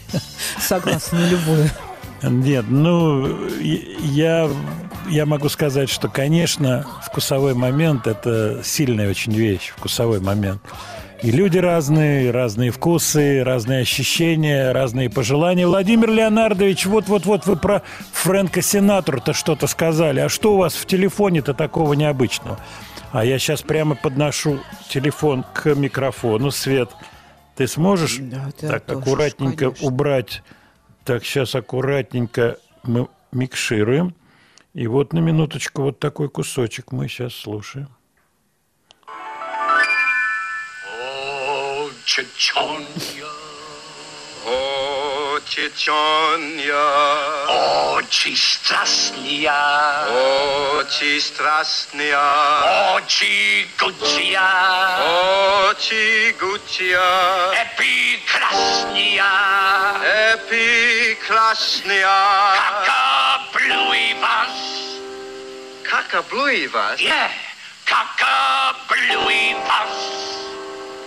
согласна 0.61 1.19
на 1.19 1.29
любое. 1.29 1.71
Нет, 2.23 2.65
ну, 2.69 3.49
я, 3.59 4.49
я 5.09 5.27
могу 5.27 5.49
сказать, 5.49 5.89
что, 5.91 6.09
конечно, 6.09 6.87
вкусовой 7.05 7.55
момент– 7.55 8.07
это 8.09 8.61
сильная 8.65 9.11
очень 9.11 9.33
вещь, 9.33 9.73
вкусовой 9.77 10.21
момент. 10.21 10.61
И 11.23 11.31
люди 11.31 11.59
разные, 11.59 12.31
разные 12.31 12.71
вкусы, 12.71 13.43
разные 13.43 13.81
ощущения, 13.81 14.71
разные 14.73 15.09
пожелания. 15.09 15.67
Владимир 15.67 16.11
Леонардович, 16.11 16.87
вот-вот-вот 16.87 17.47
вы 17.47 17.57
про 17.57 17.83
Фрэнка 18.13 18.61
Синатру-то 18.61 19.33
что-то 19.33 19.67
сказали. 19.67 20.21
А 20.21 20.29
что 20.29 20.55
у 20.55 20.59
вас 20.59 20.75
в 20.75 20.85
телефоне-то 20.85 21.55
такого 21.55 21.95
необычного? 21.95 22.61
А 23.13 23.25
я 23.25 23.39
сейчас 23.39 23.63
прямо 23.63 23.95
подношу 23.95 24.61
телефон 24.91 25.45
к 25.55 25.75
микрофону. 25.75 26.51
Свет, 26.51 26.91
ты 27.57 27.67
сможешь 27.67 28.19
Да, 28.19 28.51
да, 28.61 28.69
так 28.79 28.93
аккуратненько 28.93 29.71
конечно. 29.71 29.87
убрать? 29.87 30.43
Так, 31.05 31.25
сейчас 31.25 31.55
аккуратненько 31.55 32.59
мы 32.83 33.09
микшируем. 33.33 34.15
И 34.75 34.87
вот 34.87 35.15
на 35.15 35.21
минуточку 35.21 35.83
вот 35.83 35.99
такой 35.99 36.29
кусочек 36.29 36.93
мы 36.93 37.09
сейчас 37.09 37.33
слушаем. 37.33 37.89
Chechonya. 42.07 43.27
Oh, 44.47 45.41
Chechonia. 45.45 46.87
Oh, 47.51 48.01
strasnia. 48.07 49.51
Oh, 50.07 50.87
strasnia. 51.19 52.23
oh 52.63 53.03
gučia. 53.77 54.47
Oh, 55.03 55.75
gučia. 56.39 57.11
Epikrasnia. 57.67 59.33
Epikrasnia. 60.31 62.19
Kaka 62.55 63.03
bluj 63.51 64.23
vas. 64.23 64.55
Kaka? 65.83 67.03
Yeah. 67.03 67.35
Kaka. 67.85 68.47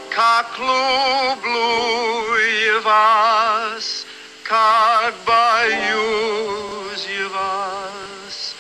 Как 0.10 0.58
люблю 0.58 2.36
я 2.36 2.80
вас, 2.82 4.06
как 4.44 5.14
боюсь 5.26 7.08
я 7.08 7.28
вас, 7.28 8.56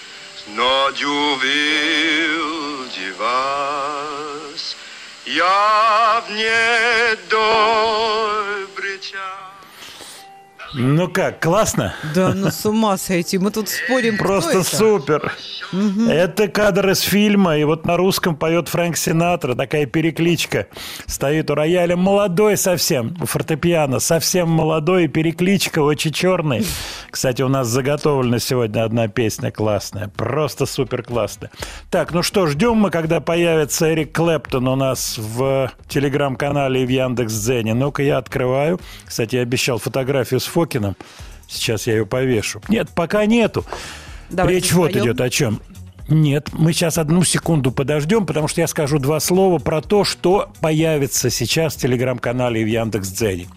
но 0.47 0.91
увидел 1.05 2.09
вас, 3.17 4.75
я 5.25 6.23
в 6.25 6.31
недобрый 6.31 7.39
час. 8.99 9.48
Ну 10.73 11.07
как, 11.07 11.41
классно? 11.41 11.93
Да, 12.13 12.33
ну 12.35 12.51
с 12.51 12.65
ума 12.65 12.97
сойти. 12.97 13.37
Мы 13.37 13.49
тут 13.51 13.69
спорим, 13.69 14.17
Просто 14.17 14.59
это? 14.59 14.63
супер. 14.63 15.33
Это 16.07 16.47
кадр 16.47 16.89
из 16.89 17.01
фильма, 17.01 17.57
и 17.57 17.63
вот 17.63 17.85
на 17.85 17.97
русском 17.97 18.35
поет 18.35 18.67
Фрэнк 18.69 18.95
Синатра, 18.97 19.55
такая 19.55 19.85
перекличка. 19.85 20.67
Стоит 21.05 21.49
у 21.49 21.55
рояля, 21.55 21.95
молодой 21.95 22.57
совсем, 22.57 23.15
у 23.21 23.25
фортепиано, 23.25 23.99
совсем 23.99 24.49
молодой, 24.49 25.07
перекличка 25.07 25.79
очень 25.79 26.11
черный. 26.11 26.65
Кстати, 27.09 27.41
у 27.41 27.47
нас 27.47 27.67
заготовлена 27.67 28.39
сегодня 28.39 28.83
одна 28.83 29.07
песня 29.07 29.51
классная, 29.51 30.07
просто 30.09 30.65
супер 30.65 31.03
классная. 31.03 31.51
Так, 31.89 32.11
ну 32.13 32.23
что, 32.23 32.47
ждем 32.47 32.77
мы, 32.77 32.89
когда 32.91 33.19
появится 33.19 33.91
Эрик 33.93 34.11
Клэптон 34.15 34.67
у 34.67 34.75
нас 34.75 35.17
в 35.17 35.71
телеграм-канале 35.87 36.83
и 36.83 36.85
в 36.85 36.89
Яндекс.Дзене. 36.89 37.73
Ну-ка, 37.73 38.03
я 38.03 38.17
открываю. 38.17 38.79
Кстати, 39.05 39.35
я 39.35 39.41
обещал 39.41 39.77
фотографию 39.79 40.39
с 40.39 40.45
Фокином. 40.59 40.97
Сейчас 41.47 41.87
я 41.87 41.93
ее 41.93 42.05
повешу. 42.05 42.61
Нет, 42.67 42.89
пока 42.93 43.25
нету. 43.25 43.63
Давайте 44.29 44.59
Речь 44.59 44.73
вот 44.73 44.89
споем. 44.89 45.05
идет 45.05 45.21
о 45.21 45.29
чем. 45.29 45.61
Нет, 46.09 46.49
мы 46.51 46.73
сейчас 46.73 46.97
одну 46.97 47.23
секунду 47.23 47.71
подождем, 47.71 48.25
потому 48.25 48.49
что 48.49 48.59
я 48.59 48.67
скажу 48.67 48.99
два 48.99 49.21
слова 49.21 49.57
про 49.57 49.81
то, 49.81 50.03
что 50.03 50.51
появится 50.59 51.29
сейчас 51.29 51.75
в 51.75 51.77
телеграм-канале 51.77 52.61
и 52.61 52.65
в 52.65 52.67
Яндекс.Дзене. 52.67 53.47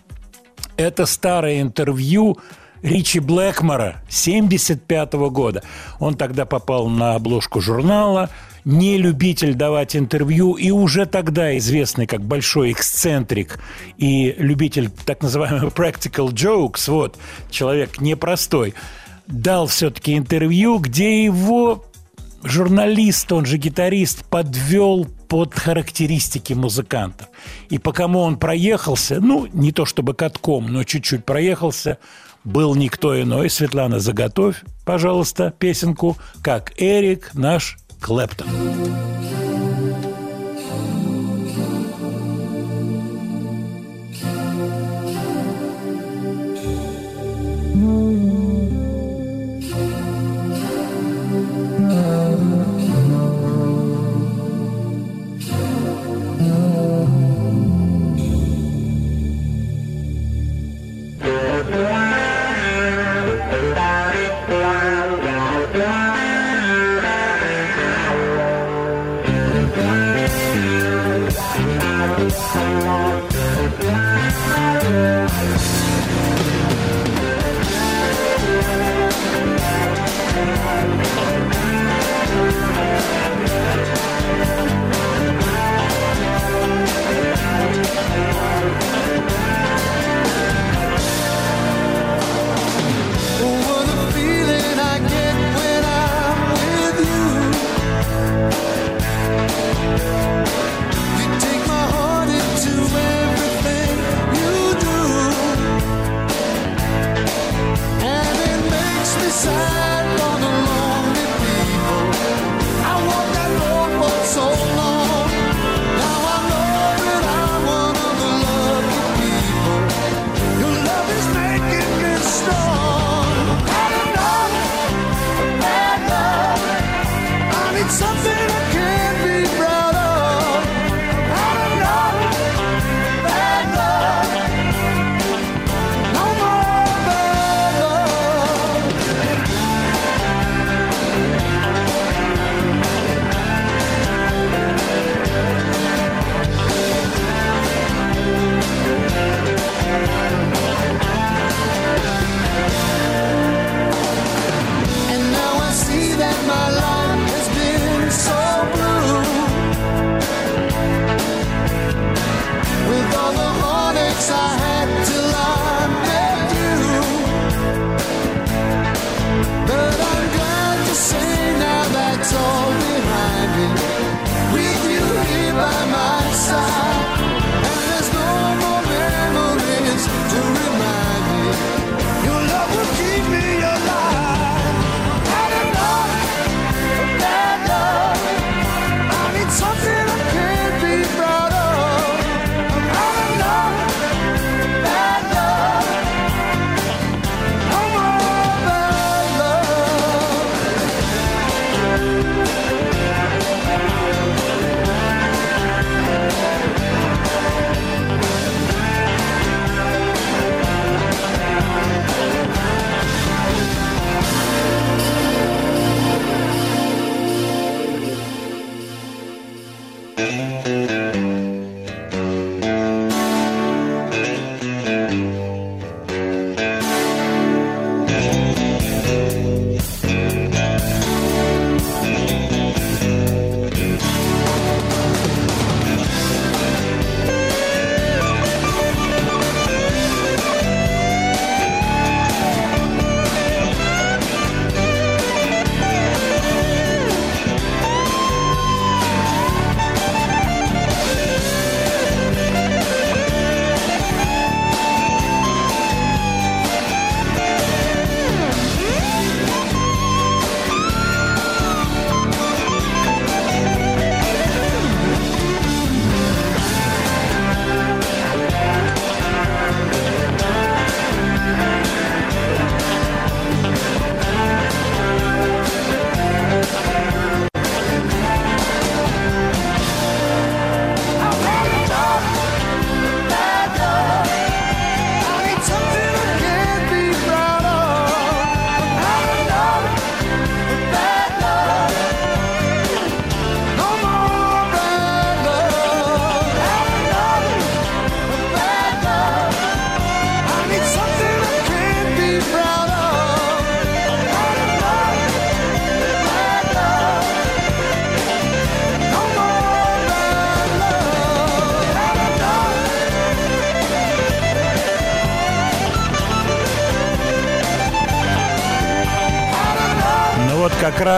Это 0.77 1.07
старое 1.07 1.61
интервью 1.61 2.39
Ричи 2.83 3.19
Блэкмора 3.19 3.97
75 4.09 5.13
года. 5.31 5.65
Он 5.99 6.15
тогда 6.15 6.47
попал 6.47 6.89
на 6.89 7.15
обложку 7.17 7.61
журнала, 7.61 8.31
не 8.65 8.99
любитель 8.99 9.55
давать 9.55 9.97
интервью 9.97 10.55
и 10.55 10.71
уже 10.71 11.07
тогда 11.07 11.57
известный 11.59 12.07
как 12.07 12.23
большой 12.23 12.73
эксцентрик 12.73 13.59
и 13.97 14.35
любитель 14.39 14.91
так 15.05 15.23
называемых 15.23 15.73
practical 15.75 16.29
jokes, 16.29 16.91
вот, 16.91 17.19
человек 17.51 18.01
непростой, 18.01 18.75
дал 19.27 19.67
все-таки 19.67 20.17
интервью, 20.17 20.79
где 20.79 21.25
его 21.25 21.85
журналист, 22.45 23.33
он 23.33 23.47
же 23.47 23.57
гитарист, 23.57 24.25
подвел 24.25 25.07
под 25.29 25.55
характеристики 25.55 26.53
музыкантов. 26.53 27.29
И 27.71 27.79
по 27.79 27.93
кому 27.93 28.21
он 28.21 28.37
проехался, 28.37 29.21
ну, 29.21 29.49
не 29.53 29.73
то 29.73 29.87
чтобы 29.87 30.15
катком, 30.15 30.73
но 30.73 30.85
чуть-чуть 30.85 31.25
проехался, 31.25 31.99
был 32.45 32.75
никто 32.75 33.21
иной. 33.21 33.49
Светлана, 33.49 34.01
заготовь, 34.01 34.63
пожалуйста, 34.85 35.55
песенку, 35.57 36.17
как 36.43 36.73
Эрик 36.77 37.31
наш 37.35 37.79
Клэптон. 38.03 38.49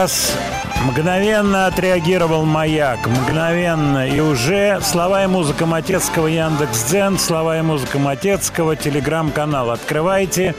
Раз 0.05 0.37
мгновенно 0.83 1.65
отреагировал 1.65 2.45
маяк, 2.45 3.07
мгновенно. 3.07 4.07
И 4.07 4.19
уже 4.19 4.79
слова 4.81 5.23
и 5.23 5.27
музыка 5.27 5.65
Матецкого 5.65 6.27
Яндекс.Дзен, 6.27 7.17
слова 7.17 7.57
и 7.57 7.63
музыка 7.63 7.97
Матецкого, 7.97 8.75
телеграм-канал. 8.75 9.71
Открывайте. 9.71 10.53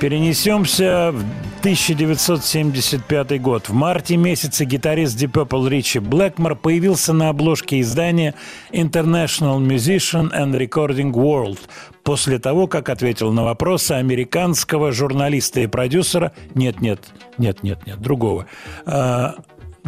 Перенесемся 0.00 1.12
в 1.12 1.45
1975 1.66 3.42
год. 3.42 3.68
В 3.68 3.72
марте 3.72 4.16
месяце 4.16 4.64
гитарист 4.64 5.20
Deep 5.20 5.32
Purple 5.32 5.68
Ричи 5.68 5.98
Блэкмор 5.98 6.54
появился 6.54 7.12
на 7.12 7.28
обложке 7.28 7.80
издания 7.80 8.36
International 8.70 9.58
Musician 9.58 10.30
and 10.30 10.56
Recording 10.56 11.10
World 11.10 11.58
после 12.04 12.38
того, 12.38 12.68
как 12.68 12.88
ответил 12.88 13.32
на 13.32 13.42
вопросы 13.42 13.92
американского 13.92 14.92
журналиста 14.92 15.58
и 15.58 15.66
продюсера 15.66 16.30
нет, 16.54 16.80
нет, 16.80 17.00
нет, 17.36 17.64
нет, 17.64 17.84
нет, 17.84 18.00
другого, 18.00 18.46
э, 18.86 19.32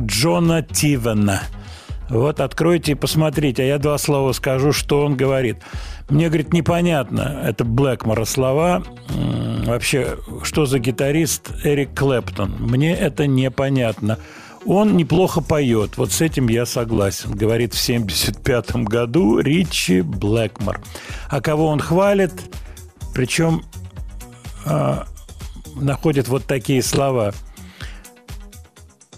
Джона 0.00 0.62
Тивена. 0.62 1.42
Вот 2.08 2.40
откройте 2.40 2.92
и 2.92 2.94
посмотрите, 2.94 3.62
а 3.62 3.66
я 3.66 3.78
два 3.78 3.98
слова 3.98 4.32
скажу, 4.32 4.72
что 4.72 5.04
он 5.04 5.16
говорит. 5.16 5.58
Мне, 6.08 6.28
говорит, 6.28 6.52
непонятно, 6.54 7.42
это 7.44 7.64
Блэкмора 7.64 8.24
слова, 8.24 8.82
вообще, 9.66 10.16
что 10.42 10.64
за 10.64 10.78
гитарист 10.78 11.50
Эрик 11.64 11.94
Клэптон. 11.94 12.56
Мне 12.60 12.94
это 12.94 13.26
непонятно. 13.26 14.18
Он 14.64 14.96
неплохо 14.96 15.40
поет, 15.40 15.96
вот 15.96 16.12
с 16.12 16.20
этим 16.20 16.48
я 16.48 16.66
согласен, 16.66 17.32
говорит 17.32 17.74
в 17.74 17.78
75 17.78 18.72
году 18.84 19.38
Ричи 19.38 20.00
Блэкмор. 20.00 20.80
А 21.30 21.40
кого 21.40 21.66
он 21.66 21.78
хвалит, 21.78 22.32
причем 23.14 23.62
э, 24.64 25.02
находит 25.76 26.28
вот 26.28 26.44
такие 26.44 26.82
слова– 26.82 27.32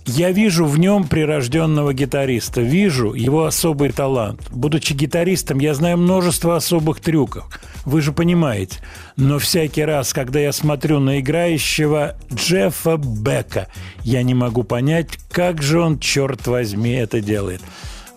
я 0.06 0.31
вижу 0.32 0.64
в 0.64 0.78
нем 0.78 1.05
прирожденного 1.05 1.93
гитариста, 1.94 2.60
вижу 2.60 3.12
его 3.14 3.44
особый 3.44 3.90
талант. 3.90 4.40
Будучи 4.51 4.93
гитаристом, 4.93 5.59
я 5.59 5.74
знаю 5.74 5.98
множество 5.98 6.56
особых 6.56 7.01
трюков. 7.01 7.60
Вы 7.85 8.01
же 8.01 8.12
понимаете. 8.12 8.78
Но 9.16 9.39
всякий 9.39 9.85
раз, 9.85 10.12
когда 10.12 10.40
я 10.40 10.52
смотрю 10.52 11.01
на 11.01 11.20
играющего 11.20 12.16
Джеффа 12.32 12.97
Бека, 12.97 13.68
я 14.02 14.22
не 14.22 14.35
могу 14.35 14.64
понять, 14.64 15.18
как 15.31 15.62
же 15.62 15.81
он, 15.81 15.98
черт 15.98 16.47
возьми, 16.47 16.93
это 16.93 17.20
делает. 17.20 17.60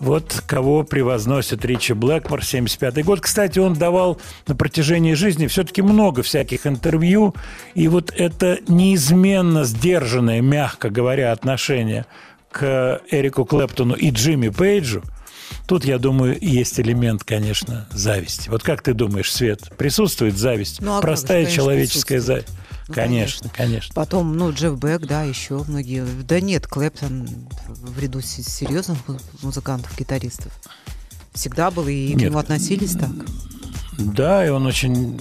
Вот 0.00 0.42
кого 0.46 0.82
превозносит 0.82 1.64
Ричи 1.64 1.92
Блэкмор, 1.92 2.44
75 2.44 3.04
год. 3.04 3.20
Кстати, 3.20 3.58
он 3.58 3.74
давал 3.74 4.20
на 4.46 4.54
протяжении 4.54 5.14
жизни 5.14 5.46
все-таки 5.46 5.82
много 5.82 6.22
всяких 6.22 6.66
интервью, 6.66 7.34
и 7.74 7.88
вот 7.88 8.12
это 8.16 8.58
неизменно 8.68 9.64
сдержанное, 9.64 10.40
мягко 10.40 10.90
говоря, 10.90 11.32
отношение 11.32 12.06
к 12.50 13.00
Эрику 13.10 13.44
Клэптону 13.44 13.94
и 13.94 14.10
Джимми 14.10 14.48
Пейджу, 14.48 15.02
Тут, 15.66 15.84
я 15.84 15.98
думаю, 15.98 16.36
есть 16.40 16.78
элемент, 16.80 17.24
конечно, 17.24 17.86
зависти. 17.90 18.48
Вот 18.48 18.62
как 18.62 18.82
ты 18.82 18.92
думаешь, 18.92 19.32
Свет, 19.32 19.70
присутствует 19.76 20.36
зависть? 20.36 20.80
Ну, 20.80 20.98
а 20.98 21.00
Простая 21.00 21.46
же, 21.46 21.52
человеческая 21.52 22.20
зависть. 22.20 22.48
Ну, 22.88 22.94
конечно, 22.94 23.48
конечно. 23.48 23.94
Потом, 23.94 24.36
ну, 24.36 24.52
Джефф 24.52 24.78
Бек, 24.78 25.06
да, 25.06 25.22
еще 25.22 25.64
многие. 25.66 26.04
Да 26.24 26.40
нет, 26.40 26.66
Клэптон 26.66 27.28
в 27.66 27.98
ряду 27.98 28.20
серьезных 28.20 28.98
музыкантов, 29.42 29.96
гитаристов. 29.98 30.52
Всегда 31.32 31.70
был, 31.70 31.88
и 31.88 32.12
к 32.12 32.16
нему 32.16 32.38
относились 32.38 32.92
так. 32.92 33.10
Да, 33.98 34.44
и 34.44 34.50
он 34.50 34.66
очень, 34.66 35.18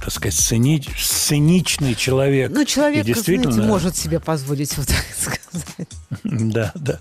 так 0.00 0.12
сказать, 0.12 0.34
сцени... 0.34 0.84
сценичный 0.98 1.94
человек. 1.94 2.50
Ну, 2.52 2.64
человек, 2.64 3.04
и 3.04 3.06
действительно... 3.06 3.52
знаете, 3.52 3.70
может 3.70 3.96
себе 3.96 4.20
позволить 4.20 4.76
вот 4.76 4.86
так 4.86 5.04
сказать. 5.18 5.88
Да, 6.24 6.72
да. 6.74 7.00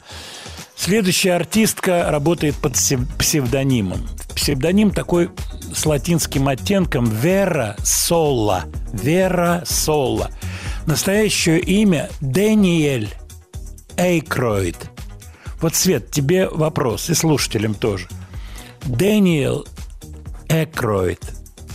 Следующая 0.77 1.33
артистка 1.33 2.09
работает 2.09 2.55
под 2.55 2.73
псевдонимом. 3.17 4.07
Псевдоним 4.35 4.91
такой 4.91 5.31
с 5.73 5.85
латинским 5.85 6.47
оттенком 6.47 7.05
Вера 7.05 7.75
Сола. 7.83 8.65
Вера 8.93 9.63
Сола. 9.65 10.29
Настоящее 10.85 11.59
имя 11.59 12.09
Дэниэль 12.21 13.09
Эйкроид. 13.97 14.77
Вот, 15.59 15.75
Свет, 15.75 16.11
тебе 16.11 16.47
вопрос, 16.47 17.09
и 17.09 17.15
слушателям 17.15 17.73
тоже. 17.73 18.07
Дэниэл 18.85 19.65
Экроид. 20.47 21.19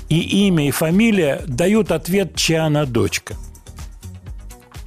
И 0.09 0.47
имя, 0.47 0.69
и 0.69 0.71
фамилия 0.71 1.43
дают 1.47 1.91
ответ, 1.91 2.37
чья 2.37 2.67
она 2.67 2.87
дочка. 2.87 3.35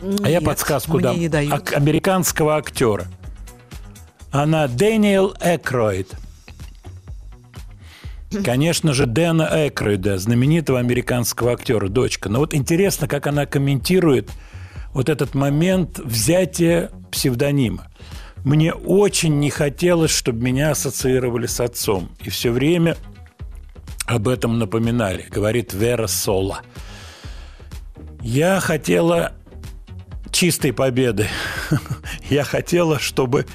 Нет, 0.02 0.22
а 0.24 0.30
я 0.30 0.40
подсказку 0.40 1.00
дам. 1.00 1.20
Не 1.20 1.30
дают. 1.30 1.74
Американского 1.74 2.58
актера. 2.58 3.08
Она 4.36 4.68
Дэниел 4.68 5.34
Экроид. 5.40 6.14
Конечно 8.44 8.94
же, 8.94 9.06
Дэна 9.06 9.50
Экроида, 9.70 10.18
знаменитого 10.18 10.78
американского 10.80 11.54
актера, 11.54 11.88
дочка. 11.88 12.28
Но 12.28 12.40
вот 12.40 12.54
интересно, 12.54 13.08
как 13.08 13.28
она 13.28 13.46
комментирует 13.46 14.30
вот 14.92 15.08
этот 15.08 15.36
момент 15.36 16.00
взятия 16.00 16.92
псевдонима. 17.14 17.88
Мне 18.44 18.74
очень 18.74 19.40
не 19.40 19.50
хотелось, 19.52 20.12
чтобы 20.12 20.44
меня 20.44 20.72
ассоциировали 20.72 21.46
с 21.46 21.62
отцом. 21.62 22.10
И 22.20 22.30
все 22.30 22.52
время 22.52 22.98
об 24.06 24.28
этом 24.28 24.60
напоминали, 24.60 25.26
говорит 25.30 25.74
Вера 25.74 26.08
Сола. 26.08 26.60
Я 28.22 28.60
хотела 28.60 29.32
чистой 30.36 30.74
победы. 30.74 31.30
Я 32.30 32.44
хотела, 32.44 33.00
чтобы 33.00 33.46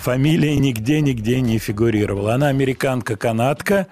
фамилия 0.00 0.56
нигде-нигде 0.56 1.40
не 1.40 1.58
фигурировала. 1.58 2.34
Она 2.34 2.48
американка-канадка, 2.48 3.86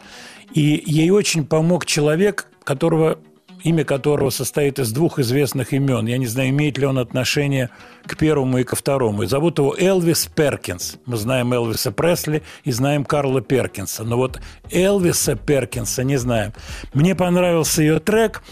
и 0.52 0.82
ей 0.86 1.10
очень 1.10 1.44
помог 1.47 1.86
человек, 1.86 2.48
которого 2.64 3.18
имя 3.64 3.85
которого 3.85 4.30
состоит 4.30 4.78
из 4.78 4.93
двух 4.93 5.18
известных 5.18 5.72
имен. 5.72 6.06
Я 6.06 6.18
не 6.18 6.26
знаю, 6.26 6.51
имеет 6.51 6.78
ли 6.78 6.86
он 6.86 6.98
отношение 6.98 7.70
к 8.06 8.16
первому 8.16 8.59
и 8.59 8.64
ко 8.64 8.76
второму. 8.76 9.26
Зовут 9.26 9.59
его 9.59 9.74
Элвис 9.76 10.26
Перкинс. 10.26 10.97
Мы 11.06 11.16
знаем 11.16 11.52
Элвиса 11.52 11.90
Пресли 11.90 12.43
и 12.64 12.70
знаем 12.70 13.05
Карла 13.05 13.40
Перкинса. 13.40 14.05
Но 14.05 14.16
вот 14.16 14.40
Элвиса 14.70 15.35
Перкинса 15.35 16.05
не 16.05 16.16
знаем. 16.16 16.52
Мне 16.94 17.16
понравился 17.16 17.82
ее 17.82 17.98
трек. 17.98 18.43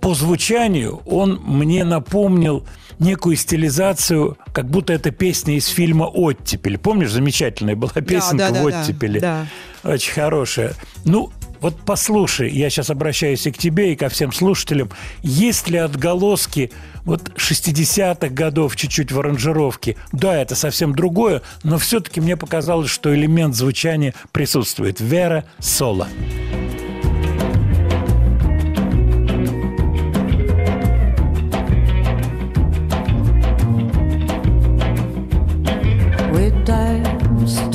По 0.00 0.14
звучанию 0.14 1.02
он 1.04 1.40
мне 1.44 1.84
напомнил 1.84 2.66
некую 2.98 3.36
стилизацию, 3.36 4.38
как 4.52 4.68
будто 4.68 4.92
это 4.92 5.10
песня 5.10 5.56
из 5.56 5.66
фильма 5.66 6.04
«Оттепель». 6.04 6.78
Помнишь, 6.78 7.10
замечательная 7.10 7.76
была 7.76 7.92
песенка 7.92 8.36
да, 8.36 8.50
да, 8.50 8.62
в 8.62 8.66
«Оттепели»? 8.66 9.18
Да, 9.18 9.46
да. 9.82 9.90
Очень 9.90 10.12
хорошая. 10.12 10.74
Ну, 11.04 11.30
вот 11.60 11.76
послушай, 11.84 12.50
я 12.50 12.70
сейчас 12.70 12.90
обращаюсь 12.90 13.46
и 13.46 13.52
к 13.52 13.58
тебе, 13.58 13.92
и 13.92 13.96
ко 13.96 14.08
всем 14.08 14.32
слушателям. 14.32 14.90
Есть 15.22 15.68
ли 15.68 15.78
отголоски 15.78 16.72
вот 17.04 17.30
60-х 17.36 18.28
годов 18.28 18.76
чуть-чуть 18.76 19.12
в 19.12 19.18
аранжировке? 19.18 19.96
Да, 20.12 20.36
это 20.36 20.54
совсем 20.54 20.94
другое, 20.94 21.42
но 21.62 21.78
все-таки 21.78 22.20
мне 22.20 22.36
показалось, 22.36 22.90
что 22.90 23.14
элемент 23.14 23.54
звучания 23.54 24.14
присутствует. 24.32 25.00
Вера 25.00 25.44
Соло. 25.58 26.08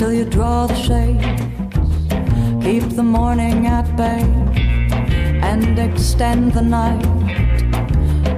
Till 0.01 0.13
you 0.13 0.25
draw 0.25 0.65
the 0.65 0.73
shades, 0.73 1.43
keep 2.65 2.81
the 2.95 3.03
morning 3.03 3.67
at 3.67 3.85
bay, 3.95 4.23
and 5.43 5.77
extend 5.77 6.53
the 6.53 6.61
night. 6.79 7.05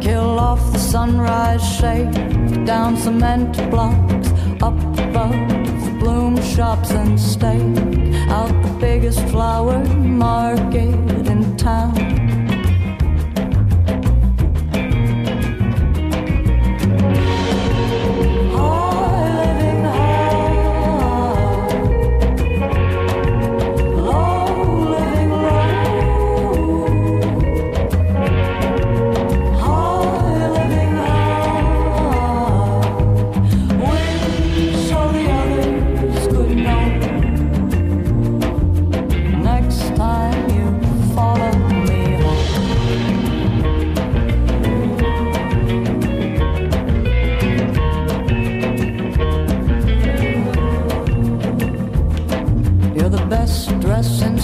Kill 0.02 0.40
off 0.40 0.60
the 0.74 0.78
sunrise 0.78 1.64
shade, 1.78 2.66
down 2.66 2.98
cement 2.98 3.56
blocks, 3.72 4.28
up 4.62 4.78
above 5.08 6.00
bloom 6.02 6.36
shops 6.42 6.92
and 6.92 7.18
stake 7.18 7.80
out 8.28 8.54
the 8.62 8.76
biggest 8.82 9.22
flower 9.30 9.80
market 10.26 11.00
in 11.32 11.56
town. 11.56 12.23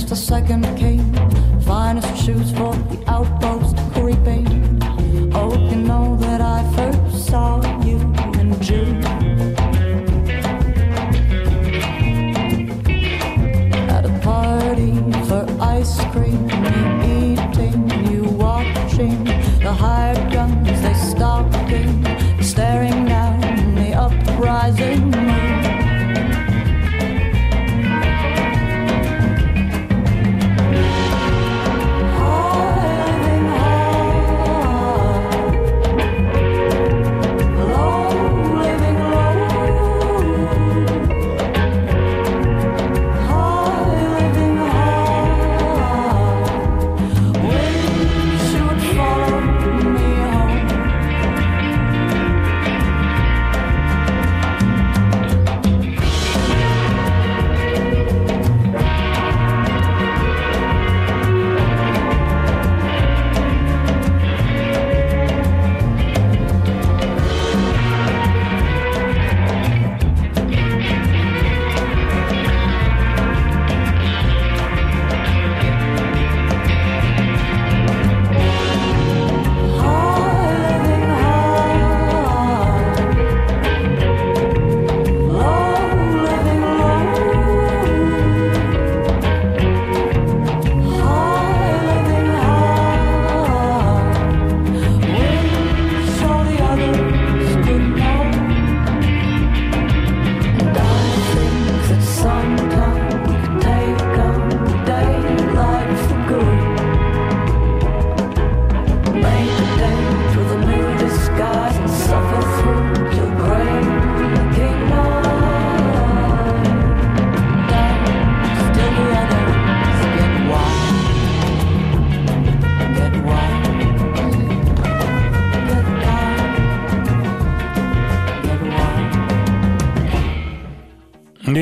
The 0.10 0.16
second 0.16 0.64
came. 0.76 1.14
Finest 1.62 2.26
shoes 2.26 2.52
for 2.54 2.74
the 2.90 3.04
outpost 3.06 3.78
creeping. 3.94 4.48
Oh, 5.36 5.54
you 5.70 5.76
know 5.76 6.18
that 6.18 6.42
I 6.42 6.64
first 6.76 7.28
saw 7.28 7.62
you 7.84 7.98
in 8.40 8.60
June. 8.60 9.04
At 13.88 14.06
a 14.06 14.20
party 14.24 14.94
for 15.28 15.46
ice 15.62 16.00
cream, 16.06 16.48
me 17.04 17.34
eating, 17.34 18.12
you 18.12 18.24
watching. 18.24 19.24
The 19.60 19.72
hired 19.72 20.09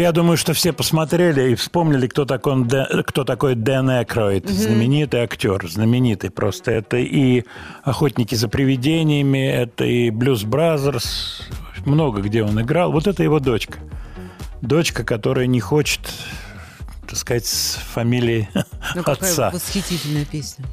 Я 0.08 0.14
думаю, 0.14 0.38
что 0.38 0.54
все 0.54 0.72
посмотрели 0.72 1.52
и 1.52 1.56
вспомнили, 1.56 2.08
кто 2.08 2.24
такой, 2.24 2.54
Дэ- 2.64 3.04
кто 3.04 3.26
такой 3.26 3.56
Дэн 3.56 4.04
Экроид. 4.04 4.48
Знаменитый 4.50 5.20
актер, 5.20 5.68
знаменитый 5.70 6.30
просто. 6.30 6.72
Это 6.72 6.96
и 6.96 7.44
«Охотники 7.84 8.34
за 8.34 8.48
привидениями», 8.48 9.46
это 9.50 9.84
и 9.84 10.10
«Blues 10.10 10.44
Brothers», 10.46 11.42
много 11.86 12.22
где 12.22 12.42
он 12.44 12.62
играл. 12.62 12.94
Вот 12.94 13.06
это 13.06 13.22
его 13.22 13.42
дочка. 13.42 13.80
Дочка, 14.62 15.04
которая 15.04 15.46
не 15.46 15.60
хочет, 15.60 16.00
так 17.06 17.18
сказать, 17.18 17.46
с 17.46 17.76
фамилией 17.94 18.48
Ну, 18.96 19.02
отца. 19.06 19.50
восхитительная 19.50 20.24
песня. 20.24 20.64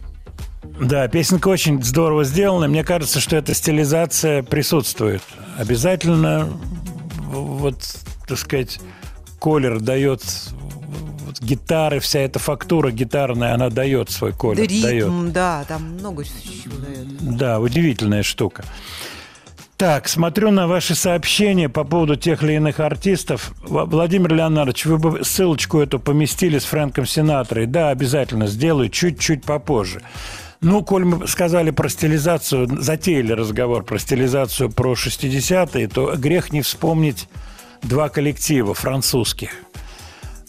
Да, 0.80 1.08
песенка 1.08 1.48
очень 1.48 1.82
здорово 1.82 2.22
сделана. 2.22 2.68
Мне 2.68 2.84
кажется, 2.84 3.18
что 3.18 3.34
эта 3.34 3.52
стилизация 3.52 4.44
присутствует. 4.44 5.22
Обязательно, 5.58 6.48
вот, 7.32 7.78
так 8.28 8.38
сказать, 8.38 8.78
колер 9.44 9.78
дает 9.78 10.22
вот 11.26 11.38
гитары, 11.38 12.00
вся 12.00 12.20
эта 12.20 12.38
фактура 12.38 12.90
гитарная, 12.90 13.52
она 13.52 13.68
дает 13.68 14.08
свой 14.08 14.30
Да, 14.30 14.36
колер. 14.38 14.66
дает. 14.66 15.04
ритм, 15.04 15.32
да, 15.32 15.66
там 15.68 15.82
много 15.98 16.24
чего 16.24 16.78
дает. 16.78 17.36
Да, 17.36 17.60
удивительная 17.60 18.22
штука. 18.22 18.64
Так, 19.76 20.08
смотрю 20.08 20.50
на 20.50 20.66
ваши 20.66 20.94
сообщения 20.94 21.68
по 21.68 21.84
поводу 21.84 22.16
тех 22.16 22.42
или 22.42 22.54
иных 22.54 22.80
артистов. 22.80 23.52
Владимир 23.68 24.32
Леонардович, 24.32 24.86
вы 24.86 24.96
бы 24.96 25.22
ссылочку 25.22 25.78
эту 25.78 25.98
поместили 25.98 26.58
с 26.58 26.64
Фрэнком 26.64 27.04
Синатрой. 27.04 27.66
Да, 27.66 27.90
обязательно 27.90 28.46
сделаю, 28.46 28.88
чуть-чуть 28.88 29.44
попозже. 29.44 30.00
Ну, 30.62 30.82
коль 30.82 31.04
мы 31.04 31.28
сказали 31.28 31.70
про 31.70 31.90
стилизацию, 31.90 32.80
затеяли 32.80 33.32
разговор 33.32 33.84
про 33.84 33.98
стилизацию 33.98 34.70
про 34.70 34.94
60-е, 34.94 35.88
то 35.88 36.16
грех 36.16 36.50
не 36.50 36.62
вспомнить 36.62 37.28
два 37.84 38.08
коллектива 38.08 38.74
французских. 38.74 39.50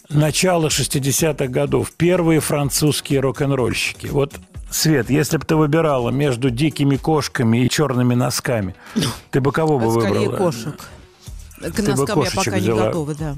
Начало 0.08 0.68
60-х 0.68 1.46
годов. 1.48 1.92
Первые 1.92 2.40
французские 2.40 3.20
рок-н-ролльщики. 3.20 4.06
Вот, 4.06 4.34
Свет, 4.70 5.10
если 5.10 5.36
бы 5.36 5.44
ты 5.44 5.54
выбирала 5.56 6.10
между 6.10 6.50
дикими 6.50 6.96
кошками 6.96 7.64
и 7.64 7.68
черными 7.70 8.14
носками, 8.14 8.74
ты 9.30 9.40
бы 9.40 9.52
кого 9.52 9.78
бы 9.78 9.86
А 9.86 9.88
выбрала? 9.88 10.36
кошек. 10.36 10.74
К 11.60 11.70
Ты 11.72 11.82
бы 11.82 11.88
носкам 11.90 12.18
я 12.20 12.24
кошечек 12.24 12.34
пока 12.44 12.56
не 12.56 12.60
взяла. 12.62 12.86
готова, 12.86 13.14
да. 13.14 13.36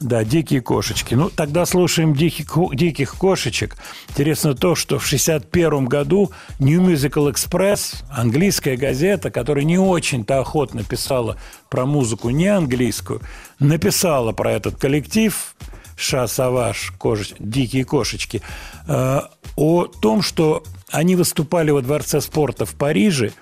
Да, 0.00 0.22
дикие 0.22 0.60
кошечки. 0.60 1.14
Ну, 1.14 1.28
тогда 1.28 1.66
слушаем 1.66 2.14
диких, 2.14 2.46
диких 2.72 3.16
кошечек. 3.16 3.76
Интересно 4.10 4.54
то, 4.54 4.76
что 4.76 5.00
в 5.00 5.06
61 5.06 5.86
году 5.86 6.30
New 6.60 6.80
Musical 6.80 7.32
Express, 7.32 8.04
английская 8.08 8.76
газета, 8.76 9.32
которая 9.32 9.64
не 9.64 9.76
очень-то 9.76 10.38
охотно 10.38 10.84
писала 10.84 11.36
про 11.68 11.84
музыку 11.84 12.30
не 12.30 12.46
английскую, 12.46 13.22
написала 13.58 14.30
про 14.30 14.52
этот 14.52 14.76
коллектив 14.76 15.56
Ша 15.96 16.28
Саваш, 16.28 16.92
дикие 17.40 17.84
кошечки, 17.84 18.40
э, 18.86 19.20
о 19.56 19.84
том, 19.86 20.22
что 20.22 20.62
они 20.92 21.16
выступали 21.16 21.72
во 21.72 21.82
Дворце 21.82 22.20
спорта 22.20 22.66
в 22.66 22.76
Париже, 22.76 23.32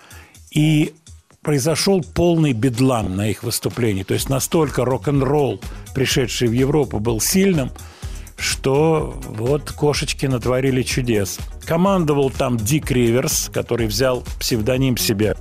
и 0.51 0.95
произошел 1.47 2.03
полный 2.03 2.53
бедлам 2.53 3.15
на 3.15 3.31
их 3.31 3.45
выступлении. 3.45 4.03
То 4.03 4.15
есть 4.15 4.29
настолько 4.29 4.85
рок-н-ролл, 4.85 5.61
пришедший 5.95 6.49
в 6.49 6.53
Европу, 6.53 6.99
был 6.99 7.21
сильным, 7.21 7.71
что 8.37 9.17
вот 9.29 9.71
кошечки 9.71 10.27
натворили 10.27 10.83
чудес. 10.83 11.39
Командовал 11.65 12.31
там 12.31 12.57
Дик 12.57 12.91
Риверс, 12.91 13.49
который 13.55 13.87
взял 13.87 14.25
псевдоним 14.41 14.97
себе 14.97 15.37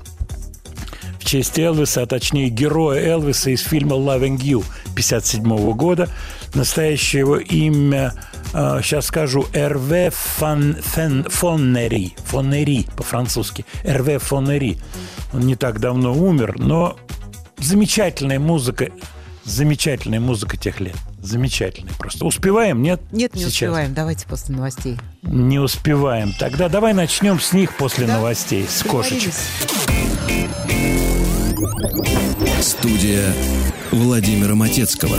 в 1.20 1.26
честь 1.26 1.58
Элвиса, 1.58 2.04
а 2.04 2.06
точнее 2.06 2.50
героя 2.50 3.02
Элвиса 3.04 3.50
из 3.50 3.62
фильма 3.62 3.96
«Loving 3.96 4.38
You» 4.38 4.64
57 4.96 5.74
года. 5.74 6.08
Настоящее 6.54 7.22
его 7.22 7.38
имя, 7.38 8.14
э, 8.56 8.80
сейчас 8.82 9.06
скажу, 9.08 9.46
Эрве 9.54 10.10
Фон, 10.12 10.78
Фен- 10.96 11.30
Фоннери, 11.30 12.16
Фоннери 12.26 12.88
по-французски, 12.98 13.66
Эрве 13.84 14.18
Фоннери. 14.20 14.78
Он 15.34 15.42
не 15.42 15.56
так 15.56 15.80
давно 15.80 16.14
умер, 16.14 16.56
но 16.58 16.98
замечательная 17.58 18.40
музыка, 18.40 18.90
замечательная 19.44 20.20
музыка 20.20 20.58
тех 20.58 20.80
лет. 20.80 20.96
Замечательная 21.22 21.94
просто. 21.98 22.24
Успеваем, 22.26 22.82
нет? 22.84 23.02
Нет, 23.12 23.34
не 23.34 23.42
Сейчас. 23.42 23.54
успеваем. 23.54 23.94
Давайте 23.96 24.28
после 24.28 24.56
новостей. 24.56 24.98
Не 25.24 25.58
успеваем. 25.60 26.34
Тогда 26.38 26.70
давай 26.70 26.94
начнем 26.94 27.40
с 27.40 27.52
них 27.52 27.76
после 27.78 28.06
новостей, 28.06 28.68
с 28.70 28.84
кошечек. 28.84 29.34
Студия 32.62 33.34
Владимира 33.92 34.56
Матецкого. 34.56 35.18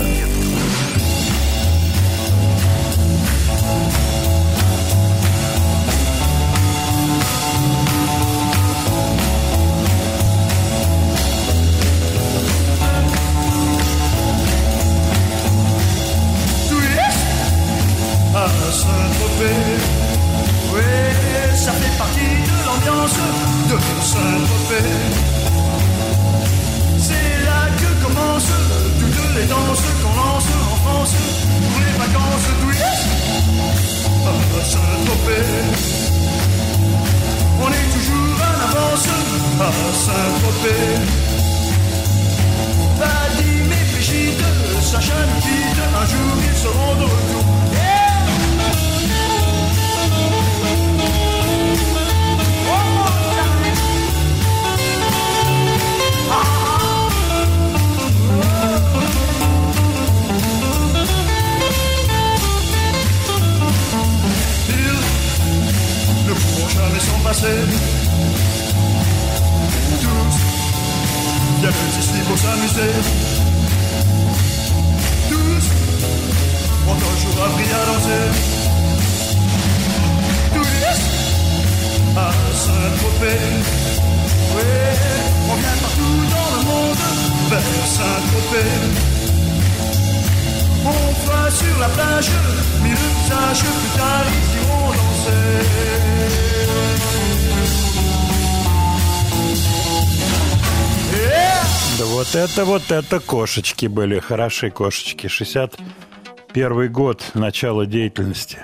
Вот 102.88 103.04
это 103.04 103.20
кошечки 103.20 103.86
были, 103.86 104.18
хорошие 104.18 104.70
кошечки. 104.70 105.26
61 105.28 106.92
год, 106.92 107.30
начало 107.34 107.86
деятельности 107.86 108.58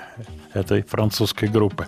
этой 0.53 0.83
французской 0.83 1.49
группы. 1.49 1.87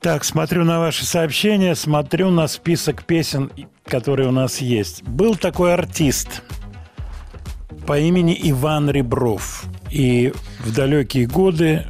Так, 0.00 0.24
смотрю 0.24 0.64
на 0.64 0.80
ваши 0.80 1.04
сообщения, 1.04 1.74
смотрю 1.74 2.30
на 2.30 2.46
список 2.46 3.04
песен, 3.04 3.50
которые 3.84 4.28
у 4.28 4.32
нас 4.32 4.60
есть. 4.60 5.02
Был 5.02 5.34
такой 5.34 5.72
артист 5.72 6.42
по 7.86 7.98
имени 7.98 8.38
Иван 8.50 8.90
Ребров. 8.90 9.64
И 9.90 10.32
в 10.60 10.74
далекие 10.74 11.26
годы, 11.26 11.86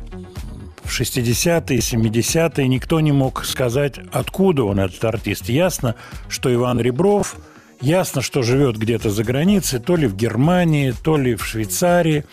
в 0.84 1.00
60-е, 1.00 1.78
70-е, 1.78 2.68
никто 2.68 3.00
не 3.00 3.12
мог 3.12 3.44
сказать, 3.44 3.98
откуда 4.12 4.64
он, 4.64 4.78
этот 4.78 5.04
артист. 5.04 5.48
Ясно, 5.48 5.96
что 6.28 6.52
Иван 6.54 6.80
Ребров, 6.80 7.36
ясно, 7.84 8.22
что 8.22 8.42
живет 8.42 8.76
где-то 8.76 9.10
за 9.10 9.22
границей, 9.24 9.78
то 9.78 9.96
ли 9.96 10.06
в 10.06 10.16
Германии, 10.16 10.92
то 10.92 11.16
ли 11.16 11.34
в 11.36 11.44
Швейцарии. 11.44 12.24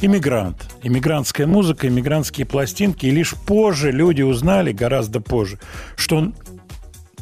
Иммигрант. 0.00 0.68
Иммигрантская 0.82 1.46
музыка, 1.46 1.88
иммигрантские 1.88 2.46
пластинки. 2.46 3.06
И 3.06 3.10
лишь 3.10 3.34
позже 3.34 3.90
люди 3.90 4.22
узнали, 4.22 4.72
гораздо 4.72 5.20
позже, 5.20 5.58
что 5.96 6.16
он 6.16 6.34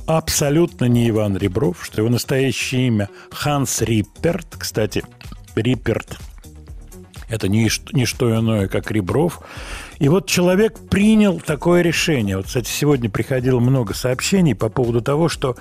абсолютно 0.06 0.86
не 0.86 1.08
Иван 1.08 1.36
Ребров, 1.36 1.84
что 1.84 2.00
его 2.00 2.10
настоящее 2.10 2.88
имя 2.88 3.08
Ханс 3.30 3.82
Рипперт. 3.82 4.46
Кстати, 4.58 5.04
Рипперт– 5.54 6.18
это 7.28 7.48
не, 7.48 7.70
не 7.92 8.04
что 8.04 8.34
иное, 8.38 8.68
как 8.68 8.90
Ребров. 8.90 9.40
И 9.98 10.08
вот 10.08 10.26
человек 10.26 10.78
принял 10.90 11.40
такое 11.40 11.82
решение. 11.82 12.36
Вот, 12.36 12.46
кстати, 12.46 12.68
сегодня 12.68 13.08
приходило 13.10 13.58
много 13.58 13.94
сообщений 13.94 14.54
по 14.54 14.68
поводу 14.68 15.00
того, 15.00 15.28
что 15.28 15.56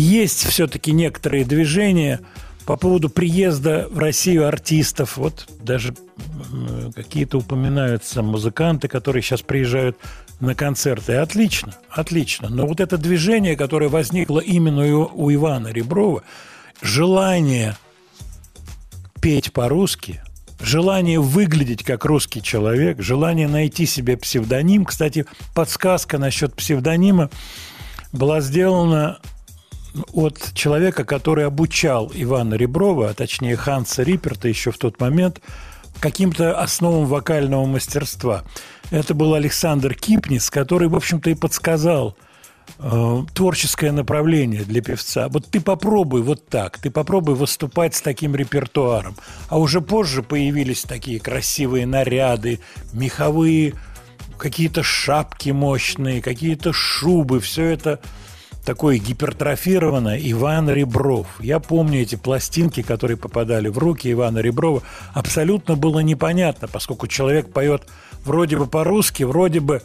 есть 0.00 0.44
все-таки 0.46 0.92
некоторые 0.92 1.44
движения 1.44 2.20
по 2.66 2.76
поводу 2.76 3.10
приезда 3.10 3.86
в 3.90 3.98
Россию 3.98 4.48
артистов. 4.48 5.16
Вот 5.16 5.46
даже 5.60 5.94
какие-то 6.94 7.38
упоминаются 7.38 8.22
музыканты, 8.22 8.88
которые 8.88 9.22
сейчас 9.22 9.42
приезжают 9.42 9.98
на 10.40 10.54
концерты. 10.54 11.14
Отлично, 11.14 11.76
отлично. 11.90 12.48
Но 12.48 12.66
вот 12.66 12.80
это 12.80 12.98
движение, 12.98 13.56
которое 13.56 13.88
возникло 13.88 14.40
именно 14.40 14.84
у 14.96 15.32
Ивана 15.32 15.68
Реброва, 15.68 16.24
желание 16.82 17.76
петь 19.20 19.52
по-русски, 19.52 20.22
желание 20.60 21.20
выглядеть 21.20 21.84
как 21.84 22.04
русский 22.04 22.42
человек, 22.42 23.00
желание 23.00 23.46
найти 23.46 23.86
себе 23.86 24.16
псевдоним. 24.16 24.86
Кстати, 24.86 25.26
подсказка 25.54 26.18
насчет 26.18 26.54
псевдонима 26.54 27.30
была 28.12 28.40
сделана 28.40 29.20
от 30.12 30.52
человека, 30.54 31.04
который 31.04 31.46
обучал 31.46 32.10
Ивана 32.14 32.54
Реброва, 32.54 33.10
а 33.10 33.14
точнее 33.14 33.56
Ханса 33.56 34.02
Рипперта 34.02 34.48
еще 34.48 34.70
в 34.70 34.78
тот 34.78 35.00
момент, 35.00 35.40
каким-то 36.00 36.58
основам 36.58 37.06
вокального 37.06 37.64
мастерства. 37.64 38.44
Это 38.90 39.14
был 39.14 39.34
Александр 39.34 39.94
Кипнис, 39.94 40.50
который, 40.50 40.88
в 40.88 40.96
общем-то, 40.96 41.30
и 41.30 41.34
подсказал 41.34 42.16
э, 42.78 43.22
творческое 43.32 43.92
направление 43.92 44.64
для 44.64 44.82
певца. 44.82 45.28
Вот 45.28 45.46
ты 45.46 45.60
попробуй 45.60 46.22
вот 46.22 46.48
так, 46.48 46.78
ты 46.78 46.90
попробуй 46.90 47.34
выступать 47.34 47.94
с 47.94 48.02
таким 48.02 48.34
репертуаром. 48.34 49.16
А 49.48 49.58
уже 49.58 49.80
позже 49.80 50.22
появились 50.22 50.82
такие 50.82 51.20
красивые 51.20 51.86
наряды, 51.86 52.60
меховые 52.92 53.74
какие-то 54.38 54.82
шапки 54.82 55.50
мощные, 55.50 56.20
какие-то 56.20 56.72
шубы, 56.72 57.40
все 57.40 57.66
это 57.66 58.00
такое 58.64 58.98
гипертрофированное 58.98 60.18
Иван 60.22 60.70
Ребров. 60.70 61.26
Я 61.40 61.60
помню 61.60 62.02
эти 62.02 62.16
пластинки, 62.16 62.82
которые 62.82 63.16
попадали 63.16 63.68
в 63.68 63.78
руки 63.78 64.10
Ивана 64.10 64.38
Реброва. 64.38 64.82
Абсолютно 65.12 65.76
было 65.76 66.00
непонятно, 66.00 66.68
поскольку 66.68 67.06
человек 67.06 67.52
поет 67.52 67.86
вроде 68.24 68.56
бы 68.56 68.66
по-русски, 68.66 69.22
вроде 69.22 69.60
бы 69.60 69.82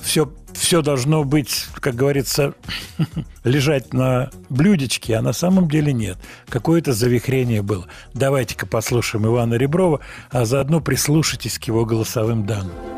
все, 0.00 0.32
все 0.52 0.82
должно 0.82 1.24
быть, 1.24 1.66
как 1.74 1.94
говорится, 1.94 2.54
лежать 3.44 3.92
на 3.92 4.30
блюдечке, 4.48 5.16
а 5.16 5.22
на 5.22 5.32
самом 5.32 5.68
деле 5.68 5.92
нет. 5.92 6.18
Какое-то 6.48 6.92
завихрение 6.92 7.62
было. 7.62 7.86
Давайте-ка 8.14 8.66
послушаем 8.66 9.26
Ивана 9.26 9.54
Реброва, 9.54 10.00
а 10.30 10.44
заодно 10.44 10.80
прислушайтесь 10.80 11.58
к 11.58 11.64
его 11.64 11.84
голосовым 11.84 12.46
данным. 12.46 12.97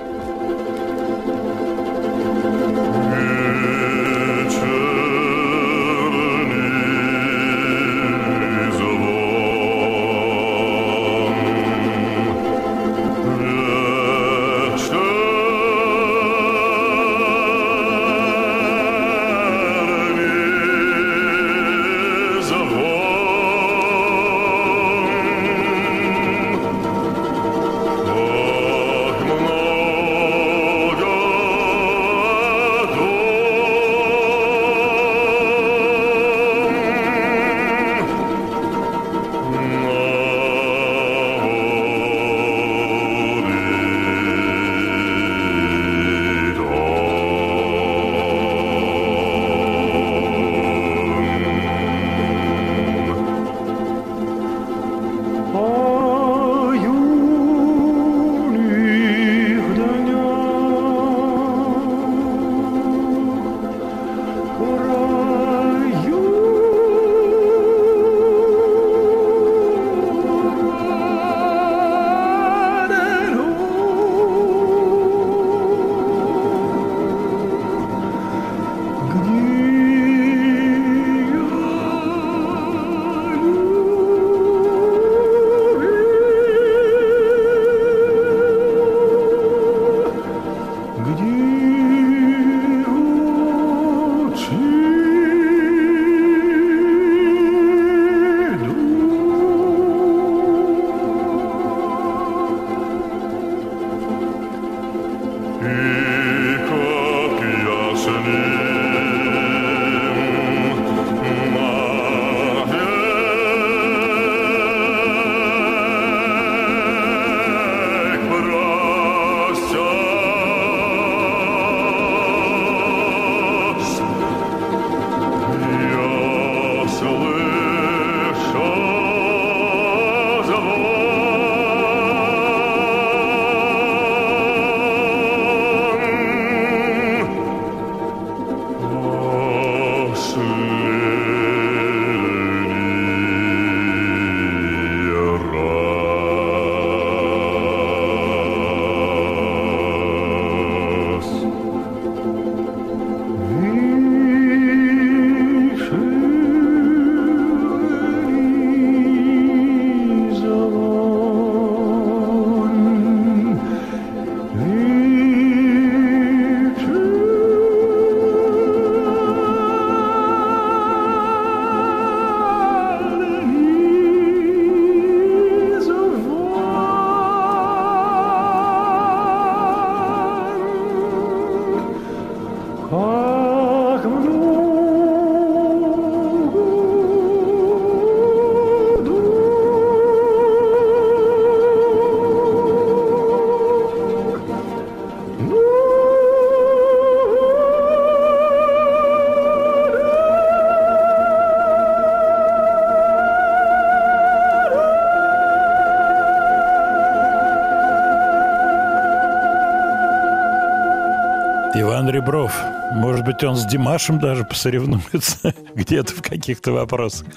Иван 211.75 212.11
Ребров. 212.11 212.53
Может 212.93 213.25
быть, 213.25 213.45
он 213.45 213.55
с 213.57 213.65
Димашем 213.65 214.19
даже 214.19 214.45
посоревнуется 214.45 215.55
где-то 215.75 216.15
в 216.15 216.23
каких-то 216.23 216.73
вопросах. 216.73 217.29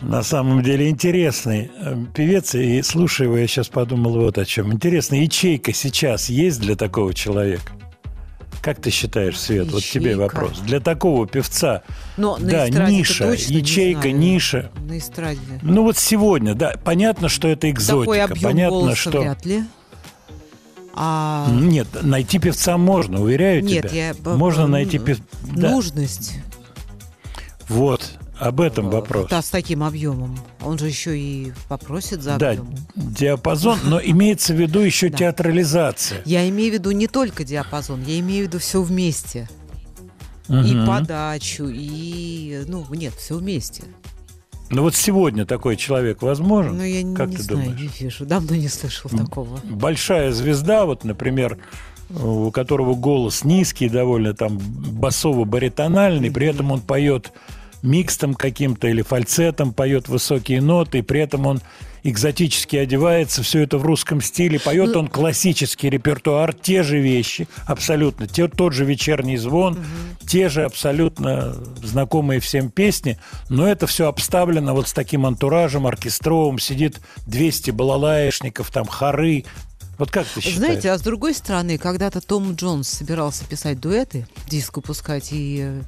На 0.00 0.22
самом 0.22 0.62
деле 0.62 0.88
интересный 0.88 1.70
э, 1.78 1.96
певец, 2.14 2.54
и 2.54 2.82
слушая 2.82 3.28
его, 3.28 3.38
я 3.38 3.46
сейчас 3.46 3.68
подумал 3.68 4.12
вот 4.18 4.38
о 4.38 4.44
чем. 4.44 4.72
Интересно, 4.72 5.16
ячейка 5.16 5.72
сейчас 5.72 6.28
есть 6.28 6.60
для 6.60 6.76
такого 6.76 7.14
человека? 7.14 7.72
Как 8.60 8.80
ты 8.80 8.90
считаешь, 8.90 9.38
Свет, 9.38 9.70
вот 9.70 9.84
тебе 9.84 10.10
Ячейка. 10.12 10.20
вопрос. 10.20 10.58
Для 10.58 10.80
такого 10.80 11.26
певца, 11.26 11.82
Но 12.16 12.38
да, 12.40 12.68
ниша, 12.68 13.24
точно 13.24 13.52
ячейка, 13.52 14.10
ниша. 14.10 14.70
На 14.88 14.98
эстраде. 14.98 15.40
Ну 15.62 15.84
вот 15.84 15.96
сегодня, 15.96 16.54
да, 16.54 16.74
понятно, 16.84 17.28
что 17.28 17.46
это 17.46 17.60
Такой 17.60 17.70
экзотика, 17.70 18.24
объем 18.24 18.42
понятно, 18.42 18.78
голоса 18.78 18.96
что... 18.96 19.20
вряд 19.20 19.46
ли. 19.46 19.62
А 21.00 21.46
Нет, 21.52 21.86
найти 22.02 22.40
певца 22.40 22.76
можно, 22.76 23.20
уверяю 23.22 23.62
Нет, 23.62 23.88
тебя. 23.90 24.08
я 24.08 24.34
Можно 24.36 24.66
найти 24.66 24.98
певца. 24.98 25.22
Да. 25.54 25.70
нужность 25.70 26.34
Вот, 27.68 28.18
об 28.40 28.60
этом 28.60 28.90
вопрос. 28.90 29.28
да, 29.30 29.40
с 29.40 29.48
таким 29.48 29.84
объемом. 29.84 30.36
Он 30.60 30.76
же 30.76 30.88
еще 30.88 31.16
и 31.16 31.52
попросит 31.68 32.20
за 32.22 32.36
Да, 32.36 32.50
объем. 32.50 32.74
диапазон, 32.96 33.78
но 33.84 34.00
имеется 34.02 34.54
в 34.54 34.56
виду 34.60 34.80
еще 34.80 35.08
Да. 35.10 35.18
театрализация. 35.18 36.20
Я 36.24 36.48
имею 36.48 36.72
в 36.72 36.74
виду 36.74 36.90
не 36.90 37.06
только 37.06 37.44
диапазон, 37.44 38.02
я 38.04 38.18
имею 38.18 38.46
в 38.46 38.48
виду 38.48 38.58
все 38.58 38.82
вместе. 38.82 39.48
И 40.48 40.52
Мгм. 40.52 40.86
подачу, 40.86 41.68
и... 41.70 42.64
Ну, 42.66 42.84
нет, 42.90 43.12
все 43.14 43.36
вместе. 43.36 43.84
Ну 44.70 44.82
вот 44.82 44.94
сегодня 44.94 45.46
такой 45.46 45.76
человек 45.76 46.22
возможен? 46.22 46.76
Ну, 46.76 46.82
я 46.82 47.02
не, 47.02 47.16
как 47.16 47.30
не 47.30 47.36
ты 47.36 47.42
знаю, 47.42 47.64
думаешь? 47.64 47.80
не 47.80 48.04
вижу. 48.04 48.26
Давно 48.26 48.54
не 48.54 48.68
слышал 48.68 49.10
такого. 49.10 49.60
Большая 49.64 50.30
звезда, 50.32 50.84
вот, 50.84 51.04
например, 51.04 51.58
у 52.10 52.50
которого 52.50 52.94
голос 52.94 53.44
низкий, 53.44 53.88
довольно 53.88 54.34
там 54.34 54.58
басово-баритональный, 54.58 56.30
при 56.30 56.48
этом 56.48 56.70
он 56.70 56.80
поет 56.80 57.32
микстом 57.82 58.34
каким-то 58.34 58.88
или 58.88 59.02
фальцетом, 59.02 59.72
поет 59.72 60.08
высокие 60.08 60.60
ноты, 60.60 60.98
и 60.98 61.02
при 61.02 61.20
этом 61.20 61.46
он 61.46 61.60
экзотически 62.02 62.76
одевается, 62.76 63.42
все 63.42 63.60
это 63.62 63.78
в 63.78 63.84
русском 63.84 64.20
стиле, 64.20 64.58
поет 64.58 64.92
Ну- 64.92 65.00
он 65.00 65.08
классический 65.08 65.90
репертуар, 65.90 66.52
те 66.54 66.82
же 66.82 66.98
вещи, 66.98 67.48
абсолютно, 67.66 68.26
те, 68.26 68.48
тот 68.48 68.72
же 68.72 68.84
вечерний 68.84 69.36
звон, 69.36 69.78
те 70.26 70.48
же 70.48 70.64
абсолютно 70.64 71.54
знакомые 71.82 72.40
всем 72.40 72.70
песни, 72.70 73.18
но 73.48 73.66
это 73.66 73.86
все 73.86 74.08
обставлено 74.08 74.74
вот 74.74 74.88
с 74.88 74.92
таким 74.92 75.26
антуражем 75.26 75.86
оркестровым, 75.86 76.58
сидит 76.58 77.00
200 77.26 77.70
балалаешников, 77.70 78.70
там 78.70 78.86
хоры. 78.86 79.44
Вот 79.98 80.10
как 80.12 80.26
ты 80.26 80.40
считаешь? 80.40 80.58
Знаете, 80.58 80.92
а 80.92 80.98
с 80.98 81.02
другой 81.02 81.34
стороны, 81.34 81.76
когда-то 81.76 82.20
Том 82.20 82.54
Джонс 82.54 82.88
собирался 82.88 83.44
писать 83.44 83.80
дуэты, 83.80 84.28
диск 84.48 84.76
выпускать, 84.76 85.32
и 85.32 85.58
э, 85.62 85.82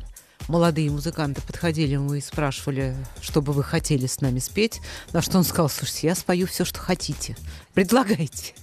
молодые 0.51 0.91
музыканты 0.91 1.41
подходили 1.43 1.93
ему 1.93 2.15
и 2.15 2.21
спрашивали, 2.21 2.97
что 3.21 3.41
бы 3.41 3.53
вы 3.53 3.63
хотели 3.63 4.07
с 4.07 4.21
нами 4.21 4.41
спеть, 4.41 4.81
на 5.13 5.23
что 5.23 5.39
он 5.39 5.45
сказал, 5.45 5.71
слушайте, 5.71 6.09
я 6.09 6.15
спою 6.15 6.47
все, 6.47 6.65
что 6.65 6.81
хотите, 6.81 7.37
предлагайте. 7.73 8.55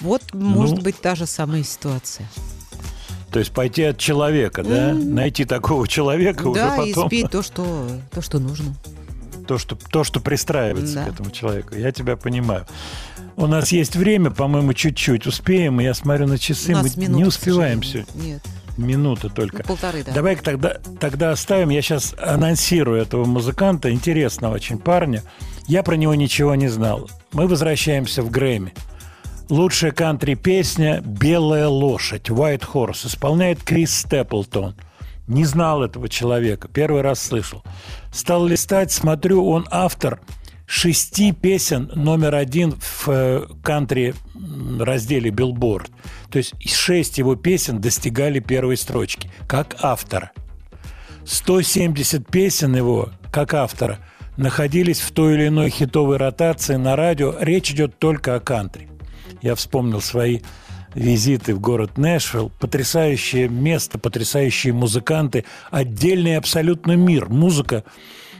Вот, 0.00 0.22
может 0.32 0.82
быть, 0.82 1.00
та 1.00 1.14
же 1.14 1.26
самая 1.26 1.62
ситуация. 1.64 2.28
То 3.32 3.40
есть 3.40 3.52
пойти 3.52 3.82
от 3.82 3.98
человека, 3.98 4.62
да? 4.62 4.94
Найти 4.94 5.44
такого 5.44 5.88
человека 5.88 6.46
уже 6.46 6.60
да, 6.60 6.76
потом. 6.76 7.04
и 7.04 7.06
спеть 7.08 7.30
то, 7.30 7.42
что, 7.42 7.88
то, 8.12 8.22
что 8.22 8.38
нужно. 8.38 8.74
То, 9.48 9.58
что, 9.58 9.76
то, 9.76 10.04
что 10.04 10.20
пристраивается 10.20 10.94
Да. 10.96 11.04
к 11.04 11.08
этому 11.14 11.30
человеку. 11.30 11.74
Я 11.74 11.92
тебя 11.92 12.16
понимаю. 12.16 12.66
У 13.36 13.46
нас 13.46 13.70
есть 13.72 13.94
время, 13.96 14.30
по-моему, 14.30 14.72
чуть-чуть. 14.72 15.26
Успеем. 15.26 15.78
Я 15.80 15.94
смотрю 15.94 16.26
на 16.26 16.38
часы. 16.38 16.74
Мы 16.74 16.88
не 17.06 17.24
успеваем 17.24 17.80
все. 17.80 18.06
Нет, 18.14 18.42
Минута 18.76 19.28
только. 19.28 19.58
ну, 19.58 19.64
полторы, 19.64 20.04
да. 20.04 20.12
Давай 20.12 20.36
тогда, 20.36 20.76
тогда 21.00 21.30
оставим. 21.30 21.70
Я 21.70 21.82
сейчас 21.82 22.14
анонсирую 22.18 23.00
этого 23.00 23.24
музыканта, 23.24 23.90
интересного 23.90 24.54
очень 24.54 24.78
парня. 24.78 25.22
Я 25.66 25.82
про 25.82 25.96
него 25.96 26.14
ничего 26.14 26.54
не 26.54 26.68
знал. 26.68 27.10
Мы 27.32 27.46
возвращаемся 27.48 28.22
в 28.22 28.30
Грэмми. 28.30 28.74
Лучшая 29.48 29.92
кантри-песня 29.92 31.00
«Белая 31.04 31.68
лошадь» 31.68 32.30
«White 32.30 32.64
Horse» 32.72 33.06
исполняет 33.06 33.62
Крис 33.62 33.96
Степлтон. 33.96 34.74
Не 35.28 35.44
знал 35.44 35.82
этого 35.82 36.08
человека, 36.08 36.68
первый 36.68 37.02
раз 37.02 37.20
слышал. 37.20 37.62
Стал 38.12 38.46
листать, 38.46 38.92
смотрю, 38.92 39.46
он 39.48 39.66
автор 39.70 40.20
шести 40.66 41.32
песен 41.32 41.90
номер 41.94 42.34
один 42.34 42.72
в 42.72 43.08
э, 43.08 43.46
кантри 43.62 44.14
разделе 44.78 45.30
Billboard. 45.30 45.90
То 46.30 46.38
есть 46.38 46.54
шесть 46.68 47.18
его 47.18 47.36
песен 47.36 47.80
достигали 47.80 48.40
первой 48.40 48.76
строчки, 48.76 49.30
как 49.46 49.76
автора. 49.80 50.32
170 51.24 52.26
песен 52.28 52.76
его, 52.76 53.10
как 53.32 53.54
автора, 53.54 53.98
находились 54.36 55.00
в 55.00 55.12
той 55.12 55.34
или 55.34 55.48
иной 55.48 55.70
хитовой 55.70 56.18
ротации 56.18 56.76
на 56.76 56.96
радио. 56.96 57.34
Речь 57.40 57.70
идет 57.70 57.98
только 57.98 58.34
о 58.34 58.40
кантри. 58.40 58.88
Я 59.42 59.54
вспомнил 59.54 60.00
свои 60.00 60.40
визиты 60.94 61.54
в 61.54 61.60
город 61.60 61.98
Нэшвилл. 61.98 62.50
Потрясающее 62.58 63.48
место, 63.48 63.98
потрясающие 63.98 64.72
музыканты. 64.72 65.44
Отдельный 65.70 66.36
абсолютно 66.36 66.92
мир. 66.92 67.28
Музыка 67.28 67.84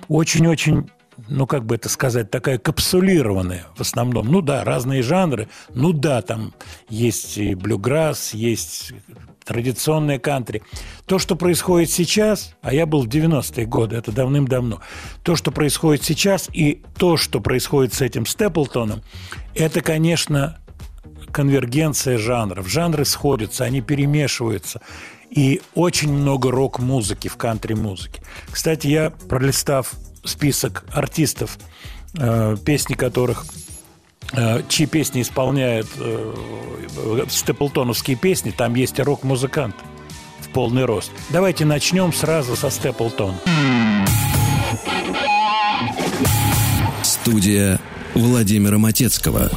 очень-очень 0.09 0.89
ну, 1.29 1.47
как 1.47 1.65
бы 1.65 1.75
это 1.75 1.89
сказать, 1.89 2.31
такая 2.31 2.59
капсулированная 2.59 3.67
в 3.77 3.81
основном. 3.81 4.29
Ну 4.29 4.41
да, 4.41 4.65
разные 4.65 5.03
жанры. 5.03 5.49
Ну 5.75 5.93
да, 5.93 6.23
там 6.23 6.55
есть 6.89 7.39
и 7.39 7.55
блюграсс, 7.55 8.35
есть 8.35 8.93
традиционные 9.45 10.19
кантри. 10.19 10.63
То, 11.07 11.19
что 11.19 11.37
происходит 11.37 11.91
сейчас, 11.91 12.55
а 12.63 12.75
я 12.75 12.85
был 12.85 13.03
в 13.03 13.09
90-е 13.09 13.65
годы, 13.67 13.97
это 13.97 14.13
давным-давно, 14.13 14.81
то, 15.23 15.37
что 15.37 15.53
происходит 15.53 16.05
сейчас 16.05 16.49
и 16.53 16.83
то, 16.99 17.17
что 17.17 17.41
происходит 17.41 17.95
с 17.95 18.01
этим 18.01 18.27
Степлтоном, 18.27 19.03
это, 19.55 19.81
конечно, 19.81 20.59
конвергенция 21.33 22.19
жанров. 22.19 22.69
Жанры 22.69 23.05
сходятся, 23.05 23.65
они 23.65 23.81
перемешиваются. 23.81 24.81
И 25.31 25.61
очень 25.75 26.13
много 26.13 26.51
рок-музыки 26.51 27.29
в 27.29 27.37
кантри-музыке. 27.37 28.23
Кстати, 28.51 28.87
я, 28.87 29.11
пролистав 29.11 29.93
список 30.27 30.85
артистов, 30.93 31.59
э, 32.19 32.57
песни 32.65 32.95
которых 32.95 33.47
э, 34.33 34.63
чьи 34.69 34.87
песни 34.87 35.23
исполняют 35.23 35.89
э, 35.99 36.35
степлтоновские 37.29 38.17
песни, 38.17 38.51
там 38.51 38.75
есть 38.75 38.99
рок-музыкант 38.99 39.77
в 40.41 40.49
полный 40.49 40.85
рост. 40.85 41.11
Давайте 41.31 41.65
начнем 41.65 42.13
сразу 42.13 42.57
со 42.57 42.71
Степлтона. 42.71 43.37
Студия 47.03 47.81
Владимира 48.15 48.79
Матецкого. 48.79 49.51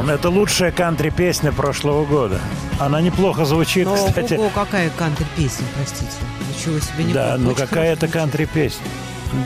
Степлтон. 0.00 0.10
Это 0.10 0.28
лучшая 0.30 0.72
кантри-песня 0.72 1.52
прошлого 1.52 2.04
года. 2.04 2.40
Она 2.78 3.00
неплохо 3.00 3.44
звучит, 3.44 3.86
Но 3.86 3.94
кстати. 3.94 4.34
ого, 4.34 4.50
какая 4.54 4.90
кантри-песня, 4.90 5.66
простите. 5.76 6.12
Ничего 6.48 6.78
себе 6.80 7.04
не 7.04 7.12
Да, 7.12 7.36
ну 7.38 7.54
какая 7.54 7.92
это 7.92 8.08
кантри-песня. 8.08 8.84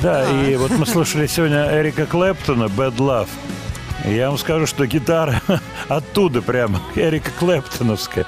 Да, 0.02 0.24
и 0.30 0.56
вот 0.56 0.70
мы 0.70 0.86
слушали 0.86 1.26
сегодня 1.26 1.68
Эрика 1.78 2.06
Клэптона 2.06 2.64
«Bad 2.64 2.96
Love». 2.96 3.28
Я 4.06 4.28
вам 4.28 4.38
скажу, 4.38 4.66
что 4.66 4.86
гитара 4.86 5.40
оттуда 5.88 6.42
прямо, 6.42 6.80
Эрика 6.94 7.30
Клэптоновская. 7.38 8.26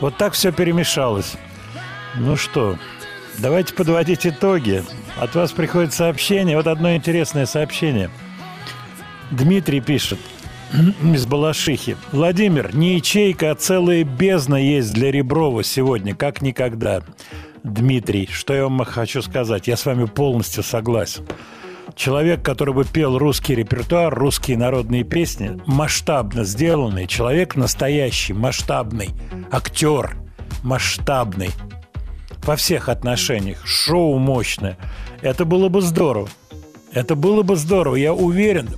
Вот 0.00 0.16
так 0.16 0.34
все 0.34 0.52
перемешалось. 0.52 1.34
Ну 2.14 2.36
что, 2.36 2.78
давайте 3.38 3.74
подводить 3.74 4.26
итоги. 4.26 4.84
От 5.18 5.34
вас 5.34 5.52
приходит 5.52 5.92
сообщение. 5.92 6.56
Вот 6.56 6.66
одно 6.66 6.94
интересное 6.94 7.46
сообщение. 7.46 8.10
Дмитрий 9.30 9.80
пишет 9.80 10.18
из 10.72 11.26
Балашихи. 11.26 11.96
Владимир, 12.12 12.74
не 12.74 12.96
ячейка, 12.96 13.50
а 13.50 13.54
целая 13.54 14.04
бездна 14.04 14.56
есть 14.56 14.92
для 14.92 15.10
Реброва 15.10 15.62
сегодня, 15.64 16.14
как 16.14 16.42
никогда. 16.42 17.02
Дмитрий, 17.64 18.28
что 18.30 18.54
я 18.54 18.64
вам 18.64 18.84
хочу 18.84 19.22
сказать? 19.22 19.66
Я 19.66 19.76
с 19.76 19.86
вами 19.86 20.04
полностью 20.06 20.62
согласен. 20.62 21.26
Человек, 21.94 22.42
который 22.42 22.74
бы 22.74 22.84
пел 22.84 23.18
русский 23.18 23.54
репертуар, 23.54 24.14
русские 24.14 24.56
народные 24.56 25.04
песни, 25.04 25.60
масштабно 25.66 26.44
сделанный, 26.44 27.06
человек 27.06 27.56
настоящий, 27.56 28.34
масштабный, 28.34 29.10
актер, 29.50 30.16
масштабный, 30.62 31.50
во 32.44 32.56
всех 32.56 32.88
отношениях, 32.88 33.66
шоу 33.66 34.18
мощное. 34.18 34.78
Это 35.22 35.44
было 35.44 35.68
бы 35.68 35.80
здорово. 35.80 36.28
Это 36.92 37.14
было 37.14 37.42
бы 37.42 37.56
здорово, 37.56 37.96
я 37.96 38.14
уверен. 38.14 38.68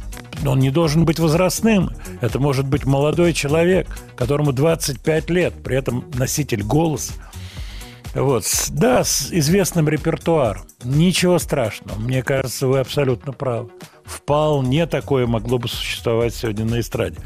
Но 0.42 0.52
он 0.52 0.58
не 0.58 0.70
должен 0.70 1.04
быть 1.04 1.18
возрастным. 1.18 1.90
Это 2.20 2.38
может 2.38 2.66
быть 2.66 2.84
молодой 2.84 3.32
человек, 3.32 3.88
которому 4.16 4.52
25 4.52 5.30
лет, 5.30 5.54
при 5.62 5.76
этом 5.76 6.04
носитель 6.14 6.62
голоса. 6.62 7.12
Вот. 8.14 8.44
Да, 8.70 9.04
с 9.04 9.28
известным 9.30 9.88
репертуаром. 9.88 10.64
Ничего 10.82 11.38
страшного. 11.38 11.98
Мне 11.98 12.22
кажется, 12.22 12.66
вы 12.66 12.80
абсолютно 12.80 13.32
правы. 13.32 13.70
Вполне 14.04 14.86
такое 14.86 15.26
могло 15.26 15.58
бы 15.58 15.68
существовать 15.68 16.34
сегодня 16.34 16.64
на 16.64 16.80
эстраде. 16.80 17.18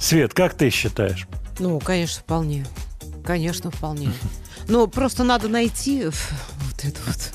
Свет, 0.00 0.34
как 0.34 0.54
ты 0.54 0.70
считаешь? 0.70 1.28
Ну, 1.60 1.78
конечно, 1.78 2.22
вполне. 2.22 2.66
Конечно, 3.24 3.70
вполне. 3.70 4.10
Ну, 4.68 4.88
просто 4.88 5.22
надо 5.22 5.48
найти 5.48 6.06
вот 6.06 6.84
это 6.84 6.98
вот 7.06 7.32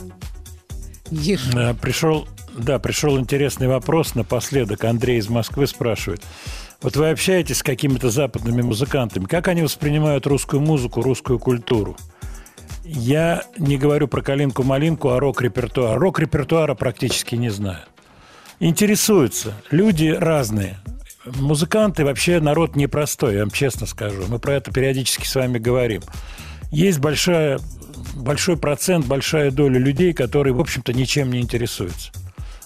нишу. 1.12 1.58
Э, 1.58 1.74
Пришел, 1.74 2.28
да, 2.60 2.80
пришел 2.80 3.20
интересный 3.20 3.68
вопрос 3.68 4.16
напоследок. 4.16 4.84
Андрей 4.84 5.18
из 5.18 5.30
Москвы 5.30 5.68
спрашивает. 5.68 6.22
Вот 6.82 6.96
вы 6.96 7.10
общаетесь 7.10 7.58
с 7.58 7.64
какими-то 7.64 8.10
западными 8.10 8.62
музыкантами. 8.62 9.26
Как 9.26 9.48
они 9.48 9.62
воспринимают 9.62 10.28
русскую 10.28 10.62
музыку, 10.62 11.02
русскую 11.02 11.40
культуру? 11.40 11.98
Я 12.86 13.44
не 13.58 13.78
говорю 13.78 14.08
про 14.08 14.22
калинку-малинку, 14.22 15.10
а 15.10 15.20
рок-репертуар. 15.20 16.00
Рок-репертуара 16.00 16.76
практически 16.76 17.36
не 17.36 17.50
знаю. 17.50 17.84
Интересуются. 18.60 19.54
Люди 19.72 20.08
разные. 20.08 20.80
Музыканты 21.26 22.06
вообще 22.06 22.40
народ 22.40 22.76
непростой, 22.76 23.36
я 23.36 23.40
вам 23.42 23.52
честно 23.52 23.86
скажу. 23.86 24.24
Мы 24.28 24.40
про 24.40 24.54
это 24.54 24.72
периодически 24.72 25.26
с 25.26 25.36
вами 25.36 25.60
говорим. 25.60 26.02
Есть 26.72 27.00
большая, 27.00 27.60
большой 28.16 28.58
процент, 28.58 29.06
большая 29.06 29.52
доля 29.52 29.80
людей, 29.80 30.14
которые, 30.14 30.54
в 30.54 30.60
общем-то, 30.60 30.94
ничем 30.94 31.32
не 31.32 31.42
интересуются. 31.42 32.12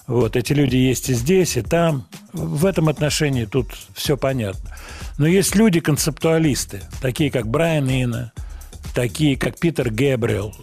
Вот, 0.06 0.36
эти 0.36 0.52
люди 0.52 0.76
есть 0.76 1.08
и 1.08 1.14
здесь, 1.14 1.56
и 1.56 1.62
там. 1.62 2.06
В 2.32 2.66
этом 2.66 2.88
отношении 2.88 3.46
тут 3.46 3.68
все 3.94 4.16
понятно. 4.16 4.76
Но 5.16 5.26
есть 5.26 5.54
люди-концептуалисты, 5.54 6.82
такие 7.00 7.30
как 7.30 7.46
Брайан 7.46 7.88
Ина, 7.88 8.32
такие 8.94 9.36
как 9.36 9.58
Питер 9.58 9.90
Гэбриэл. 9.90 10.54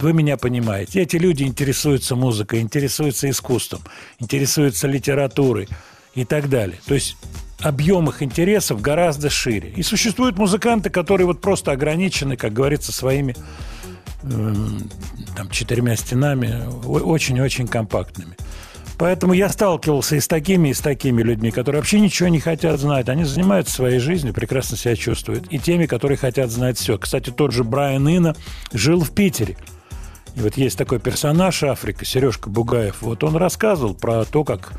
Вы 0.00 0.12
меня 0.12 0.36
понимаете. 0.36 1.00
Эти 1.00 1.16
люди 1.16 1.44
интересуются 1.44 2.14
музыкой, 2.14 2.60
интересуются 2.60 3.28
искусством, 3.30 3.80
интересуются 4.18 4.86
литературой 4.86 5.68
и 6.14 6.24
так 6.24 6.48
далее. 6.48 6.78
То 6.86 6.94
есть 6.94 7.16
объем 7.60 8.08
их 8.08 8.22
интересов 8.22 8.80
гораздо 8.80 9.30
шире. 9.30 9.72
И 9.76 9.82
существуют 9.82 10.36
музыканты, 10.36 10.90
которые 10.90 11.26
вот 11.26 11.40
просто 11.40 11.72
ограничены, 11.72 12.36
как 12.36 12.52
говорится, 12.52 12.92
своими 12.92 13.34
эм, 14.22 14.90
там, 15.36 15.50
четырьмя 15.50 15.96
стенами, 15.96 16.64
очень-очень 16.86 17.66
компактными. 17.66 18.36
Поэтому 18.96 19.32
я 19.32 19.48
сталкивался 19.48 20.16
и 20.16 20.20
с 20.20 20.28
такими, 20.28 20.68
и 20.68 20.74
с 20.74 20.80
такими 20.80 21.22
людьми, 21.22 21.50
которые 21.50 21.80
вообще 21.80 22.00
ничего 22.00 22.28
не 22.28 22.40
хотят 22.40 22.78
знать. 22.78 23.08
Они 23.08 23.24
занимаются 23.24 23.74
своей 23.74 23.98
жизнью, 23.98 24.34
прекрасно 24.34 24.76
себя 24.76 24.94
чувствуют. 24.94 25.46
И 25.50 25.58
теми, 25.58 25.86
которые 25.86 26.16
хотят 26.16 26.50
знать 26.50 26.78
все. 26.78 26.96
Кстати, 26.96 27.30
тот 27.30 27.52
же 27.52 27.64
Брайан 27.64 28.08
Ина 28.08 28.36
жил 28.72 29.00
в 29.00 29.10
Питере. 29.10 29.56
И 30.36 30.40
вот 30.40 30.56
есть 30.56 30.78
такой 30.78 31.00
персонаж 31.00 31.62
Африка, 31.62 32.04
Сережка 32.04 32.50
Бугаев. 32.50 33.02
Вот 33.02 33.24
он 33.24 33.36
рассказывал 33.36 33.94
про 33.94 34.24
то, 34.24 34.44
как 34.44 34.72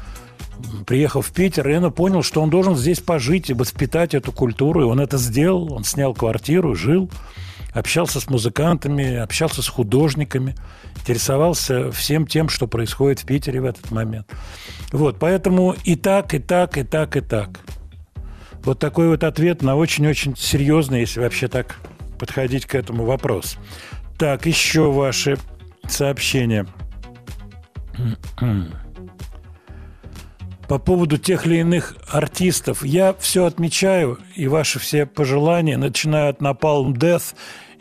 приехал 0.85 1.21
в 1.21 1.31
Питер, 1.31 1.69
Ина 1.69 1.91
понял, 1.91 2.23
что 2.23 2.41
он 2.41 2.49
должен 2.49 2.75
здесь 2.75 2.99
пожить 2.99 3.49
и 3.49 3.53
воспитать 3.53 4.13
эту 4.13 4.31
культуру. 4.31 4.81
И 4.81 4.85
он 4.85 4.99
это 4.99 5.17
сделал. 5.17 5.73
Он 5.73 5.83
снял 5.83 6.13
квартиру, 6.13 6.75
жил, 6.75 7.09
общался 7.75 8.19
с 8.19 8.29
музыкантами, 8.29 9.17
общался 9.17 9.61
с 9.61 9.67
художниками, 9.67 10.55
интересовался 10.95 11.91
всем 11.91 12.25
тем, 12.25 12.49
что 12.49 12.67
происходит 12.67 13.19
в 13.19 13.25
Питере 13.25 13.61
в 13.61 13.65
этот 13.65 13.91
момент. 13.91 14.27
Вот, 14.91 15.19
поэтому 15.19 15.75
и 15.83 15.95
так, 15.95 16.33
и 16.33 16.39
так, 16.39 16.77
и 16.77 16.83
так, 16.83 17.17
и 17.17 17.21
так. 17.21 17.59
Вот 18.63 18.79
такой 18.79 19.09
вот 19.09 19.23
ответ 19.23 19.61
на 19.61 19.75
очень-очень 19.75 20.35
серьезный, 20.35 21.01
если 21.01 21.19
вообще 21.19 21.47
так 21.47 21.75
подходить 22.17 22.65
к 22.65 22.73
этому 22.73 23.03
вопросу. 23.03 23.59
Так, 24.17 24.45
еще 24.45 24.91
ваши 24.91 25.37
сообщения. 25.87 26.65
По 30.67 30.79
поводу 30.79 31.17
тех 31.17 31.45
или 31.45 31.57
иных 31.57 31.95
артистов, 32.07 32.83
я 32.83 33.13
все 33.19 33.45
отмечаю, 33.45 34.17
и 34.35 34.47
ваши 34.47 34.79
все 34.79 35.05
пожелания, 35.05 35.77
начиная 35.77 36.29
от 36.29 36.41
Napalm 36.41 36.93
Death 36.93 37.35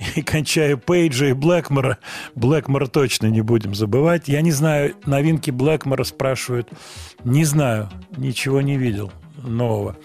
и 0.14 0.22
кончая 0.22 0.76
Пейджа 0.76 1.26
и 1.26 1.32
Блэкмора. 1.32 1.98
Блэкмора 2.35 2.86
точно 2.86 3.26
не 3.26 3.40
будем 3.40 3.74
забывать. 3.74 4.28
Я 4.28 4.40
не 4.40 4.52
знаю, 4.52 4.94
новинки 5.06 5.51
Блэкмора 5.51 6.05
спрашивают. 6.05 6.68
Не 7.24 7.44
знаю, 7.44 7.90
ничего 8.16 8.60
не 8.60 8.76
видел 8.76 9.12
нового. 9.43 9.97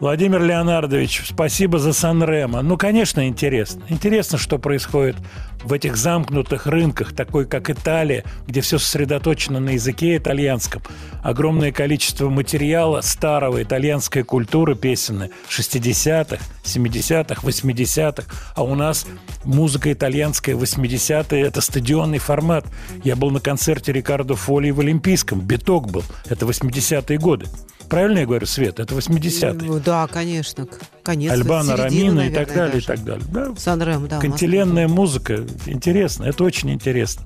Владимир 0.00 0.40
Леонардович, 0.44 1.24
спасибо 1.26 1.80
за 1.80 1.92
Сан-Ремо. 1.92 2.62
Ну, 2.62 2.76
конечно, 2.76 3.26
интересно. 3.26 3.82
Интересно, 3.88 4.38
что 4.38 4.58
происходит 4.58 5.16
в 5.64 5.72
этих 5.72 5.96
замкнутых 5.96 6.66
рынках, 6.68 7.12
такой 7.12 7.46
как 7.46 7.68
Италия, 7.68 8.22
где 8.46 8.60
все 8.60 8.78
сосредоточено 8.78 9.58
на 9.58 9.70
языке 9.70 10.16
итальянском. 10.16 10.82
Огромное 11.24 11.72
количество 11.72 12.28
материала 12.28 13.00
старого 13.00 13.60
итальянской 13.60 14.22
культуры 14.22 14.76
песенной 14.76 15.30
60-х, 15.48 16.44
70-х, 16.62 17.42
80-х. 17.42 18.24
А 18.54 18.62
у 18.62 18.76
нас 18.76 19.04
музыка 19.44 19.92
итальянская 19.92 20.54
80-е– 20.54 21.42
это 21.42 21.60
стадионный 21.60 22.18
формат. 22.18 22.66
Я 23.02 23.16
был 23.16 23.32
на 23.32 23.40
концерте 23.40 23.92
Риккардо 23.92 24.36
Фольи 24.36 24.70
в 24.70 24.78
Олимпийском. 24.78 25.40
Биток 25.40 25.90
был. 25.90 26.04
Это 26.28 26.46
80-е 26.46 27.18
годы. 27.18 27.46
Правильно 27.88 28.18
я 28.18 28.26
говорю, 28.26 28.46
Свет? 28.46 28.80
Это 28.80 28.94
80-е. 28.94 29.52
Ну, 29.54 29.80
Да, 29.80 30.06
конечно. 30.06 30.66
Конец. 31.02 31.32
Аль 31.32 31.48
Бано, 31.48 31.76
середина, 31.76 31.84
Ромина 31.84 32.20
и 32.20 32.30
так 32.34 32.48
наверное, 32.48 32.54
далее, 32.56 32.70
и 32.70 32.72
даже. 32.74 32.86
так 32.86 33.04
далее. 33.04 33.26
Да, 33.30 33.54
Сан-Ремо, 33.56 34.06
да. 34.08 34.18
Кантиленная 34.20 34.88
музыка. 34.88 35.46
Интересно. 35.66 36.24
Это 36.24 36.44
очень 36.44 36.70
интересно. 36.70 37.22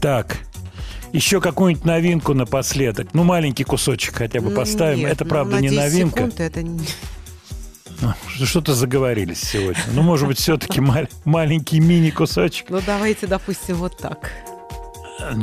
Так. 0.00 0.38
Еще 1.12 1.40
какую-нибудь 1.40 1.84
новинку 1.84 2.34
напоследок. 2.34 3.08
Ну, 3.14 3.22
маленький 3.22 3.62
кусочек 3.64 4.16
хотя 4.16 4.40
бы 4.40 4.48
М, 4.48 4.56
поставим. 4.56 4.98
нет, 4.98 5.12
это, 5.12 5.24
ну, 5.24 5.30
правда, 5.30 5.60
не 5.60 5.68
10 5.68 5.78
новинка. 5.92 6.16
секунд 6.18 6.40
это 6.40 6.62
не- 6.62 6.80
Ну, 8.00 8.12
Что-то 8.44 8.74
заговорились 8.74 9.40
сегодня. 9.40 9.80
Ну, 9.92 10.02
может 10.02 10.26
быть, 10.26 10.38
все-таки 10.38 10.82
маленький 11.24 11.78
мини-кусочек. 11.78 12.68
Ну, 12.68 12.80
давайте, 12.84 13.28
допустим, 13.28 13.76
вот 13.76 13.96
так. 13.96 14.32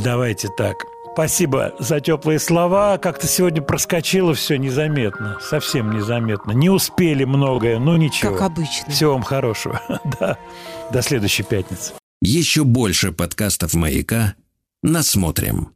Давайте 0.03 0.49
так. 0.57 0.75
Спасибо 1.13 1.73
за 1.77 1.99
теплые 1.99 2.39
слова. 2.39 2.97
Как-то 2.97 3.27
сегодня 3.27 3.61
проскочило 3.61 4.33
все 4.33 4.57
незаметно. 4.57 5.37
Совсем 5.41 5.91
незаметно. 5.91 6.51
Не 6.51 6.69
успели 6.69 7.25
многое, 7.25 7.79
но 7.79 7.97
ничего. 7.97 8.31
Как 8.31 8.41
обычно. 8.43 8.91
Всего 8.91 9.13
вам 9.13 9.23
хорошего. 9.23 9.81
Да. 10.19 10.37
До 10.91 11.01
следующей 11.01 11.43
пятницы. 11.43 11.93
Еще 12.21 12.63
больше 12.63 13.11
подкастов 13.11 13.73
«Маяка» 13.73 14.35
насмотрим. 14.83 15.73